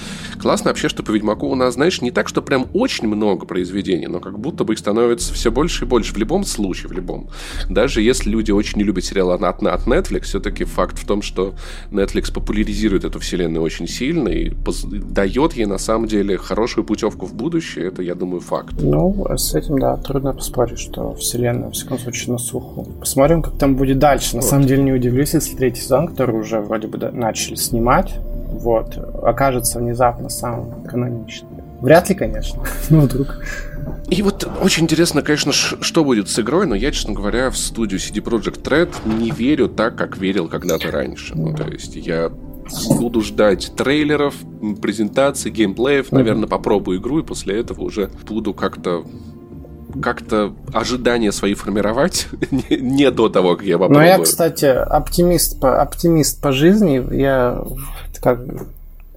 классно 0.40 0.70
вообще, 0.70 0.88
что 0.88 1.02
по 1.02 1.10
Ведьмаку 1.10 1.48
у 1.48 1.54
нас, 1.54 1.74
знаешь, 1.74 2.00
не 2.00 2.10
так, 2.10 2.28
что 2.28 2.42
прям 2.42 2.66
очень 2.72 3.08
много 3.08 3.46
произведений, 3.46 4.06
но 4.06 4.20
как 4.20 4.38
будто 4.38 4.64
бы 4.64 4.74
их 4.74 4.78
становится 4.78 5.32
все 5.34 5.50
больше 5.50 5.84
и 5.84 5.88
больше. 5.88 6.14
В 6.14 6.18
любом 6.18 6.44
случае, 6.44 6.88
в 6.88 6.92
любом. 6.92 7.28
Даже 7.68 8.02
если 8.02 8.30
люди 8.30 8.50
очень 8.50 8.78
не 8.78 8.84
любят 8.84 9.04
сериалы 9.04 9.34
от, 9.34 9.42
от 9.42 9.86
Netflix, 9.86 10.22
все-таки 10.22 10.64
факт 10.64 10.98
в 10.98 11.06
том, 11.06 11.22
что 11.22 11.54
Netflix 11.90 12.05
популяризирует 12.32 13.04
эту 13.04 13.18
вселенную 13.18 13.62
очень 13.62 13.86
сильно 13.88 14.28
и 14.28 14.52
дает 15.10 15.54
ей 15.54 15.66
на 15.66 15.78
самом 15.78 16.06
деле 16.06 16.36
хорошую 16.36 16.84
путевку 16.84 17.26
в 17.26 17.34
будущее. 17.34 17.88
Это, 17.88 18.02
я 18.02 18.14
думаю, 18.14 18.40
факт. 18.40 18.74
Ну, 18.80 19.26
с 19.36 19.54
этим, 19.54 19.78
да, 19.78 19.96
трудно 19.96 20.32
поспорить, 20.32 20.78
что 20.78 21.14
вселенная, 21.14 21.68
в 21.68 21.72
всяком 21.72 21.98
случае, 21.98 22.32
на 22.32 22.38
суху. 22.38 22.86
Посмотрим, 23.00 23.42
как 23.42 23.58
там 23.58 23.76
будет 23.76 23.98
дальше. 23.98 24.36
На 24.36 24.42
вот. 24.42 24.50
самом 24.50 24.66
деле 24.66 24.82
не 24.82 24.92
удивлюсь, 24.92 25.34
если 25.34 25.56
третий 25.56 25.82
сезон, 25.82 26.08
который 26.08 26.38
уже 26.40 26.60
вроде 26.60 26.88
бы 26.88 26.98
начали 27.10 27.54
снимать, 27.54 28.14
вот, 28.50 28.96
окажется 29.22 29.78
внезапно 29.78 30.28
самым 30.28 30.82
каноничным. 30.84 31.50
Вряд 31.80 32.08
ли, 32.08 32.14
конечно, 32.14 32.62
но 32.90 33.00
вдруг. 33.00 33.38
И 34.08 34.22
вот 34.22 34.48
очень 34.62 34.84
интересно, 34.84 35.22
конечно, 35.22 35.52
что 35.52 36.04
будет 36.04 36.28
с 36.28 36.38
игрой, 36.38 36.66
но 36.66 36.74
я, 36.74 36.92
честно 36.92 37.12
говоря, 37.12 37.50
в 37.50 37.56
студию 37.56 37.98
CD 37.98 38.22
Projekt 38.22 38.62
Red 38.62 38.94
не 39.04 39.30
верю 39.30 39.68
так, 39.68 39.96
как 39.96 40.16
верил 40.16 40.48
когда-то 40.48 40.90
раньше. 40.90 41.34
Ну, 41.34 41.54
то 41.54 41.64
есть 41.64 41.96
я 41.96 42.30
буду 42.88 43.20
ждать 43.20 43.72
трейлеров, 43.76 44.34
презентаций, 44.80 45.50
геймплеев, 45.50 46.12
наверное, 46.12 46.48
попробую 46.48 46.98
игру, 47.00 47.20
и 47.20 47.22
после 47.22 47.58
этого 47.58 47.82
уже 47.82 48.10
буду 48.26 48.54
как-то 48.54 49.04
как-то 50.02 50.54
ожидания 50.74 51.32
свои 51.32 51.54
формировать 51.54 52.28
не 52.70 53.10
до 53.10 53.28
того, 53.28 53.56
как 53.56 53.64
я 53.64 53.78
попробую. 53.78 54.00
Ну, 54.00 54.06
я, 54.06 54.18
кстати, 54.18 54.66
оптимист 54.66 55.60
по, 55.60 55.80
оптимист 55.80 56.42
по 56.42 56.52
жизни. 56.52 57.02
Я 57.14 57.64
как 58.20 58.40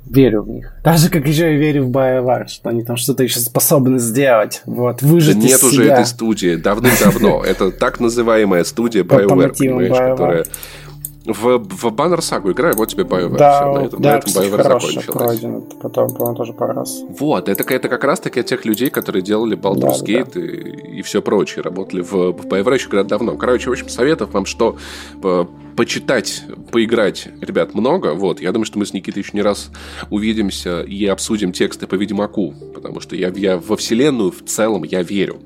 верю 0.10 0.44
в 0.44 0.50
них. 0.50 0.74
Даже 0.84 1.10
как 1.10 1.28
еще 1.28 1.54
и 1.54 1.58
верю 1.58 1.86
в 1.86 1.92
BioWare, 1.92 2.48
что 2.48 2.70
они 2.70 2.84
там 2.84 2.98
что-то 2.98 3.24
еще 3.24 3.40
способны 3.40 4.00
сделать. 4.00 4.62
Вот, 4.66 5.02
выжить 5.02 5.40
да 5.40 5.48
нет 5.48 5.64
уже 5.64 5.86
этой 5.86 6.06
студии 6.06 6.56
давным-давно. 6.56 7.44
Это 7.44 7.72
так 7.72 8.00
называемая 8.00 8.64
студия 8.64 9.04
BioWare, 9.04 9.58
понимаешь, 9.58 10.12
которая 10.12 10.46
в, 11.34 11.58
в 11.58 11.86
Banner 11.94 12.20
Saga 12.20 12.52
играю, 12.52 12.76
вот 12.76 12.90
тебе 12.90 13.04
BioWare. 13.04 13.38
Да, 13.38 13.60
Все, 13.60 13.74
на 13.74 13.86
этом, 13.86 14.02
да, 14.02 14.12
на 14.12 14.18
этом 14.18 14.32
BioWare 14.32 14.64
закончилось. 14.64 15.06
пройдено. 15.06 15.62
Потом, 15.82 16.10
потом 16.10 16.36
тоже 16.36 16.54
пару 16.54 16.74
раз. 16.74 17.02
Вот, 17.20 17.50
это, 17.50 17.74
это 17.74 17.90
как 17.90 18.04
раз-таки 18.04 18.40
от 18.40 18.46
тех 18.46 18.66
людей, 18.66 18.90
которые 18.90 19.22
делали 19.22 19.58
Baldur's 19.58 20.00
да, 20.00 20.06
Gate 20.06 20.34
да. 20.34 20.42
И, 20.42 21.00
и 21.00 21.02
все 21.02 21.22
прочее. 21.22 21.64
Работали 21.64 22.02
в, 22.02 22.12
в 22.12 22.46
BioWare 22.46 22.74
еще 22.74 22.90
когда 22.90 23.04
давно. 23.04 23.38
Короче, 23.38 23.70
в 23.70 23.74
общем, 23.74 23.90
советов 23.90 24.34
вам, 24.34 24.46
что 24.46 24.78
по, 25.22 25.48
почитать, 25.76 26.44
поиграть, 26.72 27.30
ребят, 27.42 27.74
много. 27.74 28.14
Вот, 28.14 28.42
я 28.42 28.52
думаю, 28.52 28.66
что 28.66 28.80
мы 28.80 28.86
с 28.86 28.94
Никитой 28.94 29.24
еще 29.24 29.32
не 29.34 29.42
раз 29.42 29.72
увидимся 30.10 30.82
и 30.82 31.06
обсудим 31.06 31.52
тексты 31.52 31.88
по 31.88 31.96
Ведьмаку, 31.96 32.54
потому 32.74 33.00
что 33.00 33.16
я, 33.16 33.30
я 33.30 33.58
во 33.58 33.78
вселенную 33.78 34.32
в 34.32 34.44
целом 34.44 34.84
я 34.84 35.04
верю. 35.04 35.40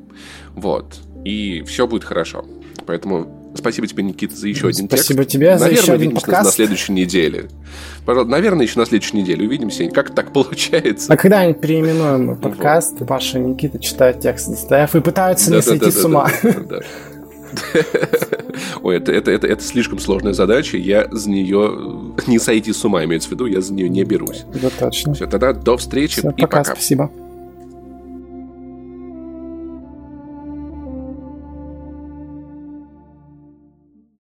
Вот. 0.55 0.95
И 1.25 1.61
все 1.63 1.87
будет 1.87 2.03
хорошо. 2.03 2.45
Поэтому 2.85 3.42
Спасибо 3.55 3.87
тебе, 3.87 4.03
Никита, 4.03 4.35
за 4.35 4.47
еще 4.47 4.67
один 4.67 4.87
текст. 4.87 5.05
Спасибо 5.05 5.25
тебе 5.25 5.57
за 5.57 5.69
еще 5.69 5.93
один 5.93 6.11
подкаст. 6.15 6.45
на 6.45 6.51
следующей 6.51 6.91
неделе. 6.93 7.49
Пожалуйста, 8.05 8.31
наверное, 8.31 8.65
еще 8.65 8.79
на 8.79 8.85
следующей 8.85 9.17
неделе 9.17 9.45
увидимся. 9.47 9.87
Как 9.89 10.13
так 10.13 10.33
получается? 10.33 11.13
А 11.13 11.17
когда-нибудь 11.17 11.61
переименуем 11.61 12.35
подкаст, 12.37 12.99
вот. 12.99 13.07
Паша 13.07 13.37
и 13.37 13.41
Никита 13.41 13.79
читают 13.79 14.19
текст 14.19 14.49
Достоев 14.49 14.95
и 14.95 15.01
пытаются 15.01 15.49
да, 15.49 15.55
не 15.55 15.61
да, 15.61 15.67
сойти 15.67 15.85
да, 15.85 15.91
с 15.91 16.05
ума. 16.05 16.31
Ой, 18.81 18.97
это, 18.97 19.11
это, 19.11 19.31
это, 19.31 19.47
это 19.47 19.63
слишком 19.63 19.99
сложная 19.99 20.33
задача. 20.33 20.77
Я 20.77 21.07
за 21.11 21.29
нее 21.29 22.11
не 22.27 22.39
сойти 22.39 22.73
с 22.73 22.83
ума, 22.83 23.03
имеется 23.03 23.29
в 23.29 23.31
виду, 23.31 23.45
я 23.45 23.61
за 23.61 23.73
нее 23.73 23.89
не 23.89 24.03
берусь. 24.03 24.45
Да, 24.61 24.69
точно. 24.69 25.13
Все, 25.13 25.27
тогда 25.27 25.53
до 25.53 25.77
встречи 25.77 26.19
Все, 26.19 26.29
и 26.31 26.41
пока. 26.41 26.57
пока. 26.59 26.75
Спасибо. 26.75 27.11